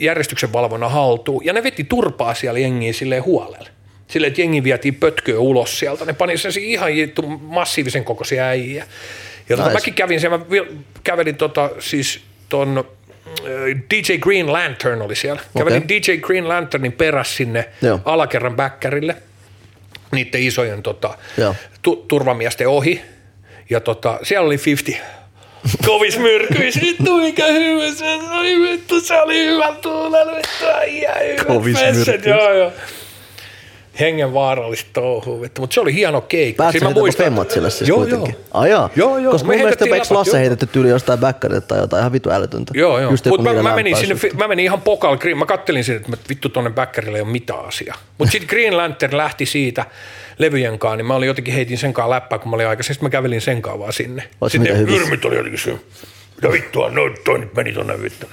[0.00, 1.44] järjestyksen valvonnan haltuun.
[1.44, 3.68] Ja ne veti turpaa siellä jengiin silleen huolella.
[4.12, 6.04] Silleen, että jengi vietiin pötköä ulos sieltä.
[6.04, 8.84] Ne pani sen ihan jittu massiivisen kokoisia äijiä.
[9.48, 9.78] Ja tota, Nice.
[9.80, 10.44] mäkin kävin siellä, mä
[11.04, 13.44] kävelin tota, siis ton äh,
[13.90, 15.42] DJ Green Lantern oli siellä.
[15.58, 18.00] Kävelin DJ Green Lanternin perässä sinne Joo.
[18.04, 19.16] alakerran bäkkärille
[20.12, 21.14] niiden isojen tota,
[21.82, 23.02] tu- turvamiesten ohi.
[23.70, 25.06] Ja tota, siellä oli 50
[25.86, 26.80] kovis myrkyis.
[26.82, 28.60] Vittu mikä hyvä se oli.
[28.60, 30.32] Vittu se oli hyvä tuulella.
[30.36, 32.26] Vittu äijä hyvät Kovis myrkyis.
[32.26, 32.72] Joo, joo.
[34.00, 35.46] Hengen vaarallista touhua.
[35.58, 36.70] Mutta se oli hieno keikka.
[36.70, 38.34] Siis sä koko femmat sille siis joo, kuitenkin?
[38.34, 38.44] Joo.
[38.54, 38.90] Ai jaa.
[38.96, 39.32] Joo, joo.
[39.32, 40.40] Koska Me mun mielestä läpät, Lasse joo.
[40.40, 42.72] heitetty tyyli jostain backerilta tai jotain ihan vitu älytöntä?
[42.76, 43.10] Joo, joo.
[43.10, 45.38] Mutta mä, mä, menin sinne, mä menin ihan pokal green.
[45.38, 47.96] Mä kattelin sinne, että vittu tonne backerille ei ole mitään asiaa.
[48.18, 49.84] Mutta sitten Green Lantern lähti siitä
[50.38, 52.94] levyjen kanssa, niin mä olin jotenkin heitin sen kanssa läppää, kun mä olin aikaisemmin.
[52.94, 54.22] Sitten mä kävelin sen kanssa vaan sinne.
[54.40, 55.74] Oot Sitten hyrmyt oli jotenkin se.
[56.42, 58.26] No vittua, no toi nyt meni tonne vittu.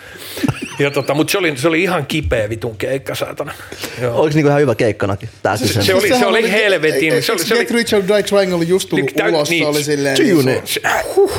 [0.80, 3.54] Ja tota, mutta se oli, se oli ihan kipeä vitun keikka, saatana.
[4.02, 4.16] Joo.
[4.22, 5.30] Oliko niinku ihan hyvä keikkanakin?
[5.44, 8.24] Tää siis se oli- Sehän oli helvetin- se oli- se oli- Get Rich or Die
[8.24, 10.18] Triangle just tullut Niin, tä- ulos, niin, se oli silleen...
[10.18, 10.68] Tune niin, it.
[10.68, 10.82] Se,
[11.16, 11.32] huh.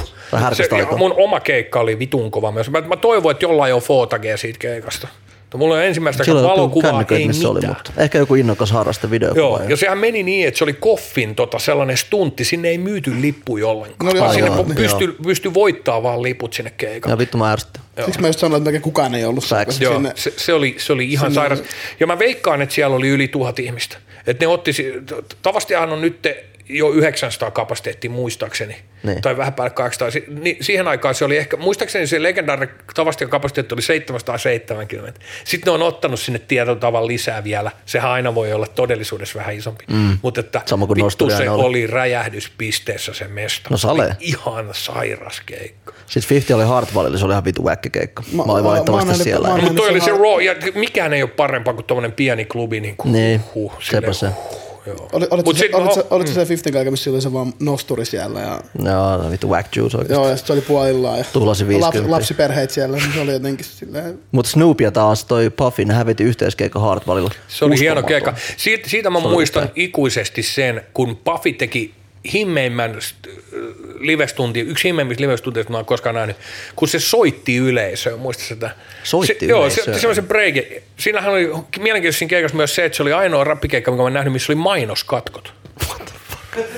[0.52, 2.70] Se, mun oma keikka oli vitun kova myös.
[2.70, 5.08] Mä, mä toivon, että jollain on fotagea siitä keikasta.
[5.50, 7.76] Mutta mulla on ensimmäistä Silloin joku valokuvaa, ei missä oli, mitään.
[7.86, 9.34] mutta ehkä joku innokas harraste video.
[9.34, 13.20] Joo, ja sehän meni niin, että se oli Koffin tota, sellainen stuntti, sinne ei myyty
[13.20, 14.14] lippuja ollenkaan.
[14.14, 17.12] No joo, sinne joo, pysty, pysty voittaa vaan liput sinne keikalle.
[17.12, 17.82] ja vittu mä ärsytän.
[18.04, 19.76] Siksi mä just sanoin, että kukaan ei ollut Facts.
[19.76, 20.12] se, Joo, sinne.
[20.14, 21.62] se, se, oli, se oli ihan sinne- sairas.
[22.00, 23.96] Ja mä veikkaan, että siellä oli yli tuhat ihmistä.
[24.26, 24.72] Että ne otti,
[25.42, 26.26] Tavastihan on nyt
[26.78, 28.76] jo 900 kapasiteettia muistaakseni.
[29.02, 29.22] Niin.
[29.22, 30.10] Tai vähän päälle 800.
[30.10, 35.20] Si- Niin siihen aikaan se oli ehkä, muistaakseni se legendaarinen Tavastian kapasiteetti oli 770.
[35.44, 37.70] Sitten ne on ottanut sinne tietyllä tavalla lisää vielä.
[37.86, 39.84] Sehän aina voi olla todellisuudessa vähän isompi.
[39.90, 40.18] Mm.
[40.22, 41.64] Mutta että Sama kuin vittu se oli.
[41.66, 43.70] oli räjähdyspisteessä se mesta.
[43.70, 44.16] No Se oli sale.
[44.20, 45.92] Ihan sairas keikka.
[46.06, 48.22] Sitten 50 oli Hardwallilla, se oli ihan vitu wäkkikeikka.
[48.32, 49.48] Mä, Mä- mä olin valitettavasti siellä.
[49.56, 52.80] mutta toi oli se raw, ja mikään ei ole parempaa kuin tuommoinen pieni klubi.
[52.80, 54.26] Niin, kuin, Niin, huh, sepä se.
[54.86, 55.08] Joo.
[55.12, 58.04] Oli, Mut se, sit mä- olitko, olitko se 50 kaiken, missä oli se vaan nosturi
[58.06, 60.14] siellä ja, Joo, no vittu whack juice oikeesti.
[60.14, 61.98] joo, ja sit se oli puolillaan ja Tuhlasi 50.
[62.02, 66.24] Laps, lapsiperheet siellä, niin se oli jotenkin silleen, Mutta Snoopia taas, toi Puffin, ne häviti
[66.24, 67.30] yhteiskeikka Hardwallilla.
[67.48, 68.34] Se oli hieno keikka.
[68.56, 71.94] Siitä, siitä mä muistan ikuisesti sen, kun Puffy teki
[72.32, 73.30] himmeimmän st-
[73.98, 76.36] livestunti, yksi himmeimmistä livestunteista mä oon koskaan nähnyt,
[76.76, 78.70] kun se soitti yleisöön, muista sitä?
[79.02, 80.00] Soitti se, Joo, se yleisöön?
[80.00, 80.64] semmoisen breikin.
[80.96, 84.32] Siinähän oli mielenkiintoista siinä keikassa myös se, että se oli ainoa rappikeikka, minkä mä nähnyt,
[84.32, 85.52] missä oli mainoskatkot.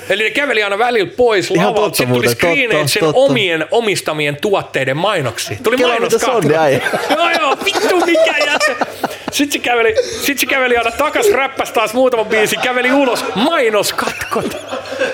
[0.09, 3.19] Eli ne käveli aina välillä pois lavalta, sitten tuli totta, sen totta.
[3.19, 5.57] omien omistamien tuotteiden mainoksia.
[5.63, 6.43] Tuli mainoskatkot.
[6.43, 6.81] niin.
[7.17, 8.85] Joo, joo, vittu mikä jättä.
[9.31, 14.57] Sitten se käveli, sit se käveli aina takas, räppäs taas muutaman biisin, käveli ulos, mainoskatkot.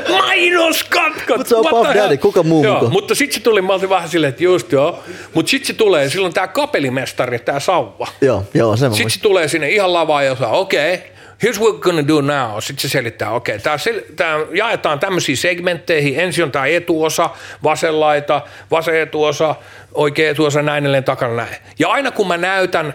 [0.09, 1.37] Mainoskatkot!
[1.37, 1.93] Mut se on Puff?
[1.95, 5.03] Daddy, kuka muu Joo, mutta sitten se tuli, mä olin vähän silleen, että just joo.
[5.33, 8.07] Mutta sitten se tulee, silloin tämä kapelimestari, tämä sauva.
[8.21, 11.07] Joo, joo, se Sitten se tulee sinne ihan lavaan ja saa, okei, okay,
[11.45, 12.59] here's what we're gonna do now.
[12.59, 16.19] Sitten se selittää, okei, okay, tämä jaetaan tämmöisiin segmentteihin.
[16.19, 17.29] Ensin on tämä etuosa,
[17.63, 18.41] vasenlaita,
[18.71, 19.55] vasen etuosa,
[19.93, 21.55] oikea etuosa, näin edelleen takana näin.
[21.79, 22.93] Ja aina kun mä näytän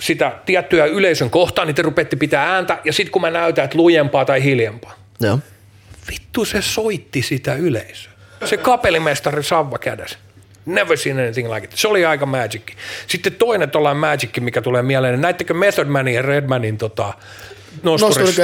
[0.00, 3.78] sitä tiettyä yleisön kohtaa, niin te rupeatte pitää ääntä, ja sitten kun mä näytän, että
[3.78, 4.94] lujempaa tai hiljempaa.
[5.20, 5.38] Joo.
[6.10, 8.12] Vittu se soitti sitä yleisöä.
[8.44, 10.18] Se kapelimestari Savva kädessä.
[10.66, 11.72] Never seen anything like it.
[11.74, 12.62] Se oli aika magic.
[13.06, 15.20] Sitten toinen tuollainen magic, mikä tulee mieleen.
[15.20, 17.14] Näittekö Method Manin ja Redmanin tota,
[17.82, 18.42] nosturissa?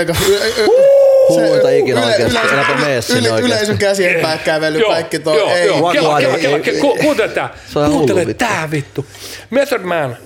[1.29, 3.55] Hulluinta ikinä oikeesti, äläpä mene sinne yle, oikeesti.
[3.55, 5.39] Yleisön käsien päät kävely, kaikki tuo.
[5.39, 5.67] joo, ei.
[5.67, 5.93] joo.
[5.93, 6.81] Kela, kela, ei- kela, kela.
[6.81, 7.55] Ku- Kuuntele tää.
[7.73, 9.07] Se on ihan Kuuntele tää vittu.
[9.51, 10.17] Method Man.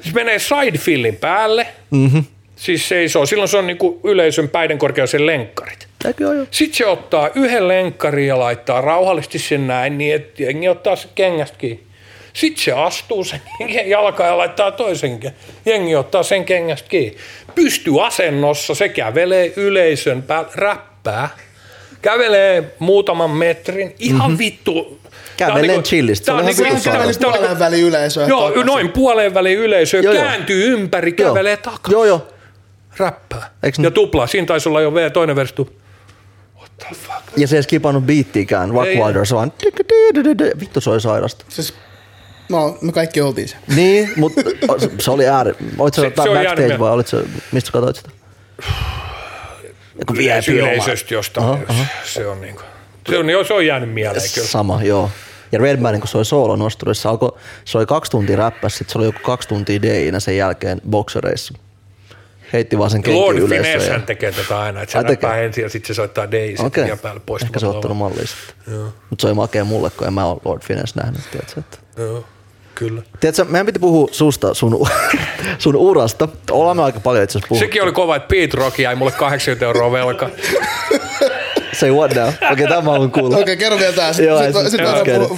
[0.00, 1.66] Se menee sidefillin päälle.
[1.90, 2.24] Mm-hmm.
[2.56, 3.26] Siis seisoo.
[3.26, 5.85] Silloin se on niinku yleisön päiden korkeuden lenkkarit.
[6.20, 6.46] Joo, joo.
[6.50, 11.08] Sitten se ottaa yhden lenkkarin ja laittaa rauhallisesti sen näin, niin että jengi ottaa se
[11.14, 11.86] kengästä kiinni.
[12.32, 13.40] Sitten se astuu sen
[13.86, 15.20] jalkaan ja laittaa toisen
[15.64, 17.16] Jengi ottaa sen kengästä kiinni.
[17.54, 21.28] Pystyy asennossa, se kävelee yleisön päällä, räppää.
[22.02, 24.38] Kävelee muutaman metrin, ihan mm-hmm.
[24.38, 25.00] vittu.
[25.36, 28.26] Kävelee niinku- chillisti, se tää on on ihan niinku- puolen väli yleisöä.
[28.26, 28.66] Joo, takaisin.
[28.66, 30.24] noin puolen välin yleisö Joo, joo.
[30.24, 31.28] kääntyy ympäri, Joo.
[31.34, 31.92] kävelee takaisin.
[31.92, 32.28] Joo, joo.
[32.96, 33.50] Räppää.
[33.62, 33.92] Eiks ja niin?
[33.92, 34.26] tuplaa.
[34.26, 35.70] Siinä taisi olla jo toinen verstu.
[37.36, 38.70] Ja se ei skipannut biittiikään.
[38.70, 38.96] Rock Ei.
[38.96, 39.52] Wilder, se vaan...
[40.60, 41.44] Vittu, se oli sairasta.
[41.48, 41.74] Siis,
[42.48, 43.56] no, me kaikki oltiin se.
[43.76, 44.40] Niin, mutta
[44.98, 45.52] se oli ääri.
[45.78, 47.16] Olit Se- se jäänyt backstage vai olit sä,
[47.52, 48.10] mistä katsoit sitä?
[49.98, 50.58] Joku VIP-oma.
[50.58, 51.46] yleisöstä jostain.
[51.46, 51.84] Aha, aha.
[52.04, 52.62] Se on niinku,
[53.10, 54.48] se on, se on jäänyt mieleen kyllä.
[54.48, 55.10] Sama, joo.
[55.52, 59.06] Ja Redmanin, kun se oli soolonosturissa, alkoi, se oli kaksi tuntia räppäs, sitten se oli
[59.06, 61.54] joku kaksi tuntia DInä sen jälkeen boksereissa.
[62.52, 63.62] Heitti vaan sen kenkin Lord yleisöön.
[63.64, 66.66] Finesse ja- hän tekee tätä aina, että se räppää ensin ja sitten se soittaa Daisy
[66.66, 66.88] Okei.
[66.88, 67.42] ja päälle pois.
[67.42, 68.74] Ehkä se on ottanut mallia sitten.
[69.10, 71.20] Mutta se oli makea mulle, kun en mä ole Lord Finesse nähnyt.
[71.30, 71.78] Tiedätkö, että.
[72.02, 72.24] Joo,
[72.74, 73.02] kyllä.
[73.20, 74.86] Tiedätkö, meidän piti puhua susta, sun,
[75.58, 76.28] sun urasta.
[76.50, 77.64] Ollaan me aika paljon itse asiassa puhuttu.
[77.66, 80.30] Sekin oli kova, että Pete Rock jäi mulle 80 euroa velka.
[81.72, 82.28] Say what now?
[82.28, 83.28] Okei, okay, tämä mä haluan kuulla.
[83.36, 84.12] Okei, okay, kerro vielä tää.
[84.26, 84.80] Joo, Sitten sit-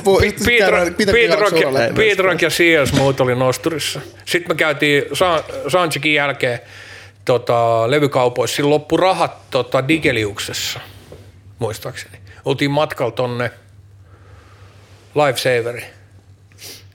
[0.05, 1.37] puhua- Pete
[2.23, 4.01] Rock- ja- Sears muut oli nosturissa.
[4.25, 6.59] Sitten me käytiin Sa- Sanchikin jälkeen
[7.29, 8.57] tota, levykaupoissa.
[8.57, 10.81] Silloin loppu rahat tota, Digeliuksessa,
[11.59, 12.19] muistaakseni.
[12.45, 13.51] Oltiin matkalla tonne
[15.15, 15.87] Lifesaveriin.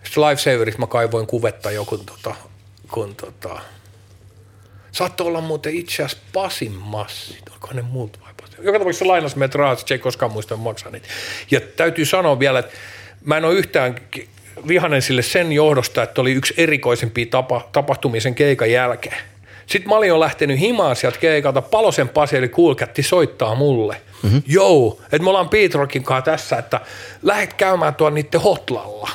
[0.03, 2.35] Sitten Lifesaverissa mä kaivoin kuvetta joku tota,
[2.91, 3.60] kun tota,
[4.91, 7.49] Saattoi olla muuten itse asiassa Pasin massit.
[7.53, 8.53] Onko ne muut vai Pasi?
[8.57, 11.07] Joka tapauksessa se lainasi meitä rahat, se ei koskaan muista maksaa niitä.
[11.51, 12.72] Ja täytyy sanoa vielä, että
[13.26, 13.95] mä en ole yhtään
[14.68, 19.32] vihanen sille sen johdosta, että oli yksi erikoisempia tapa, tapahtumisen keikan jälkeen.
[19.68, 21.61] Sitten mä olin jo lähtenyt himaan sieltä keikalta.
[21.61, 24.02] Palosen Pasi eli kuulkätti soittaa mulle.
[24.23, 24.44] Mm-hmm.
[24.48, 26.80] Joo, että me ollaan Pete Rockin kanssa tässä, että
[27.22, 29.10] lähdet käymään tuon niiden hotlalla.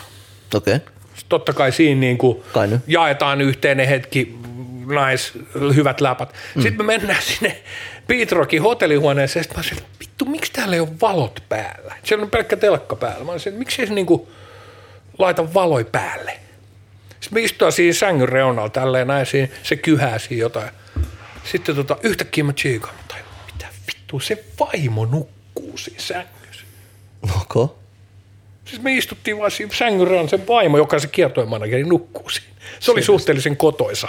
[0.55, 0.77] Okei.
[0.77, 0.89] Okay.
[1.29, 2.43] Totta kai siinä niin kuin
[2.87, 4.39] jaetaan yhteinen hetki,
[4.87, 5.33] nais,
[5.75, 6.33] hyvät läpät.
[6.55, 6.63] Mm.
[6.63, 7.63] Sitten me mennään sinne
[8.07, 11.95] Piitrokin hotellihuoneeseen, ja sitten mä olisin, vittu, miksi täällä ei ole valot päällä?
[12.05, 13.25] Siellä on pelkkä telkka päällä.
[13.25, 14.29] Mä olisin, miksi ei se niin kuin
[15.19, 16.39] laita valoi päälle?
[17.21, 20.71] Sitten me istutaan siinä sängyn reunalla tälleen näin, siinä, se kyhää siinä jotain.
[21.45, 23.15] Sitten tota, yhtäkkiä mä tsiikaan, mutta
[23.53, 26.65] mitä vittu, se vaimo nukkuu siinä sängyssä.
[27.41, 27.67] Okay.
[28.65, 32.49] Siis me istuttiin vaan siinä sängyn reunalla, se vaimo, joka se kiertoimanageri, nukkuu siinä.
[32.81, 34.09] Se oli suhteellisen kotoisa,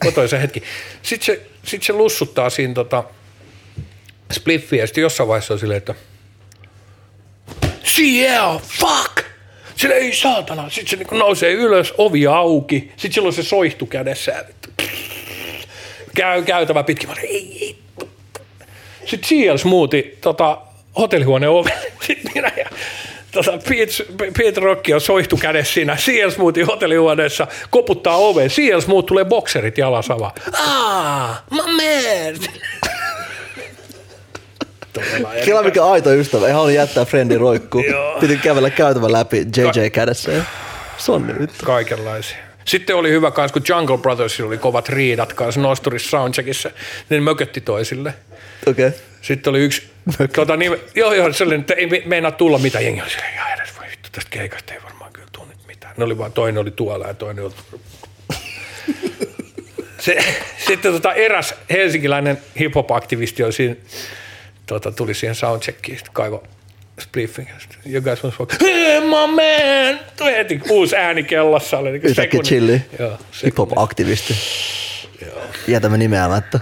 [0.00, 0.62] kotoisa hetki.
[1.02, 3.04] Sitten se, sit se lussuttaa siinä tota,
[4.32, 5.94] spliffiä ja sitten jossain vaiheessa on silleen, että
[7.84, 9.33] CL, fuck!
[9.76, 10.70] Sille ei saatana.
[10.70, 12.92] Sitten se niinku nousee ylös, ovi auki.
[12.96, 14.44] Sitten sillä on se soihtu kädessä.
[16.14, 17.10] Käy käytävä pitkin.
[17.22, 17.76] Ei, ei.
[19.06, 20.58] Sitten CL smoothi tota,
[20.98, 21.92] hotellihuoneen ovelle.
[22.06, 22.68] Sitten minä ja
[23.32, 24.60] tota, Pete, Pete
[24.94, 25.96] on soihtu kädessä siinä.
[25.96, 28.50] CL smoothi hotellihuoneessa koputtaa oveen.
[28.50, 30.32] CL smooth tulee bokserit jalassa vaan.
[30.52, 32.48] Ah, my man.
[35.44, 36.46] Kela mikä aito ystävä.
[36.46, 37.84] Ei halua jättää friendin roikkuun.
[37.84, 38.20] Joo.
[38.20, 40.32] Piti kävellä käytävän läpi JJ kädessä.
[40.98, 41.50] Se on nyt.
[41.64, 42.36] kaikenlaisia.
[42.64, 46.70] Sitten oli hyvä kans, kun Jungle Brothersilla oli kovat riidat kanssa Nosturissa Soundcheckissa.
[47.10, 48.14] Ne mökötti toisille.
[48.66, 48.86] Okei.
[48.86, 48.98] Okay.
[49.22, 49.82] Sitten oli yksi,
[50.36, 53.02] tota, niin, joo joo, sellainen, että ei me- meinaa tulla mitään jengiä.
[53.02, 55.94] Oli silleen, "Jaa, edes voi vittu, tästä keikasta ei varmaan kyllä tule nyt mitään.
[55.96, 57.52] Ne oli vaan, toinen oli tuolla ja toinen oli...
[60.00, 60.18] Se,
[60.66, 63.74] sitten tota, eräs helsinkiläinen hip-hop-aktivisti oli siinä,
[64.66, 66.42] tota, tuli siihen soundcheckiin, sitten kaivo
[67.00, 67.48] spliffin.
[67.86, 68.56] You guys want smoke?
[68.60, 70.00] Hey, my man!
[70.36, 71.78] Heti uusi ääni kellossa.
[71.78, 72.82] Oli niin Yhtäkkiä chilli.
[72.98, 74.34] Joo, Hip-hop-aktivisti.
[75.68, 76.60] Jätämme nimeämättä.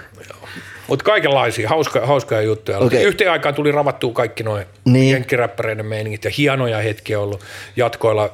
[0.86, 2.78] Mutta kaikenlaisia, hauskoja, hauskoja juttuja.
[2.78, 3.02] Okay.
[3.02, 5.12] Yhteen aikaan tuli ravattua kaikki noin niin.
[5.12, 7.40] jenkkiräppäreiden meiningit ja hienoja hetkiä ollut
[7.76, 8.32] jatkoilla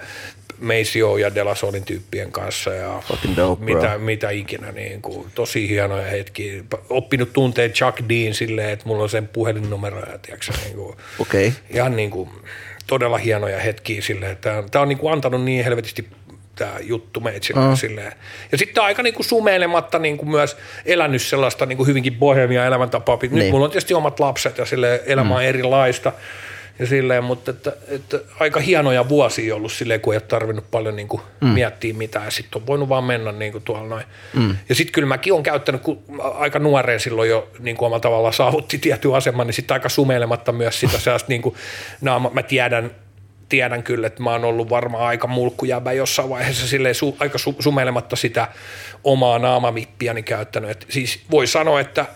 [0.61, 3.03] Maceo ja Delasolin tyyppien kanssa ja
[3.37, 3.75] dope, bro.
[3.75, 4.73] mitä, mitä ikinä.
[4.73, 6.63] Niin kuin, tosi hienoja hetkiä.
[6.91, 10.97] Oppinut tunteen Chuck Dean silleen, että mulla on sen puhelinnumero ja tiiäksä, niin kuin.
[11.19, 11.53] Okay.
[11.71, 12.31] ihan niin kuin,
[12.87, 14.37] todella hienoja hetkiä silleen.
[14.37, 16.09] Tämä on, niin kuin antanut niin helvetisti
[16.57, 17.79] tämä juttu meitsille Ah.
[17.79, 18.13] silleen.
[18.53, 20.57] Ja sitten aika niin kuin sumeilematta niin kuin myös
[20.87, 23.19] elänyt sellaista niin kuin hyvinkin bohemia elämäntapaa.
[23.23, 23.51] Nyt Niin.
[23.53, 26.13] mulla on tietysti omat lapset ja sille elämä on erilaista.
[26.79, 30.97] Ja silleen, mutta että, että aika hienoja vuosia ollut silleen, kun ei ole tarvinnut paljon
[30.97, 31.49] niin kuin mm.
[31.49, 32.25] miettiä mitään.
[32.25, 34.05] Ja sitten on voinut vaan mennä niin kuin tuolla noin.
[34.35, 34.57] Mm.
[34.69, 36.03] Ja sitten kyllä mäkin olen käyttänyt, kun
[36.35, 40.53] aika nuoreen silloin jo niin kuin omalla tavalla saavutti tietyn aseman, niin sitten aika sumeilematta
[40.53, 41.55] myös sitä sellaista, niin kuin,
[42.01, 42.91] mä, mä tiedän,
[43.49, 47.57] tiedän kyllä, että mä oon ollut varmaan aika mulkkujäbä jossain vaiheessa silleen su, aika su,
[47.59, 48.49] sumeilematta sitä
[49.05, 50.71] omaa naamavippiäni käyttänyt.
[50.71, 52.07] Et siis voi sanoa, että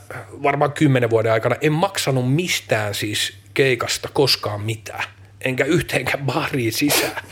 [0.43, 5.05] varmaan kymmenen vuoden aikana en maksanut mistään siis keikasta koskaan mitään,
[5.41, 7.23] enkä yhteenkään baariin sisään.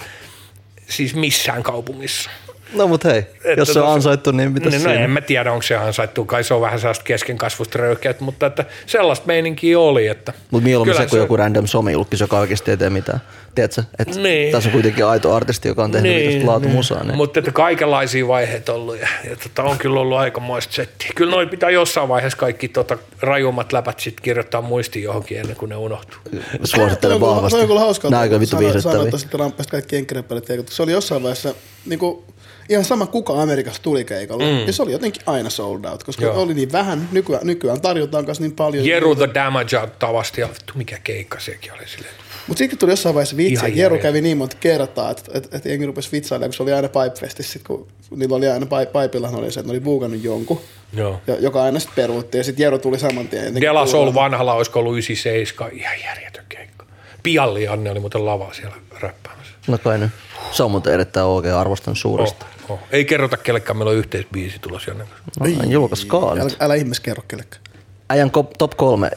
[0.89, 2.31] Siis missään kaupungissa.
[2.75, 5.21] No mut hei, Että jos se on tos- ansaittu, niin mitä niin, no en mä
[5.21, 6.25] tiedä, onko se ansaittu.
[6.25, 10.07] Kai se on vähän sellaista keskenkasvusta röyhkeät, mutta että sellaista meininkiä oli.
[10.07, 13.21] Että Mutta mieluummin se, kun joku random somejulkis, joka oikeasti ei tee mitään.
[13.55, 13.83] Tiedätkö?
[13.99, 14.53] Et Niin.
[14.53, 17.05] Tässä on kuitenkin aito artisti, joka on tehnyt niin, laatumusaa.
[17.05, 17.17] Niin.
[17.17, 21.11] Mutta että kaikenlaisia vaiheita ollut ja, ja tota, on kyllä ollut aikamoista settiä.
[21.15, 25.69] Kyllä noin pitää jossain vaiheessa kaikki tota, rajummat läpät sit kirjoittaa muistiin johonkin ennen kuin
[25.69, 26.19] ne unohtuu.
[26.65, 27.51] Suosittelen on kyllä- vahvasti.
[27.51, 28.21] toi on kyllä hauskaa.
[28.21, 28.93] On kyllä vittu viihdyttäviä.
[28.93, 30.07] Sanoit tuosta kaikki
[30.47, 30.69] keikot.
[30.69, 31.55] Se oli jossain vaiheessa
[31.87, 32.25] niin kuin,
[32.69, 34.45] ihan sama kuka Amerikassa tuli keikalle.
[34.45, 34.67] Mm.
[34.67, 36.43] Ja se oli jotenkin aina sold out, koska Joo.
[36.43, 37.09] oli niin vähän.
[37.13, 38.87] Nykyään, nykyään tarjotaan kanssa niin paljon.
[38.87, 42.15] Jeru the Damage Out tavasti ja mikä keikka sekin oli silleen.
[42.51, 45.57] Mutta sitten tuli jossain vaiheessa vitsi, Ihan että Jeru kävi niin monta kertaa, että, että,
[45.57, 49.03] että jengi rupesi vitsailemaan, kun se oli aina Pipefestissä, sit kun niillä oli aina Pipe-
[49.03, 50.61] Pipella, oli se, että ne oli buukannut jonkun,
[50.93, 51.21] Joo.
[51.27, 53.41] ja, joka aina sitten peruutti, ja sitten Jeru tuli saman tien.
[53.45, 54.15] jotenkin Dela kuulemaan.
[54.15, 56.87] vanhalla olisiko ollut 97, ihan järjetön keikka.
[57.23, 59.53] Pialli Anne oli muuten lava siellä räppäämässä.
[59.67, 60.11] No kai ne.
[60.53, 62.45] Se on muuten erittäin oikein, arvostan suuresti.
[62.69, 62.81] Oh, oh.
[62.93, 65.65] Ei kerrota kellekään, meillä on yhteisbiisi tulossa Jannen kanssa.
[65.65, 65.71] Oh.
[65.71, 66.57] Julkaiskaa Älä, nyt.
[66.61, 67.63] älä ihmeessä kerro kellekään.
[68.11, 69.11] Äijän top kolme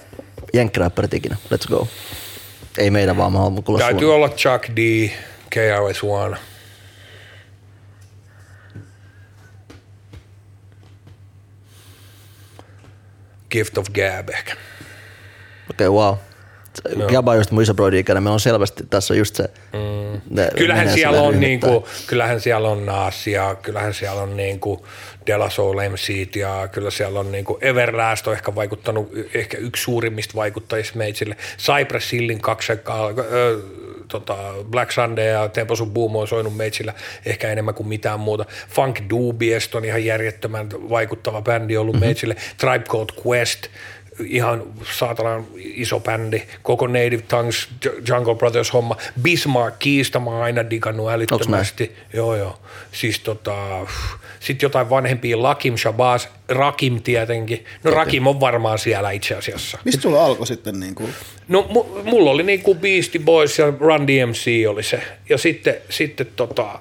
[0.54, 1.38] jenkkiräppärit ikinä.
[1.54, 1.88] Let's go.
[2.78, 4.16] Ei meidän vaan, mä haluan kuulla Täytyy sun.
[4.16, 5.10] olla Chuck D,
[5.50, 6.38] KRS-One.
[13.50, 14.54] Gift of Gab ehkä.
[15.70, 16.16] Okei, okay, wow.
[17.08, 18.24] Gaba on just mun iso broidi ikäinen.
[18.24, 19.50] Me on selvästi, tässä on just se.
[19.74, 20.22] Mm.
[20.58, 24.86] Kyllähän siellä on niinku, kyllähän siellä on Nas ja kyllähän siellä on niinku
[25.28, 29.84] De La Soul MCt ja kyllä siellä on niinku Everlast on ehkä vaikuttanut, ehkä yksi
[29.84, 31.38] suurimmista vaikuttajista meitsille.
[31.58, 33.60] Cypress Hillin kaksi ö,
[34.08, 34.36] tota
[34.70, 36.94] Black Sunday ja Tempo Sun Boom on soinut meitsillä
[37.26, 38.45] ehkä enemmän kuin mitään muuta.
[38.70, 42.06] Funk Dubiest on ihan järjettömän vaikuttava bändi ollut mm-hmm.
[42.06, 42.36] meitsille.
[42.58, 43.68] Tribe Called Quest,
[44.26, 47.68] ihan saatanan iso bändi, koko Native Tongues,
[48.10, 51.95] Jungle Brothers homma, Bismarck Kiista mä oon aina digannut älyttömästi.
[52.14, 52.60] Joo, joo.
[52.91, 53.56] Siis tota,
[54.40, 57.65] sitten jotain vanhempia, Lakim Shabazz, Rakim tietenkin.
[57.84, 59.77] No Rakim on varmaan siellä itse asiassa.
[59.85, 61.14] Mistä sulla alkoi sitten niin kuin,
[61.48, 65.02] No mu- mulla oli niinku Beastie Boys ja Run DMC oli se.
[65.30, 66.80] Ja sitten, sitten tota,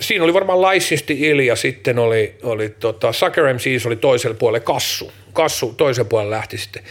[0.00, 4.64] siinä oli varmaan Laissisti Il ja sitten oli, oli tota, Sucker MCs oli toisella puolella
[4.64, 5.12] Kassu.
[5.36, 6.82] Kassu toisella puolella lähti sitten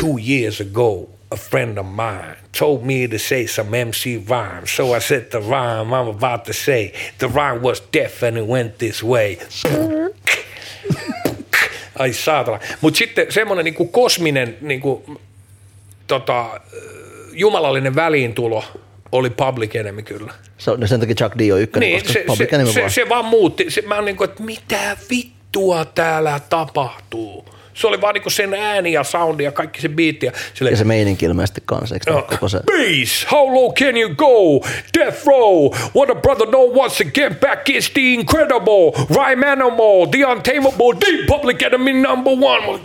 [0.00, 4.66] two years ago a friend of mine told me to say some MC rhyme.
[4.66, 6.92] So I said the rhyme I'm about to say.
[7.18, 9.36] The rhyme was deaf and it went this way.
[11.98, 12.58] Ai saatana.
[12.80, 15.18] Mutta sitten semmoinen niinku kosminen niinku,
[16.06, 16.60] tota,
[17.32, 18.64] jumalallinen väliintulo
[19.12, 20.32] oli Public Enemy kyllä.
[20.58, 22.72] Se on, no sen takia Chuck D on ykkönen, Niin, koska se, Public se, Enemy
[22.72, 22.90] se, vaan.
[22.90, 23.70] se, vaan muutti.
[23.70, 27.44] Se, mä oon niin kuin, että mitä vittua täällä tapahtuu?
[27.74, 30.26] Se oli vaan niin kuin sen ääni ja soundi ja kaikki se biitti.
[30.26, 32.22] Ja, silleen, Ja se meininki ilmeisesti kanssa, eikö Joo.
[32.22, 32.58] koko se?
[32.58, 34.66] Bass, how low can you go?
[34.98, 40.24] Death row, what a brother know once again back is the incredible rhyme animal, the
[40.26, 42.80] untamable, the public enemy number one.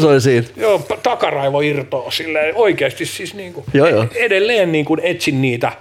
[0.00, 0.46] Se oli siinä.
[0.56, 4.06] Joo, takaraivo irtoaa silleen oikeasti siis niinku, Joo, joo.
[4.14, 5.72] edelleen niinku etsin niitä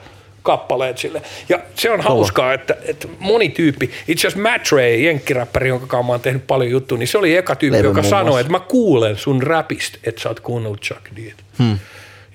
[0.43, 1.21] kappaleet sille.
[1.49, 6.07] Ja se on hauskaa, että, että moni tyyppi, itse asiassa Matt Ray, jenkkiräppäri, jonka kanssa
[6.07, 8.59] mä oon tehnyt paljon juttuja, niin se oli eka tyyppi, Levy joka sanoi, että mä
[8.59, 11.31] kuulen sun räpistä, että sä oot kuunnellut Chuck D.
[11.59, 11.77] Hmm.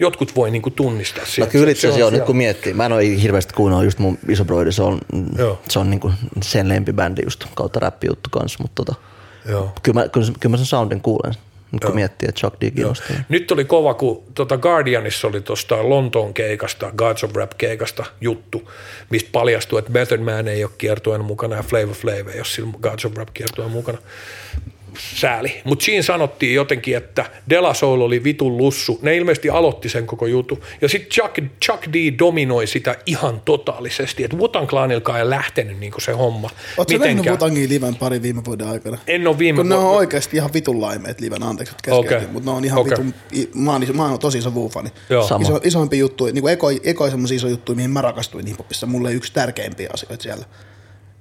[0.00, 1.52] Jotkut voi niinku tunnistaa No sieltä.
[1.52, 2.74] kyllä itse asiassa joo, nyt kun miettii.
[2.74, 4.98] Mä en ole hirveästi kuunnellut just mun iso broidi, se on,
[5.38, 5.58] Joo.
[5.68, 6.12] se on niinku
[6.42, 9.00] sen lempibändi just kautta räppijuttu kanssa, mutta tota,
[9.48, 9.72] Joo.
[9.82, 11.34] kyllä, mä, kyllä, kyllä mä sen soundin kuulen,
[11.82, 13.16] kun miettii, että Chuck D kiinnostaa.
[13.28, 18.70] Nyt oli kova, kun tuota Guardianissa oli tuosta Lontoon keikasta, Gods of Rap keikasta juttu,
[19.10, 22.72] mistä paljastui, että Method Man ei ole kiertueen mukana ja Flavor Flav ei ole sillä
[22.82, 23.98] Gods of Rap kiertueen mukana.
[25.14, 25.60] Sääli.
[25.64, 28.98] Mutta siinä sanottiin jotenkin, että De La Soul oli vitun lussu.
[29.02, 30.60] Ne ilmeisesti aloitti sen koko jutun.
[30.80, 34.24] Ja sitten Chuck, Chuck D dominoi sitä ihan totaalisesti.
[34.24, 36.50] Että Wutan Clanilkaan ei lähtenyt niinku se homma.
[36.76, 38.98] Oletko nähnyt Wutangin liven pari viime vuoden aikana?
[39.06, 42.20] En ole viime Kun ne on oikeasti ihan vitun laimeet liven, anteeksi, että Okei.
[42.32, 42.90] mutta ne on ihan Okei.
[42.90, 43.14] vitun,
[43.54, 44.90] mä oon, mä oon tosi iso Wu-fani.
[45.40, 49.12] Iso, isoimpi juttu, niin kuin eko, eko semmoisia iso juttuja, mihin mä rakastuin hiphopissa, mulle
[49.12, 50.44] yksi tärkeimpiä asioita siellä.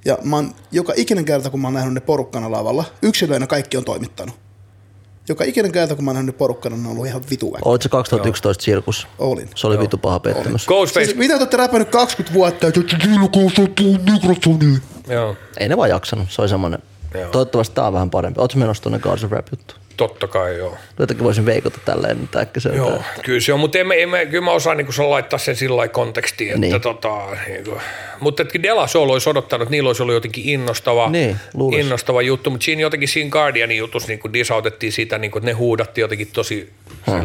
[0.06, 3.78] Ja mä oon, joka ikinen kerta, kun mä oon nähnyt ne porukkana lavalla, yksilöinä kaikki
[3.78, 4.36] on toimittanut.
[5.30, 7.61] Joka ikinen kerta, kun mä oon nähnyt ne porukkana, ne on ollut ihan vitu väkeä.
[7.65, 9.07] Olit se 2011 sirkus?
[9.19, 9.49] Olin.
[9.56, 10.65] Se oli vitu paha pettymys.
[10.65, 11.06] Ghostface.
[11.06, 12.80] Siis, mitä te olette räpännyt 20 vuotta, että?
[15.07, 15.36] Joo.
[15.57, 16.80] Ei ne vaan jaksanut, se oli semmoinen.
[17.19, 17.30] Joo.
[17.31, 18.39] Toivottavasti tää on vähän parempi.
[18.39, 19.76] Ootko menossa tuonne Guards of Rap juttu?
[19.98, 20.77] Totta kai joo.
[20.99, 22.77] Jotenkin voisin veikata tälleen nyt äkkiseltä.
[22.77, 25.77] Joo, kyllä se on, mutta emme, emme, kyllä mä osaan niin sen laittaa sen sillä
[25.77, 26.81] lailla kontekstiin, että Niin.
[26.81, 27.81] tota, niin kuin,
[28.19, 31.80] mutta että De La Soul olisi odottanut, että niillä olisi ollut jotenkin innostava, Niin, luulis.
[31.80, 35.53] innostava juttu, mutta siinä jotenkin siinä Guardianin jutussa niin disautettiin sitä, niin kuin, että ne
[35.53, 36.73] huudatti jotenkin tosi
[37.07, 37.15] hmm.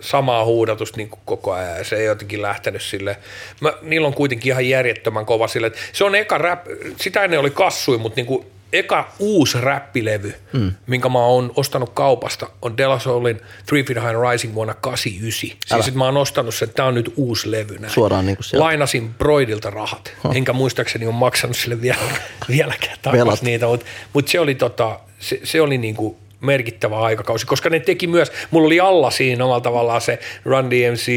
[0.00, 3.16] samaa huudatusta niin kuin koko ajan ja se ei jotenkin lähtenyt sille.
[3.60, 6.66] Mä, niillä on kuitenkin ihan järjettömän kova sille, että se on eka rap,
[7.00, 10.72] sitä ennen oli kassui, mutta niin kuin eka uusi räppilevy, mm.
[10.86, 15.58] minkä mä oon ostanut kaupasta, on De La Soulin Three Feet High Rising vuonna 89.
[15.70, 15.82] Älä.
[15.82, 17.92] Siis että mä oon ostanut sen, tää on nyt uusi levy näin.
[17.92, 18.64] Suoraan niinku sieltä.
[18.64, 21.98] Lainasin Broidilta rahat, enkä muistaakseni ole maksanut sille vielä,
[22.48, 27.70] vieläkään takaisin niitä, mutta mut se oli, tota, se, se oli niinku merkittävä aikakausi, koska
[27.70, 31.08] ne teki myös, mulla oli alla siinä omalla tavallaan se Run DMC,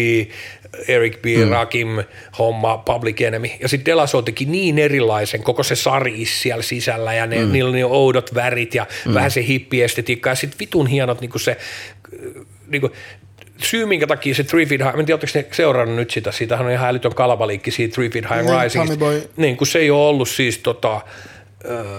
[0.87, 1.49] Eric B, mm.
[1.49, 2.03] Rakim
[2.39, 7.27] homma, Public Enemy, ja sitten Delaso teki niin erilaisen, koko se saris siellä sisällä, ja
[7.27, 7.51] ne, mm.
[7.51, 9.13] niillä ne oudot värit, ja mm.
[9.13, 11.57] vähän se hippiestetiikka, ja sitten vitun hienot niinku se,
[12.67, 12.91] niinku,
[13.57, 16.65] syy, minkä takia se Three Feet High, en tiedä, oletteko ne seurannut nyt sitä, siitähän
[16.65, 18.83] on ihan älytön kalabaliikki siitä Three Feet High Niin, Rising.
[18.85, 19.29] Tommy Boy.
[19.37, 21.01] Niin, kun se ei ole ollut siis tota, äh,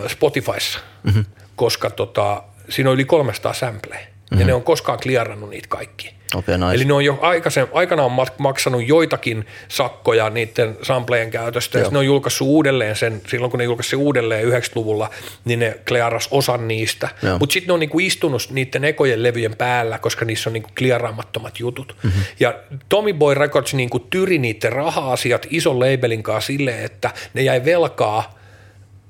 [0.09, 1.25] Spotifyssa, mm-hmm.
[1.57, 4.41] koska tota, siinä on yli 300 sampleja, mm-hmm.
[4.41, 6.18] ja ne on koskaan kliarannut niitä kaikki.
[6.35, 6.75] Okei, nice.
[6.75, 11.87] Eli ne on jo aikaisen, aikanaan mak- maksanut joitakin sakkoja niiden samplejen käytöstä, ja Joo.
[11.87, 15.11] sit ne on julkaissut uudelleen sen, silloin kun ne julkaisi uudelleen 90-luvulla,
[15.45, 17.09] niin ne kliaras osan niistä.
[17.39, 21.61] Mutta sitten ne on niinku istunut niiden ekojen levyjen päällä, koska niissä on niinku kliaraamattomat
[21.61, 21.97] jutut.
[22.03, 22.23] Mm-hmm.
[22.41, 22.55] Ja
[22.89, 28.39] Tommy Boy Records niinku tyri niiden raha-asiat ison labelin kanssa silleen, että ne jäi velkaa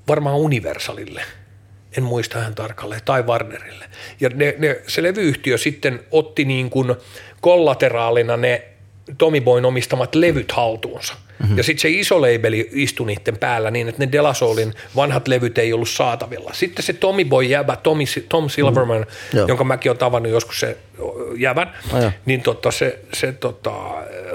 [0.08, 1.22] varmaan Universalille.
[1.98, 3.84] En muista ihan tarkalleen, tai Warnerille.
[4.20, 6.94] Ja ne, ne, se levyyhtiö sitten otti niin kuin
[7.40, 8.62] kollateraalina ne
[9.18, 11.14] Tommy Boyn omistamat levyt haltuunsa.
[11.38, 11.56] Mm-hmm.
[11.56, 15.28] Ja sitten se iso labeli istui niiden päällä niin, että ne De La Soulin vanhat
[15.28, 16.50] levyt ei ollut saatavilla.
[16.52, 19.38] Sitten se Tommy Boy jäbä, Tommy, Tom Silverman, mm.
[19.38, 19.48] Joo.
[19.48, 20.76] jonka mäkin olen tavannut joskus se
[21.36, 22.12] jävän, joo.
[22.26, 23.72] niin tota, se, se tota,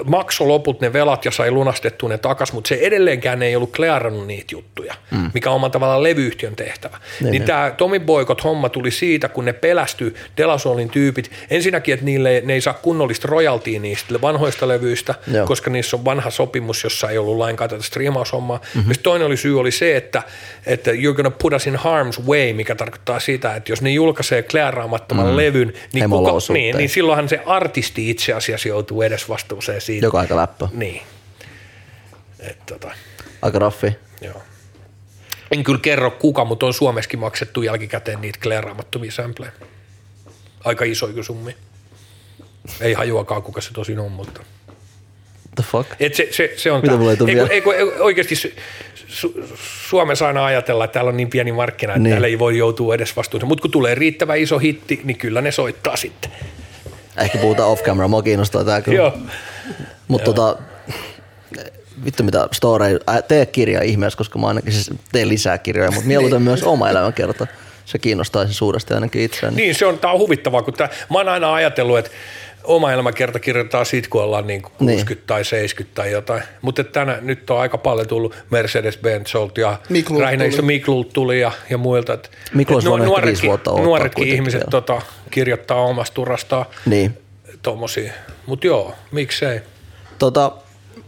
[0.04, 4.26] maksoi loput ne velat ja sai lunastettua ne takas, mutta se edelleenkään ei ollut klearannut
[4.26, 5.30] niitä juttuja, mm.
[5.34, 6.98] mikä on omalla tavallaan levyyhtiön tehtävä.
[7.20, 11.30] Niin, niin tämä Tommy Boykot homma tuli siitä, kun ne pelästy Delasolin tyypit.
[11.50, 15.46] Ensinnäkin, että niille ne ei saa kunnollista royaltia niistä vanhoista levyistä, Joo.
[15.46, 18.56] koska niissä on vanha sopimus, jossa ei ollut lainkaan tätä striimaushommaa.
[18.56, 18.90] Mm-hmm.
[18.90, 20.22] Ja sit toinen oli syy oli se, että,
[20.66, 24.42] että you're gonna put us in harm's way, mikä tarkoittaa sitä, että jos ne julkaisee
[24.42, 25.36] klearaamattoman mm.
[25.36, 30.06] levyn, niin, kuka, niin, niin silloinhan se artisti itse asiassa joutuu edes vastuuseen siitä.
[30.06, 30.68] Joka aika läppä.
[30.72, 31.02] Niin.
[32.40, 32.90] Et, tota,
[33.42, 33.96] Aika raffi.
[34.20, 34.42] joo.
[35.50, 39.52] En kyllä kerro kuka, mutta on Suomessakin maksettu jälkikäteen niitä kleeraamattomia sampleja.
[40.64, 41.54] Aika isoja summia.
[42.80, 44.40] Ei hajuakaan, kuka se tosin on, mutta...
[45.54, 45.90] The fuck?
[46.00, 46.98] Et se, se, se on Mitä tää.
[46.98, 47.52] mulla ei tuu Eikö, vielä?
[47.54, 48.48] eikö, oikeasti su,
[49.08, 49.34] su,
[49.88, 52.04] Suomessa aina ajatellaan, että täällä on niin pieni markkina, että Niin.
[52.04, 52.12] niin.
[52.12, 53.48] täällä ei voi joutua edes vastuuseen.
[53.48, 56.30] Mutta kun tulee riittävä iso hitti, niin kyllä ne soittaa sitten.
[57.20, 58.96] Ehkä puhutaan off camera, mua kiinnostaa tää kyllä.
[58.96, 59.12] Joo.
[60.08, 60.56] Mutta tota,
[62.04, 66.06] vittu mitä story, ää, tee kirja ihmeessä, koska mä ainakin siis teen lisää kirjoja, mutta
[66.06, 67.46] mieluiten myös oma elämänkerta.
[67.84, 69.56] Se kiinnostaisi suuresti ainakin itseäni.
[69.56, 72.10] Niin, se on, tää on huvittavaa, kun tää, mä oon aina ajatellut, että
[72.64, 75.22] oma elämäkerta kirjoitetaan siitä, kun ollaan niin 60 Niin.
[75.26, 76.42] tai 70 tai jotain.
[76.62, 80.56] Mutta tänä, nyt on aika paljon tullut Mercedes-Benz ja Miklulta lähinnä tuli.
[81.12, 82.12] tuli ja, ja muilta.
[82.12, 87.18] Et, Miklu et nuoretkin- viisi vuotta Nuoretkin ihmiset tota, kirjoittaa omasta urastaan Niin.
[87.62, 88.12] tommosia.
[88.46, 89.60] Mutta joo, miksei.
[90.18, 90.52] Tota,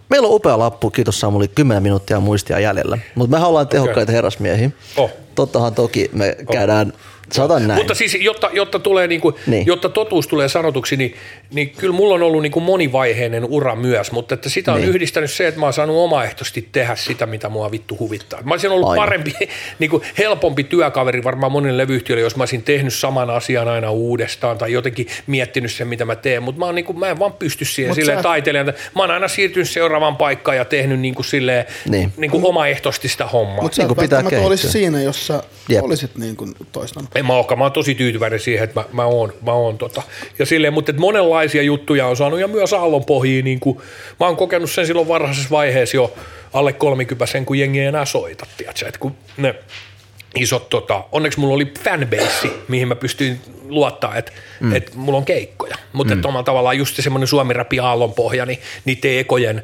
[0.09, 2.99] meillä on upea lappu, kiitos Samuli, 10 minuuttia muistia jäljellä.
[3.15, 4.71] Mutta me ollaan tehokkaita herrasmiehiä.
[4.97, 5.11] Oh.
[5.35, 6.93] Tottahan toki me käydään,
[7.33, 7.79] saatan näin.
[7.81, 9.41] Mutta siis, jotta, jotta, tulee niinku, Niin.
[9.47, 9.67] niin.
[9.67, 11.15] jotta totuus tulee sanotuksi, niin,
[11.53, 14.87] niin kyllä mulla on ollut niinku monivaiheinen ura myös, mutta että sitä on Niin.
[14.87, 14.95] niin.
[14.95, 18.43] yhdistänyt se, että mä oon saanut omaehtoisesti tehdä sitä, mitä mua vittu huvittaa.
[18.43, 19.03] Mä olisin ollut Aina.
[19.03, 19.33] parempi,
[19.79, 24.73] niinku helpompi työkaveri varmaan monille levyyhtiöille, jos mä olisin tehnyt saman asian aina uudestaan tai
[24.73, 27.91] jotenkin miettinyt sen, mitä mä teen, mutta mä, oon niinku, mä en vaan pysty siihen
[27.91, 28.73] Mut silleen sä- taiteilijana.
[28.95, 31.91] Mä oon aina siirtynyt seuraavaan paikkaan ja tehnyt niinku silleen, Niin.
[31.93, 32.13] niin.
[32.17, 33.63] niinku omaehtoisesti sitä hommaa.
[33.63, 34.81] Mutta Niin kuin pitää välttämättä olisi kehittyä.
[34.81, 35.85] siinä, jos sä Jep.
[35.85, 37.11] olisit niin kuin toistanut.
[37.17, 40.03] En mä olekaan, mä oon tosi tyytyväinen siihen, että mä, mä oon, mä oon tota.
[40.39, 43.79] Ja silleen, mutta et monenlaisia juttuja on saanut ja myös aallonpohjia, niin kuin,
[44.21, 46.15] mä oon kokenut sen silloin varhaisessa vaiheessa jo
[46.53, 49.55] alle 30 sen, kun jengi ei enää soita, tiedätkö, että kun ne
[50.37, 54.77] isot, tota, onneksi mulla oli fanbase, mihin mä pystyin luottaa, että mm.
[54.77, 55.77] et mulla on keikkoja.
[55.93, 56.21] Mutta mm.
[56.25, 59.63] omalla tavallaan just se semmoinen suomi-räpi aallonpohja, niin niiden ekojen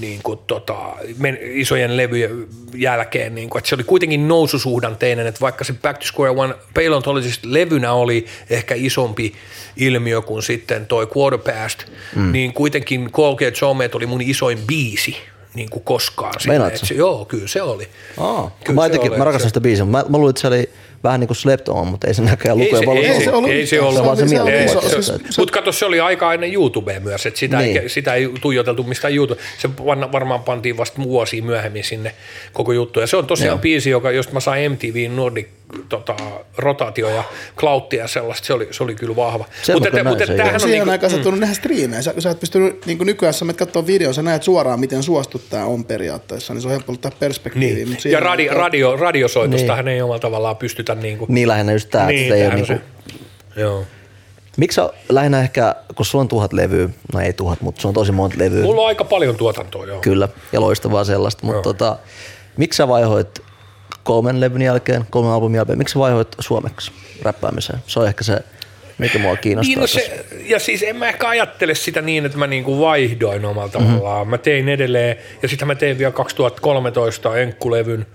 [0.00, 0.76] niin kuin, tota,
[1.18, 5.98] men, isojen levyjen jälkeen, niin kuin, että se oli kuitenkin noususuhdanteinen, että vaikka se Back
[5.98, 9.34] to Square One Paleontologist levynä oli ehkä isompi
[9.76, 11.84] ilmiö kuin sitten toi Quarter Past,
[12.16, 12.32] mm.
[12.32, 15.16] niin kuitenkin Colgate Somet oli mun isoin biisi
[15.54, 16.34] niin kuin koskaan.
[16.46, 16.86] Meinaatko?
[16.86, 17.88] se, joo, kyllä se oli.
[18.18, 20.46] Aa, Kyllä mä, se jotenkin, oli, mä rakastan sitä biisiä, mä, mä luulin, että se
[20.46, 20.70] oli
[21.04, 23.18] vähän niin kuin slept on, mutta ei se näköjään Ei lukuja se, paljon ei, Ei
[23.18, 24.18] se, se ollut ei se ollut.
[24.18, 24.36] Se se.
[24.50, 27.58] Ei, se- se, se- se, mutta kato, se oli aika ennen YouTubea myös, että sitä,
[27.58, 27.76] Niin.
[27.76, 29.40] ei, sitä ei tuijoteltu mistään YouTube.
[29.58, 29.68] Se
[30.12, 32.14] varmaan pantiin vasta vuosia myöhemmin sinne
[32.52, 33.00] koko juttu.
[33.00, 33.58] Ja se on tosiaan Joo.
[33.58, 35.46] biisi, joka, josta mä sain MTV Nordic
[35.88, 36.16] tota,
[36.58, 37.24] rotaatio ja
[37.56, 38.46] clouttia ja sellaista.
[38.46, 39.44] Se oli, se oli kyllä vahva.
[39.62, 40.54] Sen kyllä näin sen, joo.
[40.54, 42.02] on Siihen niinku- aikaan sä et voinut nähdä striimejä.
[42.02, 45.02] Sä, sä et pystynyt, niin kuin nykyään sä menet katsoa videon, sä näet suoraan, miten
[45.02, 47.88] suostut tää on periaatteessa, niin se on helppo ottaa perspektiiviin.
[48.04, 48.12] niin.
[48.12, 49.94] Ja radio, aikaan- radio, radiosoitostahan niin.
[49.94, 52.80] ei omalla tavallaan pystytä niin kuin, Niin lähinnä just tää, että ei ole niinku, se-
[53.60, 53.84] Joo.
[54.56, 57.94] miksi sä lähinnä ehkä, kun sulla on tuhat levyä, no ei tuhat, mutta sulla on
[57.94, 60.00] tosi monta levyä, Mulla on aika paljon tuotantoa, joo.
[60.00, 61.96] kyllä, ja loistavaa sellaista, mutta tota,
[62.56, 63.45] miksi sä vaihoit
[64.06, 66.92] kolmen levyn jälkeen, kolmen albumin jälkeen, miksi vaihoit suomeksi
[67.22, 67.78] räppäämiseen?
[67.86, 68.38] Se on ehkä se,
[68.98, 69.68] mikä mua kiinnostaa.
[69.68, 73.44] Niin, no se, ja siis en mä ehkä ajattele sitä niin, että mä niinku vaihdoin
[73.44, 74.18] omalla tavallaan.
[74.18, 74.30] Mm-hmm.
[74.30, 78.06] Mä tein edelleen, ja sitten mä tein vielä 2013 enkkulevyn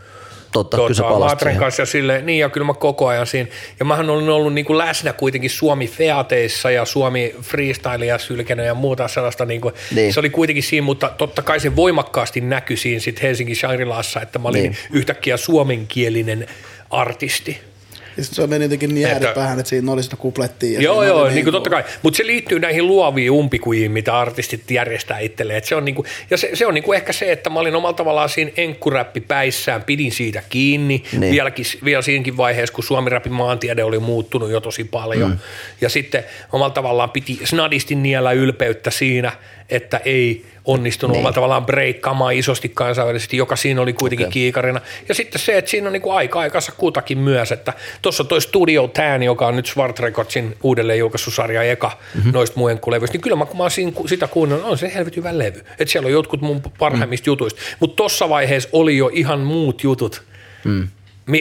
[0.51, 1.59] Totta, kyllä tota, Matren siihen.
[1.59, 3.49] kanssa ja silleen, niin ja kyllä mä koko ajan siinä.
[3.79, 8.73] Ja mähän olen ollut niinku läsnä kuitenkin Suomi Feateissa ja Suomi Freestyle ja Sylkenen ja
[8.73, 9.45] muuta sellaista.
[9.45, 10.13] Niinku, Niin.
[10.13, 14.39] Se oli kuitenkin siinä, mutta totta kai se voimakkaasti näkyi siinä sit Helsingin Shangri-Lassa, että
[14.39, 14.71] mä olin Niin.
[14.71, 14.97] niin.
[14.99, 16.47] yhtäkkiä suomenkielinen
[16.89, 17.70] artisti.
[18.17, 20.73] Ja sit se meni jotenkin niin Että- ääripäähän, että siinä oli sitä kuplettia.
[20.79, 21.83] ja Joo, joo, oli niin kuin totta kai.
[22.01, 25.57] Mutta se liittyy näihin luoviin umpikujiin, mitä artistit järjestää itselleen.
[25.57, 27.93] Et se on niinku, ja se, se on niinku ehkä se, että mä olin omalla
[27.93, 31.03] tavallaan siinä enkkuräppipäissään, pidin siitä kiinni.
[31.11, 31.21] Niin.
[31.21, 31.31] Niin.
[31.31, 35.29] Vieläkin, vielä siinäkin vaiheessa, kun Suomi-räpin maantiede oli muuttunut jo tosi paljon.
[35.29, 35.37] Mm.
[35.81, 39.31] Ja sitten omalla tavallaan piti snadisti niellä ylpeyttä siinä,
[39.69, 41.33] että ei onnistunut niin.
[41.33, 44.33] tavallaan breikkaamaan isosti kansainvälisesti, joka siinä oli kuitenkin okay.
[44.33, 44.81] kiikarina.
[45.09, 48.87] Ja sitten se, että siinä on niinku aika aikansa kutakin myös, että tuossa toi Studio
[48.87, 52.31] Tan, joka on nyt Swart Recordsin uudelleen julkaissusarja eka mm-hmm.
[52.31, 55.59] noista muenkkulevyistä, niin kyllä mä, kun mä siinä, sitä kuunnellut, on se helvetin hyvä levy.
[55.79, 57.31] Että siellä on jotkut mun parhaimmista mm.
[57.31, 57.61] jutuista.
[57.79, 60.21] Mutta tuossa vaiheessa oli jo ihan muut jutut.
[60.63, 60.87] Mm.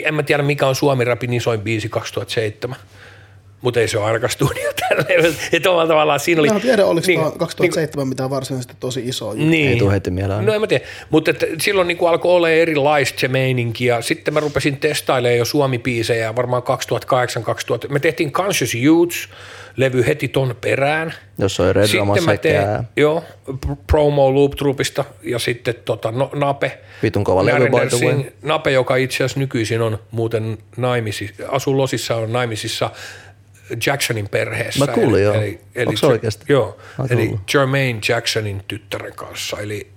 [0.03, 2.75] En mä tiedä, mikä on Suomi Rapin isoin biisi 2007
[3.61, 5.35] mutta ei se ole ainakaan studio tälleen.
[5.53, 6.49] Että omalla tavallaan siinä oli...
[6.49, 9.45] Mä en tiedä, oliko niin, 2007 niin, mitään varsinaisesti tosi iso juttu.
[9.45, 9.69] Niin.
[9.69, 10.45] Ei tule heti mieleen.
[10.45, 14.33] No en mä tiedä, mutta että silloin niin alkoi olla erilaista se meininki ja sitten
[14.33, 16.63] mä rupesin testailemaan jo Suomi-biisejä varmaan
[17.87, 17.89] 2008-2000.
[17.89, 19.29] Me tehtiin Conscious Youths,
[19.77, 21.13] levy heti ton perään.
[21.37, 22.61] Jos on Red Sitten mä tein,
[22.97, 23.23] joo,
[23.87, 26.79] promo Loop Troopista ja sitten tota, no, Nape.
[27.03, 28.23] Vitun kova levy by the way.
[28.41, 32.89] Nape, joka itse asiassa nykyisin on muuten naimisissa, asuu Losissa on naimisissa
[33.85, 34.85] Jacksonin perheessä.
[34.85, 35.33] Mä kuulin, joo.
[35.35, 36.45] Eli, eli, Onko se oikeasti?
[36.49, 36.77] Joo,
[37.09, 39.59] eli Jermaine Jacksonin tyttären kanssa.
[39.59, 39.91] Eli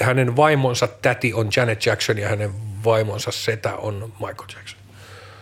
[0.00, 2.50] hänen vaimonsa täti on Janet Jackson ja hänen
[2.84, 4.79] vaimonsa setä on Michael Jackson.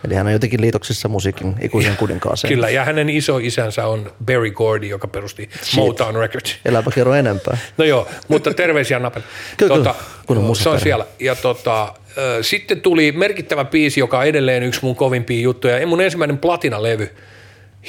[0.05, 2.53] Eli hän on jotenkin liitoksissa musiikin ikuisen kuninkaaseen.
[2.53, 5.75] Kyllä, ja hänen iso isänsä on Barry Gordy, joka perusti Shit.
[5.75, 6.57] Motown Records.
[6.65, 7.57] Eläpä kerro enempää.
[7.77, 9.21] No joo, mutta terveisiä Napel.
[9.57, 9.95] kyllä, tota,
[10.25, 11.05] kun on Se on siellä.
[11.19, 11.93] Ja tota,
[12.41, 15.87] sitten tuli merkittävä biisi, joka on edelleen yksi mun kovimpia juttuja.
[15.87, 17.15] Mun ensimmäinen platinalevy,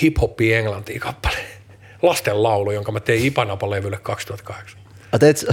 [0.02, 1.36] hip-hoppi englantiin kappale.
[2.02, 4.80] Lasten laulu, jonka mä tein Ipanapa-levylle 2008.
[5.12, 5.44] A teit,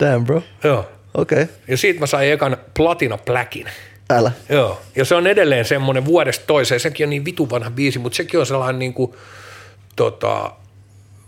[0.00, 0.42] damn bro.
[0.64, 0.88] Joo.
[1.14, 1.42] Okei.
[1.42, 1.54] Okay.
[1.68, 3.66] Ja siitä mä sain ekan platina pläkin.
[4.10, 4.32] Älä.
[4.48, 4.80] Joo.
[4.96, 6.80] Ja se on edelleen semmoinen vuodesta toiseen.
[6.80, 9.12] Sekin on niin vitu vanha biisi, mutta sekin on sellainen niin kuin,
[9.96, 10.52] tota,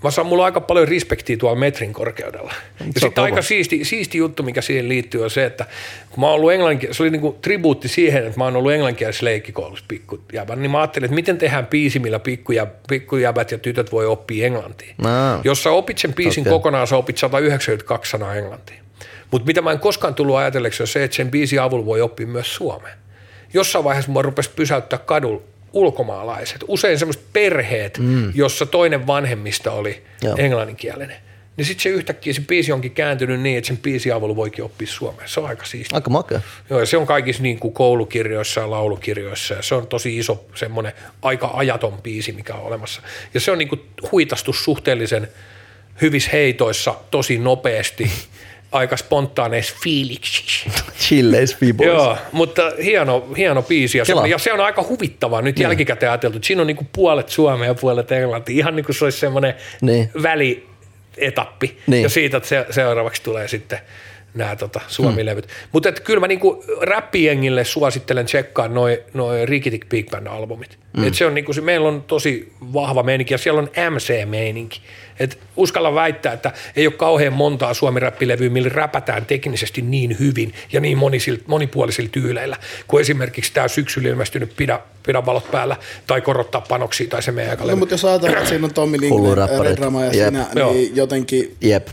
[0.05, 2.53] mä saan mulla aika paljon respektiä tuolla metrin korkeudella.
[2.95, 5.67] Ja sitten aika siisti, siisti juttu, mikä siihen liittyy, on se, että
[6.11, 9.25] kun mä oon ollut englannin, se oli niinku tribuutti siihen, että mä oon ollut englanninkielisessä
[9.25, 14.07] leikkikoulussa pikkujäbän, niin mä ajattelin, että miten tehdään biisi, millä pikkujä, pikkujäbät ja tytöt voi
[14.07, 14.95] oppia englantia.
[14.99, 15.09] No.
[15.45, 16.53] Jos sä opit sen biisin okay.
[16.53, 18.82] kokonaan, sä opit 192 sanaa englantia.
[19.33, 22.27] Mutta mitä mä en koskaan tullut ajatelleeksi on se, että sen biisin avulla voi oppia
[22.27, 22.99] myös suomeen.
[23.55, 25.43] Jossain vaiheessa mua rupesi pysäyttää kadulla
[25.73, 28.33] ulkomaalaiset, usein semmoiset perheet, mm.
[28.35, 30.35] jossa toinen vanhemmista oli Joo.
[30.39, 31.17] englanninkielinen.
[31.57, 34.87] Niin sitten se yhtäkkiä se biisi onkin kääntynyt niin, että sen biisin avulla voikin oppia
[34.87, 35.29] suomea.
[35.29, 35.97] Se on aika siistiä.
[35.97, 36.41] Aika makea.
[36.71, 39.55] Joo, ja se on kaikissa niin kuin koulukirjoissa ja laulukirjoissa.
[39.55, 40.93] Ja se on tosi iso semmoinen
[41.23, 43.03] aika ajaton biisi, mikä on olemassa.
[43.35, 43.81] Ja se on niin kuin
[44.13, 45.29] huitastus suhteellisen
[46.03, 48.11] hyvissä heitoissa tosi nopeasti
[48.73, 50.71] aika spontaaneissa fiiliksissä.
[51.01, 55.63] Chilleis Joo, mutta hieno, hieno biisi ja se, ja se on aika huvittava nyt niin.
[55.63, 59.19] jälkikäteen ajateltu, siinä on niinku puolet suomea ja puolet englantia, ihan niin kuin se olisi
[59.19, 60.11] semmoinen niin.
[60.23, 62.03] välietappi niin.
[62.03, 63.79] ja siitä että se, seuraavaksi tulee sitten
[64.35, 65.47] nämä tota, Suomi-levyt.
[65.47, 65.69] Hmm.
[65.73, 70.79] Mutta kyllä mä niinku räppijengille suosittelen tsekkaa noin noi Rikitik Big Band-albumit.
[70.97, 71.07] Hmm.
[71.07, 74.81] Et se on niinku, se, meillä on tosi vahva meininki ja siellä on MC-meininki.
[75.23, 80.81] Et uskalla väittää, että ei ole kauhean montaa suomi-räppilevyä, millä räpätään teknisesti niin hyvin ja
[80.81, 82.57] niin monisil, monipuolisilla tyyleillä,
[82.89, 85.77] kuin esimerkiksi tämä syksyllä ilmestynyt Pidä, Pidä valot päällä
[86.07, 89.65] tai Korottaa panoksia tai se meidän No, mutta jos ajatellaan, että siinä on Tommi Lindgren,
[89.65, 90.29] Red Rama ja Jep.
[90.29, 91.89] sinä, niin jotenkin Jep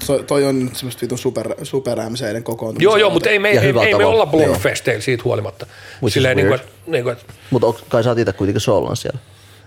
[0.00, 2.84] so, toi on semmoista vitun super, super MCiden kokoontumista.
[2.84, 5.66] Joo, joo, mutta ei me, ei, ei me olla Blurfesteillä siitä huolimatta.
[6.08, 7.16] Silleen niin kuin, niin kuin,
[7.50, 9.18] mutta kai sä oot itse kuitenkin soolon siellä.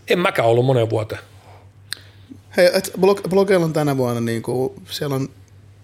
[0.08, 1.22] En mäkään ollut monen vuoteen.
[2.58, 5.30] Hei, et blog, blogeilla on tänä vuonna, niin kuin, siellä, on,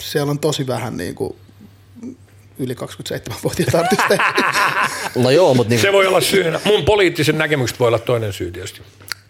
[0.02, 1.36] siellä on tosi vähän niin kuin,
[2.60, 4.34] yli 27-vuotiaita artisteja.
[5.24, 5.70] no joo, mutta...
[5.70, 5.82] Niin...
[5.82, 6.60] Se voi olla syynä.
[6.66, 8.82] Mun poliittisen näkemykset voi olla toinen syy tietysti.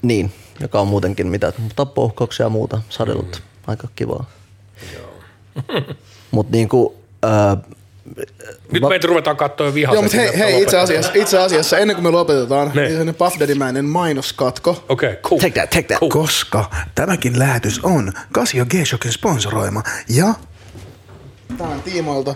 [0.02, 3.32] Niin, joka on muutenkin mitä tappouhkauksia ja muuta sadellut.
[3.36, 3.42] Mm.
[3.68, 4.30] Aika kivaa.
[6.32, 6.96] Mutta niinku,
[7.26, 7.58] äh,
[8.72, 9.96] nyt meitä ruvetaan katsoa jo vihaa.
[9.96, 13.36] Joo, mutta hei, hei itse, asiassa, itse asiassa ennen kuin me lopetetaan, niin sellainen Puff
[13.40, 14.86] Daddy-mäinen mainoskatko.
[14.90, 15.40] Okei, okay, cool.
[15.40, 16.00] Take that, take that.
[16.00, 16.12] Cool.
[16.12, 20.34] Koska tämäkin lähetys on Casio G-Shockin sponsoroima ja
[21.58, 22.36] tämän tiimoilta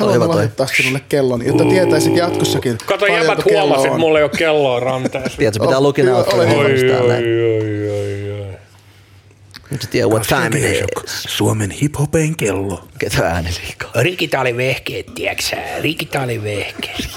[0.00, 2.78] Haluan lahjoittaa sinulle kellon, jotta tietäisit jatkossakin.
[2.86, 5.38] Kato, jäbät huomasit, että mulla ei ole kelloa ranteessa.
[5.38, 6.38] Tiedätkö, pitää lukina ottaa.
[6.38, 8.29] Oi, oi, oi, oi, oi.
[9.70, 11.22] Nyt tiedä what time it is.
[11.28, 12.88] Suomen hiphopen kello.
[12.98, 13.90] Ketä ääni liikaa?
[13.94, 15.56] Rikitaalivehkeet, tiedäksä?
[15.80, 17.08] Rikitaalivehkeet.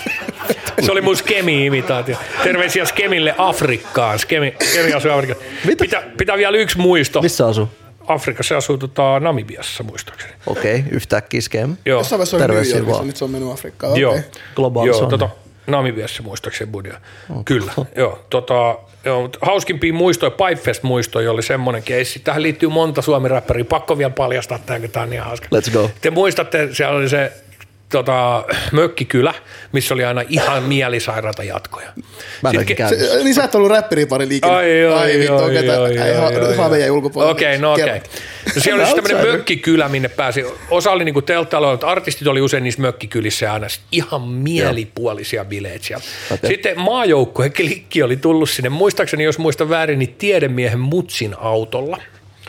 [0.82, 2.18] Se oli mun Skemi-imitaatio.
[2.44, 4.20] Terveisiä Skemille Afrikkaan.
[4.20, 5.44] Skemi, Skemi asuu Afrikassa.
[5.66, 5.84] Mitä?
[5.84, 7.22] Pitää, pitää vielä yksi muisto.
[7.22, 7.70] Missä asuu?
[8.08, 10.34] Afrikassa asuu tota, Namibiassa muistaakseni.
[10.46, 11.78] Okei, okay, yhtäkkiä Skem.
[11.86, 12.00] Joo.
[12.00, 13.92] Jossain vaiheessa on New Yorkissa, nyt se on mennyt Afrikkaan.
[13.92, 14.02] Okay.
[14.02, 14.20] Joo.
[14.56, 15.30] Global Joo, tota,
[15.68, 17.02] Namibiassa muistaakseni Budia.
[17.30, 17.44] Okay.
[17.46, 18.26] Kyllä, joo.
[18.30, 22.20] Tota, joo mutta hauskimpia muistoja, Pipefest-muistoja oli semmoinen keissi.
[22.20, 23.66] Tähän liittyy monta suomi-räppäriä.
[23.66, 25.48] Pakko vielä paljastaa tämä, kun tämä on niin hauska.
[25.56, 25.90] Let's go.
[26.02, 27.32] Te muistatte, siellä oli se
[27.94, 29.34] tota, mökkikylä,
[29.72, 31.88] missä oli aina ihan mielisairaata jatkoja.
[32.41, 32.90] Mä Sitten ke-.
[32.90, 34.56] Se, niin sä et ollut räppiripari liikenne.
[34.56, 36.82] Ai, ai, ai, okei, ai, ai, ai, ai, Haave ai.
[36.82, 37.32] jäi ulkopuolelle.
[37.32, 37.86] Okei, no okei.
[37.86, 37.99] Kerro.
[38.56, 40.45] No siellä oli tämmöinen mökkikylä, minne pääsi.
[40.70, 46.03] Osa oli niinku telttailuilla, mutta artistit oli usein niissä mökkikylissä aina ihan mielipuolisia bileet siellä.
[46.48, 51.98] Sitten maajoukkue klikki oli tullut sinne, muistaakseni jos muistan väärin, niin tiedemiehen Mutsin autolla.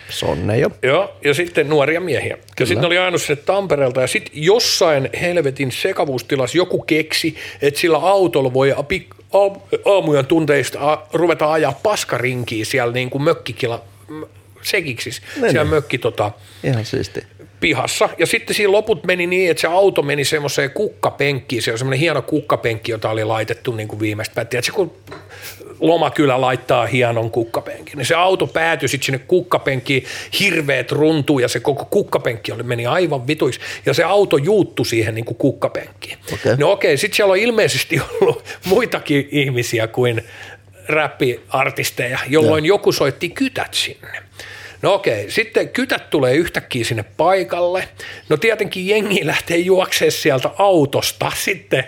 [0.08, 0.70] Sonne jo.
[0.82, 2.38] Joo, ja sitten nuoria miehiä.
[2.60, 7.98] Ja sitten oli ajanut sinne Tampereelta ja sitten jossain helvetin sekavuustilassa joku keksi, että sillä
[7.98, 9.14] autolla voi apik-
[9.84, 13.82] aamujen tunteista ruveta ajaa paskarinkiä siellä niin kuin mökkikila,
[14.62, 15.74] sekiksis, Niin, siellä niin.
[15.74, 16.32] mökki tota,
[16.64, 17.20] Ihan siisti.
[17.64, 18.08] Pihassa.
[18.18, 21.62] Ja sitten siinä loput meni niin, että se auto meni semmoiseen kukkapenkkiin.
[21.62, 24.58] Se on semmoinen hieno kukkapenkki, jota oli laitettu niin kuin viimeistä päättiä.
[24.58, 24.92] Että se kun
[25.80, 30.04] lomakylä laittaa hienon kukkapenkin, niin se auto päätyi sitten sinne kukkapenkkiin,
[30.40, 33.60] hirveät runtuu ja se koko kukkapenkki oli, meni aivan vituiksi.
[33.86, 36.18] Ja se auto juuttu siihen niin kuin kukkapenkkiin.
[36.32, 36.56] Okei.
[36.56, 40.24] No okei, sitten siellä on ilmeisesti ollut muitakin ihmisiä kuin
[40.88, 44.23] räppiartisteja, jolloin joku soitti kytät sinne.
[44.84, 47.88] No okei, sitten kytät tulee yhtäkkiä sinne paikalle.
[48.28, 51.84] No tietenkin jengi lähtee juoksemaan sieltä autosta sitten,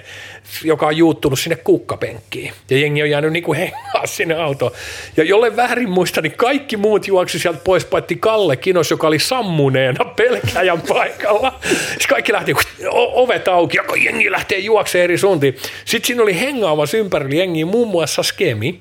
[0.65, 2.53] joka on juuttunut sinne kukkapenkkiin.
[2.71, 4.73] Ja jengi on jäänyt niinku hengaa sinne autoon.
[5.17, 9.19] Ja jolle väärin muista, niin kaikki muut juoksi sieltä pois, paitsi Kalle Kinos, joka oli
[9.19, 11.59] sammuneena pelkäjän paikalla.
[11.63, 12.55] Sitten kaikki lähti
[12.89, 15.57] o- ovet auki, ja jengi lähtee juokseen eri suuntiin.
[15.85, 18.81] Sitten siinä oli hengaamassa ympärillä jengiä, muun muassa Skemi.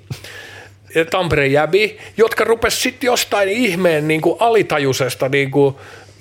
[1.09, 5.75] Tampereen jäbi, jotka rupes sitten jostain ihmeen niin kuin alitajuisesta niin kuin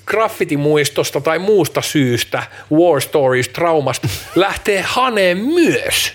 [0.06, 2.42] graffitimuistosta tai muusta syystä,
[2.72, 6.12] war stories, traumasta, lähtee haneen myös.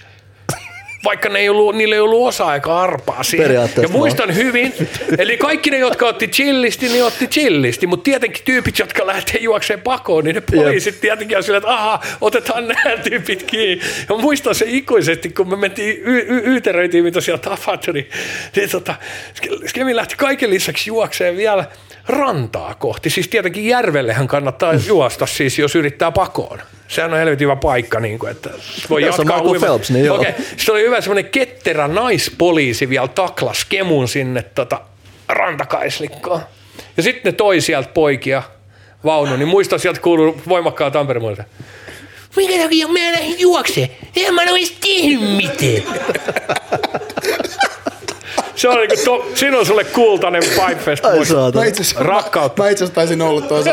[1.04, 3.52] Vaikka ne ei ollut, niillä ei ollut osa-aika arpaa siihen.
[3.82, 4.74] Ja muistan hyvin,
[5.18, 9.82] eli kaikki ne, jotka otti chillisti, niin otti chillisti, mutta tietenkin tyypit, jotka lähtee juokseen
[9.82, 13.86] pakoon, niin ne poliisit tietenkin on silleen, että aha, otetaan nämä tyypit kiinni.
[14.10, 18.10] Ja muistan se ikuisesti, kun me mentiin y- y- yyteröitiin, mitä siellä tapahtui, niin,
[18.56, 18.96] niin tota,
[19.68, 21.66] Skemi lähti kaiken lisäksi juokseen vielä
[22.08, 23.10] rantaa kohti.
[23.10, 26.60] Siis tietenkin järvellehän kannattaa juosta siis, jos yrittää pakoon.
[26.90, 28.49] Sehän on helvetin hyvä paikka, niin kuin, että
[28.90, 30.18] voi on jatkaa Michael uima- Phelps, niin joo.
[30.18, 34.82] Okei, sitten oli hyvä semmoinen ketterä naispoliisi vielä taklas kemun sinne tota,
[35.28, 36.41] rantakaislikkoon.
[36.98, 38.44] Ja sitten ne toi sieltä poikia
[39.06, 41.44] vaunu, niin muista sieltä kuuluu voimakkaan Tampereen muista.
[42.36, 43.90] Minkä takia mä en juokse?
[44.16, 45.99] En mä olisi tehnyt mitään.
[48.56, 51.06] Se on niinku, to, siinä on sulle kultainen Pipefest.
[51.06, 51.61] Ai saatana.
[51.64, 52.61] Mä itse asiassa, Rakkautta.
[52.61, 53.72] Mä, mä itse asiassa taisin olla tuossa.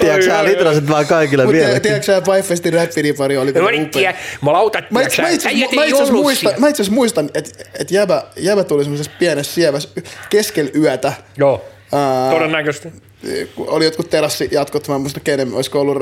[0.00, 1.82] Tiedätkö sä litrasit vaan kaikille Mutta vieläkin?
[1.82, 3.90] tiedätkö sä, Pifestin räppiripari oli Mä kyllä en upea.
[3.92, 5.48] tiedä, mä lautan, Mä itse, mä itse,
[5.94, 9.88] asiassa muistan, mä itse muistan, että et jäbä, jäbä tuli semmoisessa pienessä sievässä
[10.30, 11.12] keskellä yötä.
[11.38, 12.88] Joo, Ää, todennäköisesti.
[13.58, 15.98] oli jotkut terassijatkot, mä en muista kenen, olisiko ollut,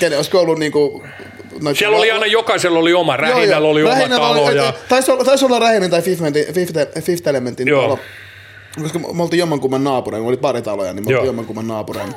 [0.00, 1.02] kenen, olisiko ollut niinku...
[1.60, 4.44] noita- Siellä oli aina, jokaisella oli oma, Rähinällä oli oma talo.
[4.44, 4.72] oli- Ja...
[4.88, 7.82] Taisi olla, taisi olla Rähinän tai Fifth, Elementin- Fifth Elementin Joo.
[7.82, 7.98] talo.
[8.82, 12.12] Koska me oltiin jommankumman naapureina, me oli pari taloja, niin me oltiin jommankumman naapureina.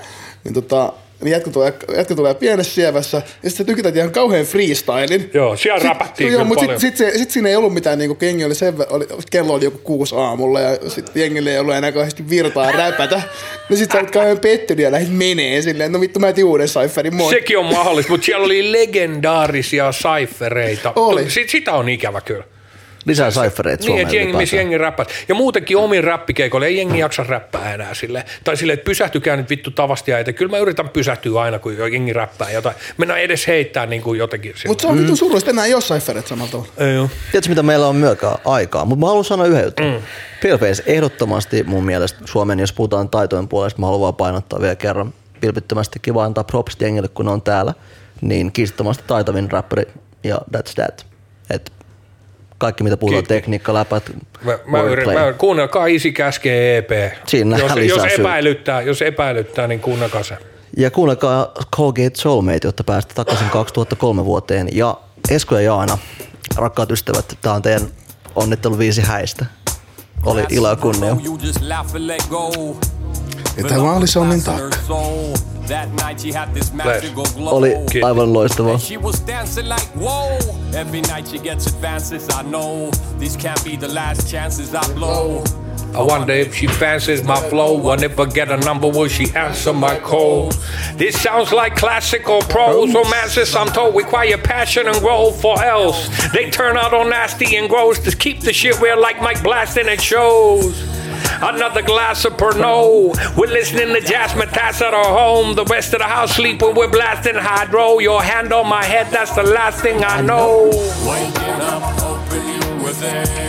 [0.48, 5.30] Niin tota, niin jätkä tulee, jätkä tulee pienessä sievässä, ja sitten tykitettiin ihan kauhean freestylin.
[5.34, 8.16] Joo, siellä Sit- räpättiin joo, mutta sitten sit, se- sit siinä ei ollut mitään, niinku,
[8.16, 11.76] kun jengi oli sen, oli, kello oli joku kuusi aamulla, ja sitten jengille ei ollut
[11.76, 13.22] enää kauheasti virtaa räpätä.
[13.70, 16.68] No sit sä olit kauhean pettynyt ja lähdit menee silleen, no vittu mä etin uuden
[16.68, 17.34] cypherin, moi.
[17.34, 20.94] Sekin on mahdollista, mutta siellä oli legendaarisia saifereita.
[20.96, 21.30] Oli.
[21.30, 22.44] Sit, sitä on ikävä kyllä.
[23.08, 25.10] Lisää cyphereita Niin, Suomeen että jengi, missä jengi räppäsi.
[25.28, 28.26] Ja muutenkin omin räppikeikoilla ei jengi jaksa räppää enää sille.
[28.44, 32.14] Tai silleen, että pysähtykää nyt vittu tavasti ja Kyllä mä yritän pysähtyä aina, kun jengi
[32.14, 32.76] räppää jotain.
[32.98, 34.54] Mennään edes heittää niin kuin jotenkin.
[34.68, 36.72] Mutta se on vittu surullista, enää ei ole cypherit samalla tavalla.
[36.78, 37.10] Ei oo.
[37.32, 38.86] Tiedätkö, mitä meillä on myökään aikaa?
[38.86, 39.86] Mutta mä haluan sanoa yhden jutun.
[39.86, 40.02] Mm.
[40.44, 45.14] Paleface ehdottomasti mun mielestä Suomen, jos puhutaan taitojen puolesta, mä haluan vaan painottaa vielä kerran
[45.42, 47.74] vilpittömästi kiva antaa props jengille, kun ne on täällä.
[48.22, 49.84] Niin kiistattomasti taitavin rapperi
[50.24, 51.06] ja that's that.
[51.50, 51.72] Et
[52.58, 53.36] kaikki mitä puhutaan, Kiitos.
[53.36, 54.12] tekniikka, läpät,
[54.42, 56.92] Mä, mä, yritän, mä, kuunnelkaa Isi käskee EP.
[57.28, 60.38] Siinä jos, lisää jos, epäilyttää, jos epäilyttää, niin kuunnelkaa se.
[60.78, 64.70] Ja kuunnelkaa Colgate Soulmate, jotta päästä takaisin 2003 vuoteen.
[64.72, 64.98] Ja
[65.30, 65.98] Esko ja Jaana,
[66.56, 67.88] rakkaat ystävät, tää on teidän
[68.36, 69.46] onnitteluviisi häistä.
[70.26, 71.18] Oli ilo ja kunnia.
[73.58, 74.78] Ja tämä oli Sonnin taakka.
[77.46, 77.76] Oli
[78.06, 78.80] aivan loistavaa.
[79.02, 80.56] Was dancing like whoa.
[80.74, 82.28] Every night she gets advances.
[82.30, 85.44] I know these can't be the last chances I blow.
[85.94, 87.78] Uh, I wonder if she fancies my flow.
[87.84, 90.52] Wonder if I get a number, will she answer my call?
[90.98, 93.56] This sounds like classical prose romances.
[93.56, 98.00] I'm told require passion and growth, for else they turn out all nasty and gross.
[98.00, 100.76] To keep the shit real like Mike Blasting it shows.
[101.42, 103.38] Another glass of Pernod.
[103.38, 105.56] We're listening to Jasmine Tass at our home.
[105.56, 108.00] The rest of the house sleep when we're blasting hydro.
[108.00, 110.70] Your hand on my head, that's the last thing I know.
[111.06, 113.48] Waking up, hoping you were there.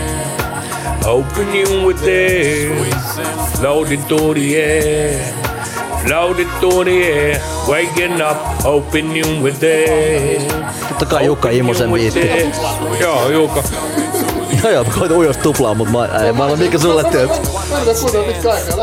[1.06, 3.60] Open you with this.
[3.62, 5.34] Loaded through the air.
[6.04, 7.40] Floated through the air.
[7.68, 10.42] Waking up, hoping you with this.
[10.88, 12.52] Totta kai Jukka Imosen viitti.
[13.00, 13.62] Joo, Jukka.
[14.62, 17.30] Joo joo, mä koitan ujosta tuplaa, mutta mä, ei, mä olen mikä sulle työt.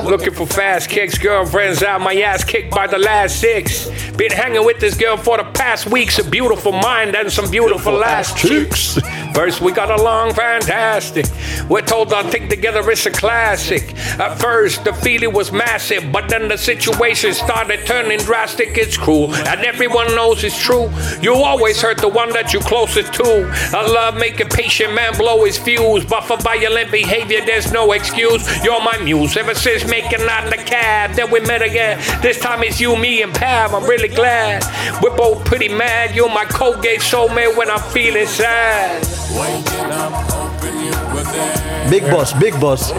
[0.03, 3.89] Looking for fast kicks, girlfriends out my ass kicked by the last six.
[4.17, 8.03] Been hanging with this girl for the past weeks, a beautiful mind and some beautiful
[8.03, 8.99] ass cheeks.
[9.33, 11.25] First we got along fantastic.
[11.69, 13.93] We're told our thing together is a classic.
[14.19, 18.77] At first the feeling was massive, but then the situation started turning drastic.
[18.77, 20.89] It's cruel, and everyone knows it's true.
[21.21, 23.51] You always hurt the one that you're closest to.
[23.73, 28.43] I love making patient man blow his fuse, but for violent behavior there's no excuse.
[28.63, 31.15] You're my muse ever since making out in the cab.
[31.15, 31.97] Then we met again.
[32.21, 33.73] This time it's you, me, and Pav.
[33.73, 34.63] I'm really glad.
[35.01, 36.15] We're both pretty mad.
[36.15, 39.01] You're my Colgate soulmate when I'm feeling sad.
[39.33, 41.89] Waking up, hoping you were there.
[41.89, 42.91] Big boss, big boss.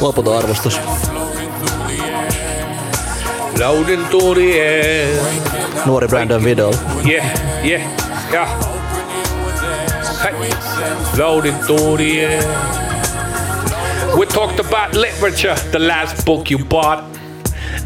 [0.00, 0.76] Loputon arvostus.
[3.58, 4.34] Loading through.
[5.86, 6.72] Nuori Brandon Vidal.
[7.04, 7.82] Yeah, yeah,
[8.32, 8.83] yeah.
[10.24, 11.18] Hey.
[11.18, 12.40] Loading through the air.
[14.18, 17.13] We talked about literature, the last book you bought.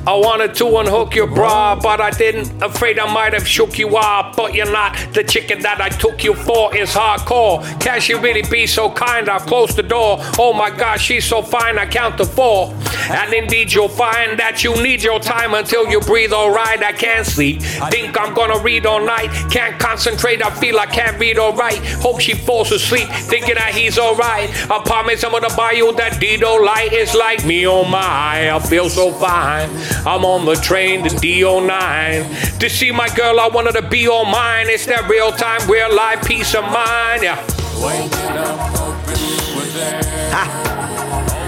[0.09, 2.62] I wanted to unhook your bra, but I didn't.
[2.62, 6.24] Afraid I might have shook you off, but you're not the chicken that I took
[6.24, 6.74] you for.
[6.74, 7.60] Is hardcore.
[7.78, 9.28] Can she really be so kind?
[9.28, 10.16] I've closed the door.
[10.39, 11.78] Oh my gosh, she's so fine.
[11.78, 12.74] I count to four,
[13.10, 16.32] and indeed you'll find that you need your time until you breathe.
[16.32, 17.60] Alright, I can't sleep.
[17.90, 19.28] Think I'm gonna read all night.
[19.51, 20.43] Can't concentrate.
[20.43, 21.85] I feel I can't read all right.
[22.01, 24.48] Hope she falls asleep, thinking that he's alright.
[24.70, 26.94] I promise I'm gonna buy you that Dido light.
[26.94, 28.51] It's like me on my.
[28.55, 29.68] I feel so fine.
[30.07, 32.59] I'm on the train to D09.
[32.59, 34.69] To see my girl, I wanted to be all mine.
[34.75, 37.23] It's that real time, real life peace of mind.
[37.23, 37.39] Yeah.
[37.81, 38.59] There.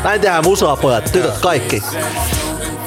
[0.05, 1.83] Näin tehdään musaa pojat, tytöt kaikki.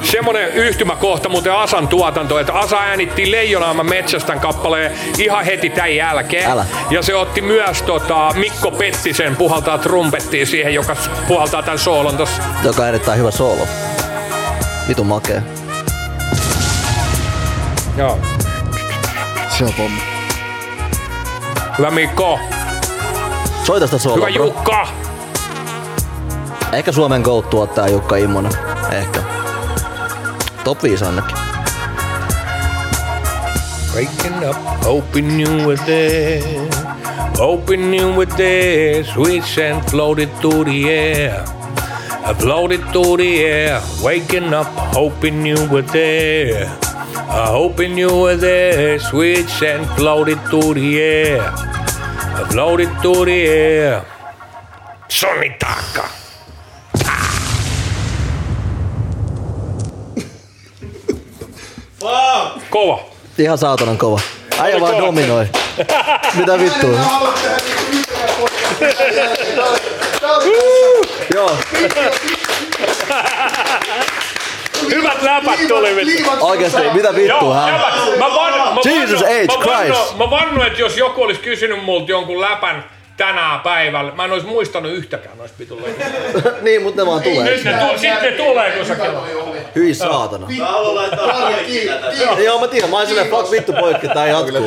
[0.03, 5.95] Semmonen yhtymäkohta muuten Asan tuotanto, että Asa äänitti Leijonaa mä metsästän kappaleen ihan heti tämän
[5.95, 6.52] jälkeen.
[6.52, 6.65] Älä.
[6.90, 10.95] Ja se otti myös tota, Mikko Pettisen puhaltaa trumpettiin siihen, joka
[11.27, 12.41] puhaltaa tämän soolon tossa.
[12.64, 13.68] Joka on erittäin hyvä soolo.
[14.88, 15.43] Vitun makee.
[17.97, 18.19] Joo.
[19.57, 20.01] Se on pommi.
[21.77, 22.39] Hyvä Mikko.
[23.64, 24.27] Soita sitä sooloa.
[24.27, 24.45] Hyvä bro.
[24.45, 24.88] Jukka.
[26.73, 28.51] Ehkä Suomen GOAT tuottaa Jukka Immonen.
[28.91, 29.19] Ehkä.
[30.64, 31.38] Top 5 ainakin.
[33.95, 36.43] Waking up, hoping you were there.
[37.39, 39.03] Hoping you were there.
[39.03, 41.62] Sweet scent floated through the air.
[42.25, 43.81] I floated through the air.
[44.01, 46.65] Waking up, hoping you were there.
[47.15, 48.97] Uh, hoping you were there.
[48.99, 51.41] Sweet scent floated through the air.
[51.41, 54.05] I floated through the air.
[55.09, 56.09] Sonni Taka.
[62.69, 62.99] Kova.
[63.37, 64.19] Ihan saatanan kova.
[64.59, 65.47] Äijä Oli vaan dominoi.
[66.35, 66.99] Mitä vittua?
[71.33, 71.57] Joo,
[74.91, 76.29] Hyvät läpät tuli vittu.
[76.41, 77.73] oikeesti, mitä vittua hän?
[78.19, 78.35] mä
[78.73, 79.61] mä Jesus H.
[79.61, 80.17] Christ.
[80.17, 82.83] Mä vannon, että jos joku olisi kysynyt multa jonkun läpän
[83.27, 85.87] tänään päivällä, mä en olisi muistanut yhtäkään noista vitulle.
[86.61, 87.43] niin, mutta ne vaan tulee.
[87.43, 88.95] Nyt ne, tu- sit ne tulee, kun sä.
[89.75, 90.47] Hyi saatana.
[90.57, 92.41] Mä haluan laittaa tätä.
[92.41, 92.89] Joo, mä tiedän.
[92.89, 94.61] Mä oon silleen, fuck vittu poikki, tää jatkuu.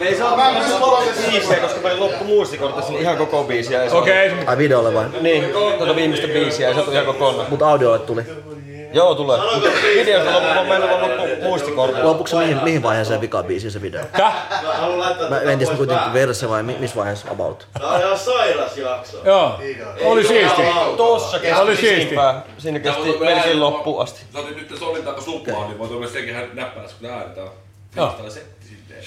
[0.00, 0.52] Ei saa mä
[1.30, 3.82] biisejä, koska meillä loppu muistikortti sinne ihan koko biisiä.
[3.82, 4.44] Ei Okei, okay.
[4.46, 5.04] Ai videolle vai?
[5.20, 5.44] Niin,
[5.78, 7.46] tuota viimeistä biisiä ei saatu ihan kokonaan.
[7.50, 8.22] Mut audiolle tuli.
[8.92, 9.38] Joo, tulee.
[9.94, 12.02] Videosta loppu, meillä on loppu muistikortti.
[12.02, 14.04] Loppuksi se mihin, mihin vaiheeseen vikaan biisiin se video?
[14.16, 14.34] Täh?
[14.62, 17.66] Mä haluan laittaa Mä en tiedä kuitenkin verse vai mi- missä vaiheessa about.
[17.80, 19.16] Tää on ihan sairas jakso.
[19.24, 19.60] Joo.
[20.04, 20.62] Oli siisti.
[20.96, 22.14] Tossa kesti Oli siisti.
[22.58, 24.20] Siinä kesti melkein loppuun asti.
[24.32, 27.48] Sä otit nyt solintaa suppaa, niin voi tulla sekin ihan näppärässä, kun ne ääretään.
[27.96, 28.06] Joo.
[28.06, 29.02] Fiilistellä setti silleen.